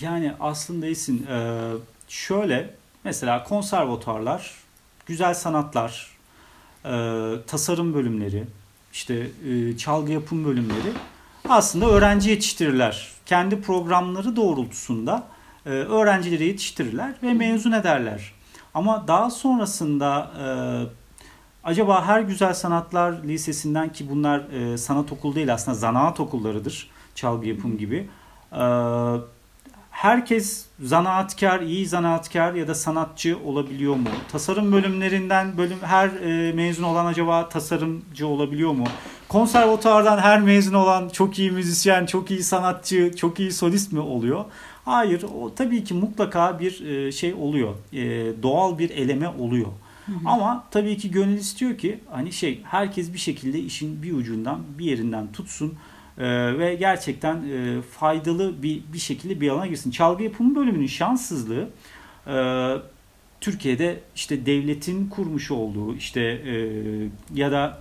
Yani 0.00 0.32
aslında 0.40 0.86
Esin 0.86 1.26
e, 1.26 1.70
şöyle 2.08 2.74
mesela 3.04 3.44
konservatuarlar, 3.44 4.54
güzel 5.06 5.34
sanatlar, 5.34 6.16
e, 6.84 6.90
tasarım 7.46 7.94
bölümleri, 7.94 8.44
işte 8.92 9.30
e, 9.48 9.76
çalgı 9.76 10.12
yapım 10.12 10.44
bölümleri 10.44 10.92
aslında 11.48 11.86
öğrenci 11.86 12.30
yetiştirirler. 12.30 13.08
Kendi 13.26 13.60
programları 13.60 14.36
doğrultusunda 14.36 15.26
e, 15.66 15.70
öğrencileri 15.70 16.44
yetiştirirler 16.44 17.14
ve 17.22 17.32
mezun 17.32 17.72
ederler. 17.72 18.32
Ama 18.74 19.08
daha 19.08 19.30
sonrasında 19.30 20.30
e, 20.40 20.46
acaba 21.64 22.06
her 22.06 22.20
güzel 22.20 22.54
sanatlar 22.54 23.12
lisesinden 23.24 23.92
ki 23.92 24.10
bunlar 24.10 24.38
e, 24.50 24.78
sanat 24.78 25.12
okulu 25.12 25.34
değil 25.34 25.52
aslında 25.52 25.76
zanaat 25.76 26.20
okullarıdır 26.20 26.90
çalgı 27.14 27.48
yapım 27.48 27.78
gibi. 27.78 28.08
E, 28.52 28.62
herkes 30.02 30.64
zanaatkar, 30.80 31.60
iyi 31.60 31.86
zanaatkar 31.86 32.54
ya 32.54 32.68
da 32.68 32.74
sanatçı 32.74 33.38
olabiliyor 33.44 33.94
mu? 33.94 34.08
Tasarım 34.32 34.72
bölümlerinden 34.72 35.58
bölüm 35.58 35.78
her 35.82 36.08
e, 36.08 36.52
mezun 36.52 36.82
olan 36.82 37.06
acaba 37.06 37.48
tasarımcı 37.48 38.26
olabiliyor 38.26 38.72
mu? 38.72 38.84
Konservatuardan 39.28 40.18
her 40.18 40.40
mezun 40.40 40.74
olan 40.74 41.08
çok 41.08 41.38
iyi 41.38 41.50
müzisyen, 41.50 42.06
çok 42.06 42.30
iyi 42.30 42.42
sanatçı, 42.42 43.16
çok 43.16 43.40
iyi 43.40 43.52
solist 43.52 43.92
mi 43.92 44.00
oluyor? 44.00 44.44
Hayır, 44.84 45.22
o 45.22 45.54
tabii 45.54 45.84
ki 45.84 45.94
mutlaka 45.94 46.58
bir 46.58 46.86
e, 46.86 47.12
şey 47.12 47.34
oluyor. 47.34 47.74
E, 47.92 48.02
doğal 48.42 48.78
bir 48.78 48.90
eleme 48.90 49.28
oluyor. 49.28 49.68
Ama 50.24 50.64
tabii 50.70 50.96
ki 50.96 51.10
gönül 51.10 51.38
istiyor 51.38 51.78
ki 51.78 52.00
hani 52.10 52.32
şey 52.32 52.60
herkes 52.64 53.12
bir 53.12 53.18
şekilde 53.18 53.58
işin 53.58 54.02
bir 54.02 54.12
ucundan 54.12 54.60
bir 54.78 54.84
yerinden 54.84 55.32
tutsun 55.32 55.74
e, 56.18 56.58
ve 56.58 56.74
gerçekten 56.74 57.36
e, 57.36 57.82
faydalı 57.82 58.62
bir 58.62 58.82
bir 58.92 58.98
şekilde 58.98 59.40
bir 59.40 59.48
alana 59.48 59.66
girsin. 59.66 59.90
Çalgı 59.90 60.24
yapımı 60.24 60.54
bölümünün 60.54 60.86
şanssızlığı 60.86 61.68
e, 62.26 62.36
Türkiye'de 63.40 64.00
işte 64.14 64.46
devletin 64.46 65.08
kurmuş 65.08 65.50
olduğu 65.50 65.96
işte 65.96 66.20
e, 66.20 66.54
ya 67.34 67.52
da 67.52 67.78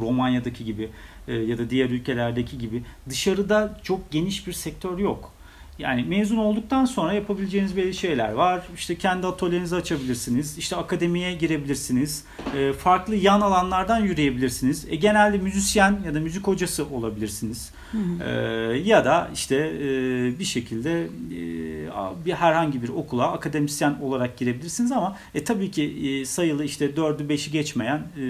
Romanya'daki 0.00 0.64
gibi 0.64 0.90
e, 1.28 1.34
ya 1.34 1.58
da 1.58 1.70
diğer 1.70 1.90
ülkelerdeki 1.90 2.58
gibi 2.58 2.82
dışarıda 3.08 3.80
çok 3.82 4.10
geniş 4.10 4.46
bir 4.46 4.52
sektör 4.52 4.98
yok. 4.98 5.35
Yani 5.78 6.04
mezun 6.04 6.36
olduktan 6.36 6.84
sonra 6.84 7.12
yapabileceğiniz 7.12 7.76
belli 7.76 7.94
şeyler 7.94 8.32
var. 8.32 8.62
İşte 8.74 8.94
kendi 8.94 9.26
atölyenizi 9.26 9.76
açabilirsiniz. 9.76 10.58
İşte 10.58 10.76
akademiye 10.76 11.34
girebilirsiniz. 11.34 12.24
E, 12.56 12.72
farklı 12.72 13.16
yan 13.16 13.40
alanlardan 13.40 13.98
yürüyebilirsiniz. 14.00 14.86
E, 14.88 14.96
genelde 14.96 15.38
müzisyen 15.38 16.00
ya 16.06 16.14
da 16.14 16.20
müzik 16.20 16.46
hocası 16.46 16.86
olabilirsiniz. 16.86 17.72
E, 18.26 18.30
ya 18.84 19.04
da 19.04 19.30
işte 19.34 19.56
e, 19.56 19.88
bir 20.38 20.44
şekilde 20.44 21.02
e, 21.02 22.24
bir 22.24 22.32
herhangi 22.32 22.82
bir 22.82 22.88
okula 22.88 23.32
akademisyen 23.32 23.96
olarak 24.02 24.36
girebilirsiniz 24.36 24.92
ama 24.92 25.16
e, 25.34 25.44
tabii 25.44 25.70
ki 25.70 25.84
e, 25.84 26.24
sayılı 26.24 26.64
işte 26.64 26.86
4'ü 26.86 27.28
5'i 27.28 27.52
geçmeyen 27.52 27.98
e, 27.98 28.20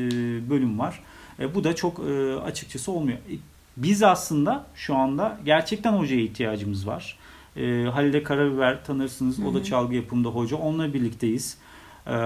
bölüm 0.51 0.78
var. 0.78 1.01
E, 1.40 1.55
bu 1.55 1.64
da 1.64 1.74
çok 1.74 2.01
e, 2.09 2.34
açıkçası 2.34 2.92
olmuyor. 2.92 3.18
E, 3.18 3.34
biz 3.76 4.03
aslında 4.03 4.66
şu 4.74 4.97
anda 4.97 5.38
gerçekten 5.44 5.92
hocaya 5.92 6.20
ihtiyacımız 6.20 6.86
var. 6.86 7.18
E, 7.57 7.85
Halide 7.85 8.23
Karabiber 8.23 8.85
tanırsınız. 8.85 9.41
O 9.41 9.55
da 9.55 9.65
çalgı 9.65 9.95
yapımında 9.95 10.29
hoca. 10.29 10.57
Onunla 10.57 10.95
birlikteyiz. 10.95 11.59
E, 12.07 12.17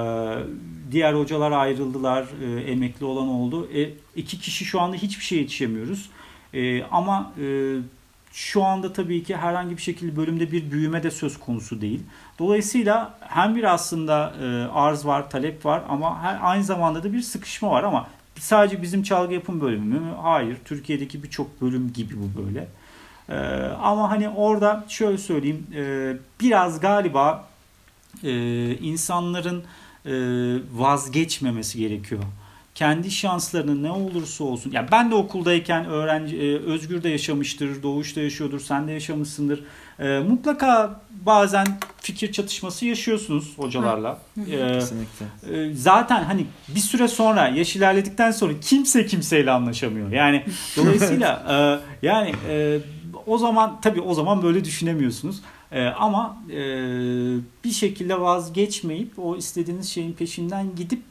diğer 0.91 1.14
hocalar 1.14 1.53
ayrıldılar. 1.53 2.26
E, 2.45 2.61
emekli 2.61 3.05
olan 3.05 3.28
oldu. 3.28 3.68
E, 3.74 3.91
iki 4.16 4.41
kişi 4.41 4.64
şu 4.64 4.81
anda 4.81 4.97
hiçbir 4.97 5.24
şey 5.24 5.39
yetişemiyoruz. 5.39 6.11
E, 6.55 6.83
ama 6.83 7.33
e, 7.43 7.76
şu 8.33 8.64
anda 8.64 8.93
tabii 8.93 9.22
ki 9.22 9.37
herhangi 9.37 9.76
bir 9.76 9.83
şekilde 9.83 10.16
bölümde 10.16 10.53
bir 10.53 10.70
büyüme 10.70 11.03
de 11.03 11.11
söz 11.11 11.41
konusu 11.41 11.81
değil. 11.81 12.03
Dolayısıyla 12.39 13.18
hem 13.20 13.57
bir 13.57 13.74
aslında 13.74 14.35
e, 14.43 14.47
arz 14.72 15.07
var, 15.07 15.31
talep 15.31 15.66
var 15.66 15.83
ama 15.89 16.22
her, 16.22 16.39
aynı 16.43 16.64
zamanda 16.64 17.03
da 17.03 17.12
bir 17.12 17.20
sıkışma 17.20 17.70
var 17.70 17.85
ama 17.85 18.09
sadece 18.39 18.83
bizim 18.83 19.03
çalgı 19.03 19.35
yapım 19.35 19.61
bölümü 19.61 20.01
mü? 20.01 20.14
Hayır. 20.22 20.57
Türkiye'deki 20.64 21.22
birçok 21.22 21.61
bölüm 21.61 21.93
gibi 21.93 22.14
bu 22.16 22.43
böyle. 22.43 22.68
E, 23.31 23.35
ama 23.83 24.11
hani 24.11 24.28
orada 24.28 24.85
şöyle 24.89 25.18
söyleyeyim 25.18 25.66
e, 25.76 26.12
biraz 26.41 26.81
galiba 26.81 27.45
e, 28.22 28.33
insanların 28.74 29.64
e, 30.07 30.12
vazgeçmemesi 30.74 31.78
gerekiyor 31.78 32.22
kendi 32.81 33.11
şanslarının 33.11 33.83
ne 33.83 33.91
olursa 33.91 34.45
olsun. 34.45 34.70
Ya 34.70 34.87
ben 34.93 35.11
de 35.11 35.14
okuldayken 35.14 35.85
öğrenci 35.85 36.37
e, 36.37 36.59
Özgür 36.59 37.03
de 37.03 37.09
yaşamıştır, 37.09 37.83
Doğuş 37.83 38.16
da 38.16 38.20
yaşıyordur, 38.20 38.61
sen 38.61 38.89
de 38.89 38.93
yaşamışsındır. 38.93 39.64
E, 39.99 40.18
mutlaka 40.18 41.01
bazen 41.11 41.66
fikir 42.01 42.33
çatışması 42.33 42.87
yaşıyorsunuz 42.87 43.59
hocalarla. 43.59 44.18
E, 44.51 44.72
Kesinlikle. 44.72 45.26
e, 45.53 45.74
zaten 45.74 46.22
hani 46.24 46.47
bir 46.68 46.81
süre 46.81 47.09
sonra 47.09 47.49
yaş 47.49 47.76
ilerledikten 47.76 48.31
sonra 48.31 48.53
kimse 48.61 49.07
kimseyle 49.07 49.51
anlaşamıyor. 49.51 50.11
Yani 50.11 50.45
dolayısıyla 50.76 51.47
e, 51.51 52.07
yani 52.07 52.35
e, 52.49 52.78
o 53.31 53.39
zaman 53.39 53.81
tabii 53.81 54.01
o 54.01 54.14
zaman 54.14 54.43
böyle 54.43 54.64
düşünemiyorsunuz. 54.64 55.41
E, 55.72 55.85
ama 55.85 56.37
e, 56.51 56.57
bir 57.64 57.70
şekilde 57.72 58.20
vazgeçmeyip 58.20 59.18
o 59.18 59.37
istediğiniz 59.37 59.89
şeyin 59.89 60.12
peşinden 60.12 60.76
gidip 60.76 61.03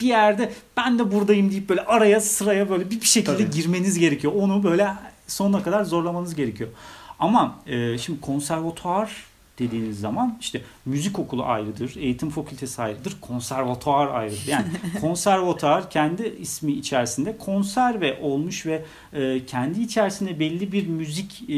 bir 0.00 0.06
yerde 0.06 0.52
ben 0.76 0.98
de 0.98 1.12
buradayım 1.12 1.50
deyip 1.50 1.68
böyle 1.68 1.84
araya 1.84 2.20
sıraya 2.20 2.70
böyle 2.70 2.90
bir, 2.90 3.00
bir 3.00 3.06
şekilde 3.06 3.36
Tabii. 3.36 3.50
girmeniz 3.50 3.98
gerekiyor. 3.98 4.32
Onu 4.36 4.62
böyle 4.62 4.88
sonuna 5.26 5.62
kadar 5.62 5.84
zorlamanız 5.84 6.34
gerekiyor. 6.34 6.70
Ama 7.18 7.58
e, 7.66 7.98
şimdi 7.98 8.20
konservatuar 8.20 9.24
dediğiniz 9.58 10.00
zaman 10.00 10.38
işte 10.40 10.62
müzik 10.84 11.18
okulu 11.18 11.44
ayrıdır, 11.44 11.96
eğitim 11.96 12.30
fakültesi 12.30 12.82
ayrıdır, 12.82 13.16
konservatuar 13.20 14.06
ayrıdır. 14.06 14.46
Yani 14.46 14.66
konservatuar 15.00 15.90
kendi 15.90 16.36
ismi 16.40 16.72
içerisinde 16.72 17.38
konserve 17.38 18.18
olmuş 18.22 18.66
ve 18.66 18.84
e, 19.12 19.46
kendi 19.46 19.80
içerisinde 19.80 20.40
belli 20.40 20.72
bir 20.72 20.86
müzik 20.86 21.42
e, 21.42 21.54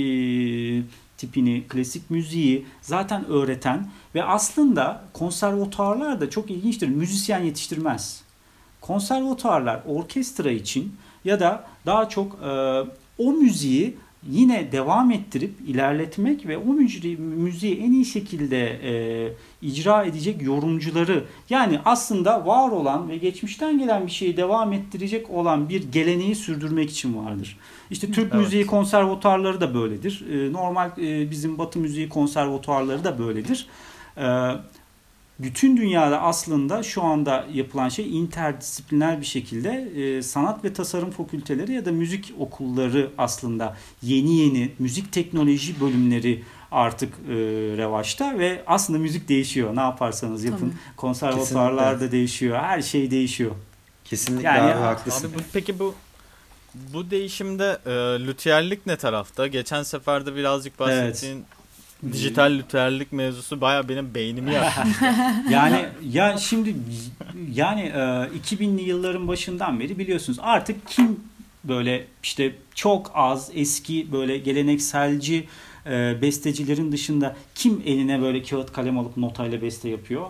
tipini, 1.17 1.65
klasik 1.69 2.11
müziği 2.11 2.67
zaten 2.83 3.27
öğreten 3.27 3.89
ve 4.15 4.25
aslında 4.25 5.05
konservatuarlar 5.13 6.21
da 6.21 6.31
çok 6.31 6.51
ilginçtir. 6.51 6.89
Müzisyen 6.89 7.43
yetiştirmez. 7.43 8.23
Konservatuarlar 8.81 9.83
orkestra 9.87 10.51
için 10.51 10.97
ya 11.25 11.41
da 11.41 11.65
daha 11.87 12.09
çok 12.09 12.39
e, 12.45 12.81
o 13.19 13.33
müziği 13.33 13.97
yine 14.31 14.73
devam 14.73 15.11
ettirip 15.11 15.55
ilerletmek 15.67 16.47
ve 16.47 16.59
o 16.59 16.65
müziği, 16.65 17.17
müziği 17.17 17.79
en 17.81 17.93
iyi 17.93 18.05
şekilde 18.05 18.67
e, 18.67 19.33
icra 19.63 20.05
edecek 20.05 20.43
yorumcuları 20.43 21.25
yani 21.51 21.81
aslında 21.85 22.47
var 22.47 22.71
olan 22.71 23.09
ve 23.09 23.17
geçmişten 23.17 23.79
gelen 23.79 24.07
bir 24.07 24.13
şeyi 24.13 24.37
devam 24.37 24.73
ettirecek 24.73 25.31
olan 25.31 25.69
bir 25.69 25.93
geleneği 25.93 26.35
sürdürmek 26.35 26.91
için 26.91 27.17
vardır. 27.17 27.59
İşte 27.91 28.07
Türk 28.07 28.33
Evet. 28.33 28.35
müziği 28.35 28.67
konservatuarları 28.67 29.61
da 29.61 29.75
böyledir. 29.75 30.25
E, 30.31 30.53
normal 30.53 30.91
e, 30.99 31.31
bizim 31.31 31.59
Batı 31.59 31.79
müziği 31.79 32.09
konservatuarları 32.09 33.05
da 33.05 33.19
böyledir. 33.19 33.67
E, 34.17 34.25
bütün 35.39 35.77
dünyada 35.77 36.23
aslında 36.23 36.83
şu 36.83 37.03
anda 37.03 37.47
yapılan 37.53 37.89
şey 37.89 38.19
interdisipliner 38.19 39.21
bir 39.21 39.27
şekilde 39.27 39.71
e, 39.71 40.23
sanat 40.23 40.65
ve 40.65 40.73
tasarım 40.73 41.11
fakülteleri 41.11 41.73
ya 41.73 41.85
da 41.85 41.93
müzik 41.93 42.35
okulları 42.39 43.11
aslında 43.19 43.77
yeni 44.03 44.37
yeni 44.37 44.73
müzik 44.79 45.13
teknoloji 45.13 45.81
bölümleri 45.81 46.43
artık 46.73 47.15
e, 47.29 47.35
revaçta 47.77 48.39
ve 48.39 48.63
aslında 48.67 48.99
müzik 48.99 49.29
değişiyor. 49.29 49.77
Ne 49.77 49.81
yaparsanız 49.81 50.45
yapın. 50.45 50.69
Tabii. 50.71 50.97
Konservatuarlar 50.97 52.01
da 52.01 52.13
değişiyor. 52.13 52.59
Her 52.59 52.83
şey 52.83 53.11
değişiyor. 53.11 53.51
Kesinlikle 54.05 54.49
Yani 54.49 54.73
abi 54.73 54.81
haklısın. 54.81 55.29
Abi 55.29 55.35
bu, 55.35 55.41
peki 55.53 55.79
bu 55.79 55.95
bu 56.75 57.11
değişimde 57.11 57.79
e, 57.87 57.91
lütiyerlik 58.27 58.87
ne 58.87 58.97
tarafta? 58.97 59.47
Geçen 59.47 59.83
seferde 59.83 60.37
birazcık 60.37 60.81
bahsettiğin 60.81 61.45
dijital 62.13 62.53
lütiyerlik 62.53 63.13
mevzusu 63.13 63.61
baya 63.61 63.89
benim 63.89 64.15
beynimi 64.15 64.55
yaktı. 64.55 64.83
Yani 65.51 65.87
ya 66.11 66.37
şimdi 66.39 66.75
yani 67.53 67.81
e, 67.81 67.99
2000'li 68.45 68.83
yılların 68.83 69.29
başından 69.29 69.81
beri 69.81 69.99
biliyorsunuz 69.99 70.39
artık 70.43 70.89
kim 70.89 71.21
böyle 71.65 72.07
işte 72.23 72.55
çok 72.75 73.11
az 73.15 73.51
eski 73.55 74.13
böyle 74.13 74.39
gelenekselci 74.39 75.45
e, 75.87 76.23
bestecilerin 76.23 76.93
dışında 76.93 77.37
kim 77.55 77.83
eline 77.87 78.23
böyle 78.23 78.43
kağıt 78.43 78.73
kalem 78.73 78.99
alıp 78.99 79.17
notayla 79.17 79.63
beste 79.63 79.89
yapıyor? 79.89 80.27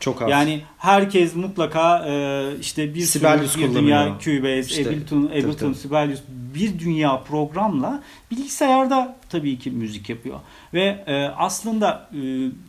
Çok 0.00 0.22
az. 0.22 0.30
Yani 0.30 0.62
herkes 0.78 1.34
mutlaka 1.34 2.06
e, 2.08 2.44
işte 2.60 2.94
bir 2.94 3.00
Sibelius 3.00 3.52
sürü 3.52 3.62
bir 3.62 3.74
dünya 3.74 4.04
kullanıyor. 4.04 4.20
Cubase, 4.20 4.60
İşte, 4.60 4.88
Ableton, 4.88 5.26
Ableton, 5.26 5.52
tabii. 5.52 5.74
Sibelius 5.74 6.20
bir 6.54 6.78
dünya 6.78 7.20
programla 7.22 8.02
bilgisayarda 8.30 9.16
tabii 9.28 9.58
ki 9.58 9.70
müzik 9.70 10.08
yapıyor. 10.08 10.40
Ve 10.74 11.04
e, 11.06 11.24
aslında 11.36 12.10
e, 12.12 12.18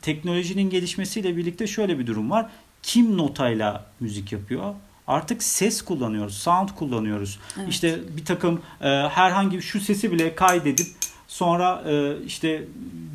teknolojinin 0.01 0.69
gelişmesiyle 0.69 1.37
birlikte 1.37 1.67
şöyle 1.67 1.99
bir 1.99 2.07
durum 2.07 2.31
var. 2.31 2.49
Kim 2.83 3.17
notayla 3.17 3.85
müzik 3.99 4.31
yapıyor? 4.31 4.73
Artık 5.07 5.43
ses 5.43 5.81
kullanıyoruz, 5.81 6.37
sound 6.37 6.69
kullanıyoruz. 6.69 7.39
Evet. 7.59 7.69
İşte 7.69 7.99
bir 8.17 8.25
takım 8.25 8.61
e, 8.81 8.87
herhangi 8.87 9.61
şu 9.61 9.79
sesi 9.79 10.11
bile 10.11 10.35
kaydedip 10.35 10.87
sonra 11.27 11.83
e, 11.89 12.23
işte 12.25 12.63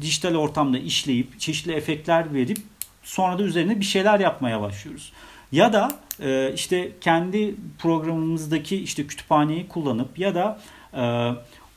dijital 0.01 0.35
ortamda 0.35 0.79
işleyip 0.79 1.41
çeşitli 1.41 1.73
efektler 1.73 2.35
verip 2.35 2.59
sonra 3.05 3.39
da 3.39 3.43
üzerine 3.43 3.81
bir 3.81 3.85
şeyler 3.85 4.21
yapmaya 4.21 4.61
başlıyoruz. 4.61 5.13
Ya 5.53 5.73
da 5.73 5.93
e, 6.21 6.53
işte 6.55 6.93
kendi 7.01 7.55
programımızdaki 7.79 8.77
işte 8.77 9.07
kütüphaneyi 9.07 9.69
kullanıp 9.69 10.19
ya 10.19 10.35
da 10.35 10.61
e, 10.95 11.33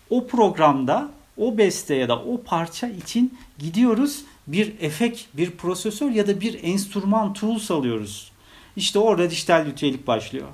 o 0.09 0.27
programda 0.27 1.09
o 1.37 1.57
beste 1.57 1.95
ya 1.95 2.07
da 2.07 2.19
o 2.19 2.41
parça 2.43 2.87
için 2.87 3.37
gidiyoruz 3.59 4.23
bir 4.47 4.73
efekt, 4.79 5.21
bir 5.33 5.51
prosesör 5.51 6.09
ya 6.11 6.27
da 6.27 6.41
bir 6.41 6.63
enstrüman 6.63 7.33
tools 7.33 7.71
alıyoruz. 7.71 8.31
İşte 8.75 8.99
orada 8.99 9.29
dijital 9.29 9.65
lütyelik 9.65 10.07
başlıyor. 10.07 10.47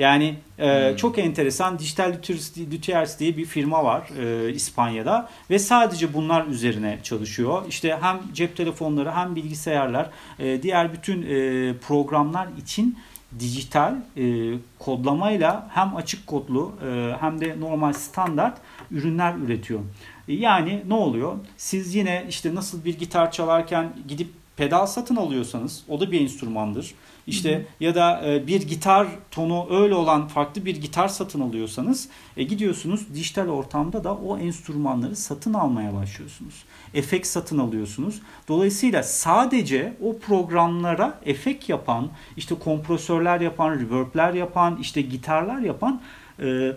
Yani 0.00 0.34
e, 0.58 0.94
çok 0.96 1.18
enteresan 1.18 1.74
Luthiers- 1.76 2.72
Luthiers 2.76 3.18
diye 3.18 3.36
bir 3.36 3.44
firma 3.44 3.84
var 3.84 4.08
e, 4.22 4.52
İspanya'da 4.52 5.28
ve 5.50 5.58
sadece 5.58 6.14
bunlar 6.14 6.46
üzerine 6.46 6.98
çalışıyor. 7.02 7.62
İşte 7.68 7.98
hem 8.00 8.20
cep 8.34 8.56
telefonları 8.56 9.12
hem 9.12 9.36
bilgisayarlar 9.36 10.10
e, 10.38 10.62
diğer 10.62 10.92
bütün 10.92 11.22
e, 11.22 11.74
programlar 11.78 12.48
için 12.62 12.98
dijital 13.38 13.94
e, 14.16 14.22
kodlamayla 14.78 15.68
hem 15.74 15.96
açık 15.96 16.26
kodlu 16.26 16.72
e, 16.86 17.12
hem 17.20 17.40
de 17.40 17.60
normal 17.60 17.92
standart 17.92 18.58
ürünler 18.90 19.34
üretiyor. 19.34 19.80
E, 20.28 20.34
Yani 20.34 20.82
ne 20.88 20.94
oluyor? 20.94 21.36
Siz 21.56 21.94
yine 21.94 22.24
işte 22.28 22.54
nasıl 22.54 22.84
bir 22.84 22.98
gitar 22.98 23.32
çalarken 23.32 23.92
gidip 24.08 24.39
pedal 24.60 24.86
satın 24.86 25.16
alıyorsanız 25.16 25.82
o 25.88 26.00
da 26.00 26.12
bir 26.12 26.20
enstrümandır. 26.20 26.94
İşte 27.26 27.66
ya 27.80 27.94
da 27.94 28.26
e, 28.26 28.46
bir 28.46 28.62
gitar 28.62 29.06
tonu 29.30 29.66
öyle 29.70 29.94
olan 29.94 30.28
farklı 30.28 30.64
bir 30.64 30.76
gitar 30.76 31.08
satın 31.08 31.40
alıyorsanız 31.40 32.08
e, 32.36 32.42
gidiyorsunuz 32.42 33.14
dijital 33.14 33.48
ortamda 33.48 34.04
da 34.04 34.14
o 34.14 34.38
enstrümanları 34.38 35.16
satın 35.16 35.54
almaya 35.54 35.94
başlıyorsunuz. 35.94 36.54
Efekt 36.94 37.26
satın 37.26 37.58
alıyorsunuz. 37.58 38.20
Dolayısıyla 38.48 39.02
sadece 39.02 39.96
o 40.02 40.18
programlara 40.18 41.20
efekt 41.26 41.68
yapan, 41.68 42.08
işte 42.36 42.54
kompresörler 42.54 43.40
yapan, 43.40 43.70
reverb'ler 43.70 44.34
yapan, 44.34 44.78
işte 44.80 45.00
gitarlar 45.00 45.60
yapan 45.60 46.00
e, 46.42 46.72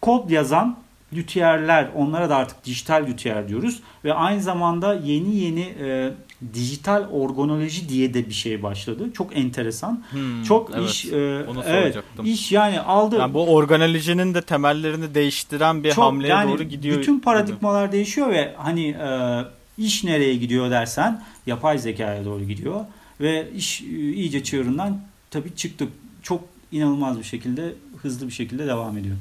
kod 0.00 0.30
yazan 0.30 0.76
lütiyerler 1.12 1.88
onlara 1.96 2.30
da 2.30 2.36
artık 2.36 2.64
dijital 2.64 3.06
lütiyer 3.06 3.48
diyoruz 3.48 3.80
ve 4.04 4.14
aynı 4.14 4.42
zamanda 4.42 4.94
yeni 4.94 5.36
yeni 5.36 5.74
e, 5.82 6.12
dijital 6.54 7.08
organoloji 7.10 7.88
diye 7.88 8.14
de 8.14 8.28
bir 8.28 8.34
şey 8.34 8.62
başladı. 8.62 9.10
Çok 9.14 9.36
enteresan. 9.36 10.04
Hmm, 10.10 10.42
Çok 10.42 10.70
evet, 10.74 10.90
iş 10.90 11.06
e, 11.06 11.44
onu 11.48 11.62
evet, 11.66 11.96
iş 12.24 12.52
yani 12.52 12.80
aldı. 12.80 13.16
Yani 13.18 13.34
bu 13.34 13.46
organolojinin 13.54 14.34
de 14.34 14.42
temellerini 14.42 15.14
değiştiren 15.14 15.84
bir 15.84 15.92
Çok- 15.92 16.04
hamleye 16.04 16.28
yani 16.28 16.50
doğru 16.52 16.62
gidiyor. 16.62 16.98
Bütün 16.98 17.20
paradigmalar 17.20 17.92
değişiyor 17.92 18.30
ve 18.30 18.54
hani 18.56 18.88
e, 18.88 19.40
iş 19.78 20.04
nereye 20.04 20.34
gidiyor 20.36 20.70
dersen 20.70 21.22
yapay 21.46 21.78
zekaya 21.78 22.24
doğru 22.24 22.44
gidiyor 22.44 22.80
ve 23.20 23.48
iş 23.56 23.82
e, 23.82 23.84
iyice 23.86 24.42
çığırından 24.42 25.00
tabii 25.30 25.56
çıktı. 25.56 25.88
Çok 26.22 26.44
inanılmaz 26.72 27.18
bir 27.18 27.24
şekilde 27.24 27.72
hızlı 28.02 28.26
bir 28.26 28.32
şekilde 28.32 28.66
devam 28.66 28.98
ediyor. 28.98 29.16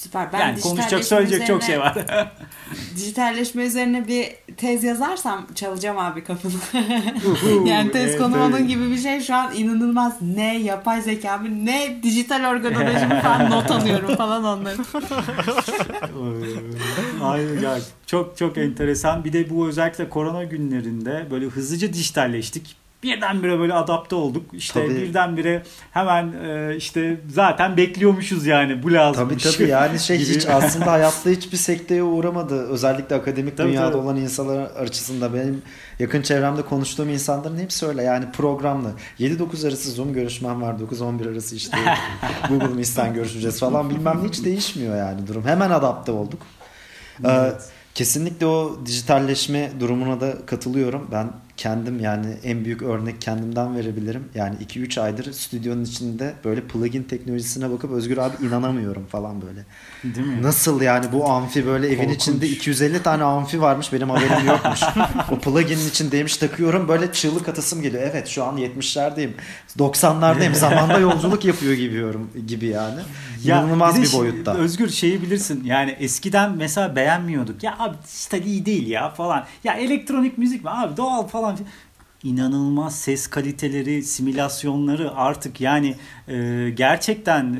Süper. 0.00 0.32
Ben 0.32 0.40
yani 0.40 0.60
konuşacak 0.60 1.04
söyleyecek 1.04 1.46
çok 1.46 1.62
şey 1.62 1.80
var. 1.80 1.94
Dijitalleşme 2.96 3.64
üzerine 3.64 4.08
bir 4.08 4.26
tez 4.56 4.84
yazarsam 4.84 5.46
çalacağım 5.54 5.98
abi 5.98 6.24
kapını. 6.24 6.52
yani 7.68 7.92
tez 7.92 8.10
Evet, 8.10 8.18
konu 8.18 8.44
onun 8.44 8.68
gibi 8.68 8.90
bir 8.90 8.98
şey 8.98 9.20
şu 9.20 9.34
an 9.34 9.54
inanılmaz. 9.54 10.22
Ne 10.22 10.58
yapay 10.58 11.02
zeka 11.02 11.38
mı 11.38 11.66
ne 11.66 12.02
dijital 12.02 12.50
organoloji 12.50 13.06
mi 13.06 13.20
falan 13.22 13.50
not 13.50 13.70
alıyorum 13.70 14.16
falan 14.16 14.44
onları. 14.44 14.76
Aynen 17.22 17.60
yani 17.62 17.82
çok 18.06 18.36
çok 18.36 18.58
enteresan. 18.58 19.24
Bir 19.24 19.32
de 19.32 19.50
bu 19.50 19.68
özellikle 19.68 20.08
korona 20.08 20.44
günlerinde 20.44 21.26
böyle 21.30 21.46
hızlıca 21.46 21.92
dijitalleştik. 21.92 22.79
Birdenbire 23.02 23.58
böyle 23.58 23.74
adapte 23.74 24.14
olduk. 24.14 24.42
İşte 24.54 24.86
Tabii. 24.86 24.94
birdenbire 24.96 25.62
hemen 25.90 26.32
e, 26.32 26.76
işte 26.76 27.20
zaten 27.28 27.76
bekliyormuşuz 27.76 28.46
yani 28.46 28.78
bu 28.82 28.86
Tabii 28.86 28.94
lazımmış. 28.94 29.42
tabii 29.56 29.68
yani 29.68 29.98
şey 30.00 30.18
gibi. 30.18 30.28
hiç 30.34 30.46
aslında 30.46 30.92
hayatta 30.92 31.30
hiçbir 31.30 31.56
sekteye 31.56 32.02
uğramadı. 32.02 32.54
Özellikle 32.68 33.16
akademik 33.16 33.56
Tabii, 33.56 33.68
dünyada 33.68 33.90
tabii. 33.90 33.96
olan 34.02 34.16
insanlar 34.16 34.58
açısından 34.62 35.34
benim 35.34 35.62
yakın 35.98 36.22
çevremde 36.22 36.62
konuştuğum 36.62 37.08
insanların 37.08 37.58
hepsi 37.58 37.86
öyle. 37.86 38.02
Yani 38.02 38.24
programlı. 38.32 38.90
7-9 39.20 39.68
arası 39.68 39.90
Zoom 39.90 40.12
görüşmem 40.12 40.62
var. 40.62 40.74
9-11 40.92 41.32
arası 41.32 41.56
işte 41.56 41.76
Google 42.48 42.74
Meet'ten 42.74 43.14
görüşeceğiz 43.14 43.60
falan 43.60 43.90
bilmem 43.90 44.20
hiç 44.28 44.44
değişmiyor 44.44 44.96
yani 44.96 45.26
durum. 45.26 45.44
Hemen 45.46 45.70
adapte 45.70 46.12
olduk. 46.12 46.40
Ee, 47.24 47.28
Evet. 47.30 47.62
kesinlikle 47.94 48.46
o 48.46 48.78
dijitalleşme 48.86 49.70
durumuna 49.80 50.20
da 50.20 50.46
katılıyorum. 50.46 51.08
Ben 51.12 51.30
kendim 51.60 52.00
yani 52.00 52.26
en 52.44 52.64
büyük 52.64 52.82
örnek 52.82 53.20
kendimden 53.20 53.76
verebilirim. 53.76 54.28
Yani 54.34 54.54
2-3 54.68 55.00
aydır 55.00 55.32
stüdyonun 55.32 55.84
içinde 55.84 56.34
böyle 56.44 56.60
plugin 56.60 57.02
teknolojisine 57.02 57.70
bakıp 57.70 57.90
Özgür 57.90 58.18
abi 58.18 58.46
inanamıyorum 58.46 59.06
falan 59.06 59.42
böyle. 59.42 59.64
Değil 60.16 60.26
mi? 60.26 60.42
Nasıl 60.42 60.80
yani 60.80 61.06
bu 61.12 61.30
amfi 61.30 61.66
böyle 61.66 61.86
evin 61.86 61.96
Korkunç. 61.96 62.16
içinde 62.16 62.48
250 62.48 63.02
tane 63.02 63.24
amfi 63.24 63.60
varmış 63.60 63.92
benim 63.92 64.10
haberim 64.10 64.46
yokmuş. 64.46 64.80
o 65.32 65.38
pluginin 65.38 65.88
içindeymiş 65.88 66.36
takıyorum 66.36 66.88
böyle 66.88 67.12
çığlık 67.12 67.48
atasım 67.48 67.82
geliyor. 67.82 68.02
Evet 68.12 68.28
şu 68.28 68.44
an 68.44 68.58
70'lerdeyim 68.58 69.30
90'lardayım 69.78 70.54
zamanda 70.54 70.98
yolculuk 70.98 71.44
yapıyor 71.44 71.72
gibiyorum 71.72 72.30
gibi 72.46 72.66
yani. 72.66 73.00
İnanılmaz 73.44 73.96
de 73.96 74.02
bir 74.02 74.12
boyutta. 74.12 74.54
Özgür 74.54 74.88
şeyi 74.88 75.22
bilirsin 75.22 75.64
yani 75.64 75.90
eskiden 75.90 76.52
mesela 76.56 76.96
beğenmiyorduk. 76.96 77.62
Ya 77.62 77.76
abi 77.78 77.96
dijital 78.06 78.42
iyi 78.42 78.66
değil 78.66 78.86
ya 78.86 79.10
falan. 79.10 79.44
Ya 79.64 79.74
elektronik 79.74 80.38
müzik 80.38 80.64
mi 80.64 80.70
abi 80.70 80.96
doğal 80.96 81.26
falan. 81.26 81.49
İnanılmaz 82.24 82.98
ses 83.00 83.26
kaliteleri, 83.26 84.02
simülasyonları 84.02 85.14
artık 85.14 85.60
yani 85.60 85.94
e, 86.28 86.70
gerçekten 86.76 87.44
e, 87.54 87.58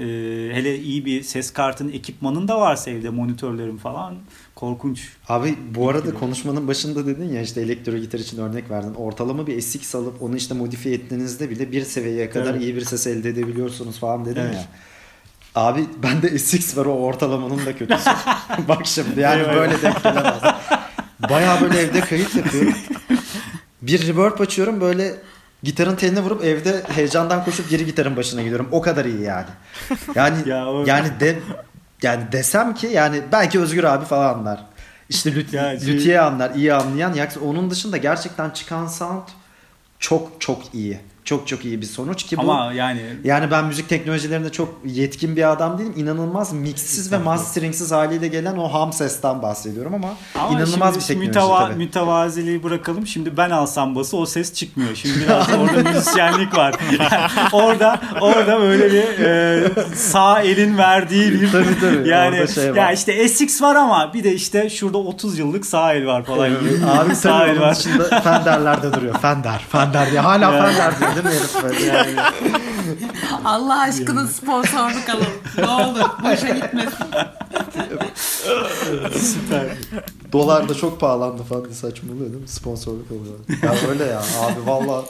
hele 0.54 0.78
iyi 0.78 1.04
bir 1.04 1.22
ses 1.22 1.52
kartının 1.52 1.92
ekipmanın 1.92 2.48
da 2.48 2.60
varsa 2.60 2.90
evde 2.90 3.10
monitörlerin 3.10 3.76
falan 3.76 4.14
korkunç. 4.54 5.08
Abi 5.28 5.54
bu 5.74 5.88
arada 5.88 6.14
konuşmanın 6.14 6.68
başında 6.68 7.06
dedin 7.06 7.32
ya 7.32 7.42
işte 7.42 7.60
elektro 7.60 7.96
gitar 7.96 8.18
için 8.18 8.38
örnek 8.38 8.70
verdin. 8.70 8.94
Ortalama 8.94 9.46
bir 9.46 9.60
SX 9.60 9.94
alıp 9.94 10.22
onu 10.22 10.36
işte 10.36 10.54
modifiye 10.54 10.94
ettiğinizde 10.94 11.50
bile 11.50 11.72
bir 11.72 11.82
seviyeye 11.84 12.30
kadar 12.30 12.50
Evet. 12.54 12.62
iyi 12.62 12.76
bir 12.76 12.84
ses 12.84 13.06
elde 13.06 13.28
edebiliyorsunuz 13.28 13.98
falan 13.98 14.24
dedin 14.24 14.40
Evet. 14.40 14.54
ya. 14.54 14.64
Abi 15.54 15.84
bende 16.02 16.38
SX 16.38 16.76
var 16.76 16.86
o 16.86 16.92
ortalamanın 16.92 17.66
da 17.66 17.76
kötüsü. 17.76 18.10
Bak 18.68 18.86
şimdi 18.86 19.20
yani 19.20 19.40
Eyvah. 19.42 19.54
böyle 19.54 19.82
denk 19.82 20.02
gelemez. 20.02 20.42
Bayağı 21.30 21.60
böyle 21.60 21.78
evde 21.78 22.00
kayıt 22.00 22.36
yapıyorum. 22.36 22.74
Bir 23.82 24.06
reverb 24.08 24.40
açıyorum 24.40 24.80
böyle 24.80 25.14
gitarın 25.62 25.96
teline 25.96 26.20
vurup 26.20 26.44
evde 26.44 26.82
heyecandan 26.88 27.44
koşup 27.44 27.70
geri 27.70 27.86
gitarın 27.86 28.16
başına 28.16 28.42
gidiyorum. 28.42 28.68
O 28.72 28.80
kadar 28.82 29.04
iyi 29.04 29.22
yani. 29.22 29.46
Yani 30.14 30.48
Ya 30.48 30.66
o- 30.66 30.84
yani 30.86 31.20
de 31.20 31.38
yani 32.02 32.32
desem 32.32 32.74
ki 32.74 32.86
yani 32.86 33.22
belki 33.32 33.60
Özgür 33.60 33.84
abi 33.84 34.04
falan 34.04 34.34
anlar. 34.38 34.60
İşte 35.08 35.34
lüt, 35.34 35.52
Ya 35.52 35.78
şey- 35.80 35.88
lüthiye 35.88 36.20
anlar, 36.20 36.54
iyi 36.54 36.74
anlayan. 36.74 37.14
Yoksa 37.14 37.40
onun 37.40 37.70
dışında 37.70 37.96
gerçekten 37.96 38.50
çıkan 38.50 38.86
sound 38.86 39.22
çok 39.98 40.40
çok 40.40 40.74
iyi. 40.74 41.00
Çok 41.30 41.48
çok 41.48 41.64
iyi 41.64 41.80
bir 41.80 41.86
sonuç 41.86 42.22
ki 42.26 42.36
bu 42.36 42.40
Ama 42.40 42.72
yani 42.72 43.00
yani 43.24 43.50
ben 43.50 43.64
müzik 43.64 43.88
teknolojilerinde 43.88 44.52
çok 44.52 44.74
yetkin 44.84 45.36
bir 45.36 45.50
adam 45.52 45.78
değilim. 45.78 45.92
İnanılmaz 45.96 46.52
mixsiz 46.52 47.12
ve 47.12 47.18
masteringsiz 47.18 47.92
haliyle 47.92 48.28
gelen 48.28 48.56
o 48.56 48.68
ham 48.72 48.92
sesten 48.92 49.42
bahsediyorum 49.42 49.94
ama, 49.94 50.08
Ama 50.38 50.58
inanılmaz 50.58 50.94
bir 50.96 51.00
teknoloji 51.00 51.30
müteva- 51.30 51.58
tabii. 51.68 51.74
mütevaziliği 51.78 52.62
bırakalım. 52.62 53.06
Şimdi 53.06 53.36
ben 53.36 53.50
alsam 53.50 53.94
bası 53.94 54.16
o 54.16 54.26
ses 54.26 54.54
çıkmıyor. 54.54 54.94
Şimdi 54.94 55.20
biraz 55.20 55.48
orada 55.54 55.90
müzisyenlik 55.90 56.56
var. 56.56 56.74
orada 57.52 58.00
orada 58.20 58.60
böyle 58.60 58.92
bir 58.92 59.24
e, 59.24 59.68
sağ 59.94 60.40
elin 60.40 60.78
verdiği 60.78 61.32
bir 61.32 61.52
Tabii, 61.52 61.80
tabii. 61.80 62.08
yani 62.08 62.48
şey 62.48 62.70
var. 62.70 62.76
ya 62.76 62.92
işte 62.92 63.28
SX 63.28 63.62
var 63.62 63.76
ama 63.76 64.14
bir 64.14 64.24
de 64.24 64.34
işte 64.34 64.70
şurada 64.70 64.98
30 64.98 65.38
yıllık 65.38 65.66
sağ 65.66 65.92
el 65.94 66.06
var 66.06 66.24
falan 66.24 66.48
gibi. 66.48 66.86
Abi 66.86 67.14
sağ 67.14 67.46
el 67.46 67.60
var. 67.60 67.74
dışında 67.74 68.20
Fender'lerde 68.20 68.92
duruyor. 68.92 69.14
Fender, 69.20 69.66
Fender 69.72 70.10
diye. 70.10 70.20
Hala. 70.20 70.50
Fender 70.50 70.98
diyor 71.00 71.10
değil 71.24 71.34
mi 71.34 71.40
herif 71.40 71.62
böyle? 71.62 72.14
Allah 73.44 73.80
aşkına 73.80 74.26
sponsorluk 74.26 75.08
alın. 75.08 75.26
Ne 75.58 75.68
olur 75.68 76.10
boşa 76.24 76.48
gitmesin. 76.48 77.06
Süper. 79.18 79.66
Dolar 80.32 80.68
da 80.68 80.74
çok 80.74 81.00
pahalandı 81.00 81.42
falan 81.42 81.64
diye 81.64 81.74
saçmalıyor 81.74 82.30
değil 82.30 82.42
mi? 82.42 82.48
Sponsorluk 82.48 83.06
oluyor. 83.10 83.34
Ya 83.62 83.88
öyle 83.90 84.04
ya 84.04 84.18
abi 84.18 84.66
valla 84.66 85.04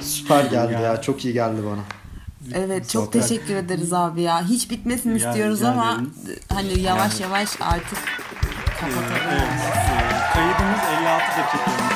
süper 0.00 0.44
geldi 0.44 0.72
ya. 0.82 1.02
Çok 1.02 1.24
iyi 1.24 1.34
geldi 1.34 1.60
bana. 1.66 1.80
Evet 2.54 2.90
çok 2.90 3.04
Sohbet. 3.04 3.22
teşekkür 3.28 3.54
ederiz 3.56 3.92
abi 3.92 4.22
ya. 4.22 4.42
Hiç 4.48 4.70
bitmesini 4.70 5.20
Ya, 5.22 5.28
istiyoruz 5.30 5.58
rica 5.60 5.68
ama 5.70 5.92
ederim. 5.92 6.12
hani 6.54 6.80
yavaş 6.80 7.20
yavaş 7.20 7.48
artık 7.60 7.98
kapatalım. 8.80 9.04
Evet. 9.30 9.42
e, 9.42 10.34
Kaydımız 10.34 10.80
56 11.00 11.24
dakika. 11.38 11.91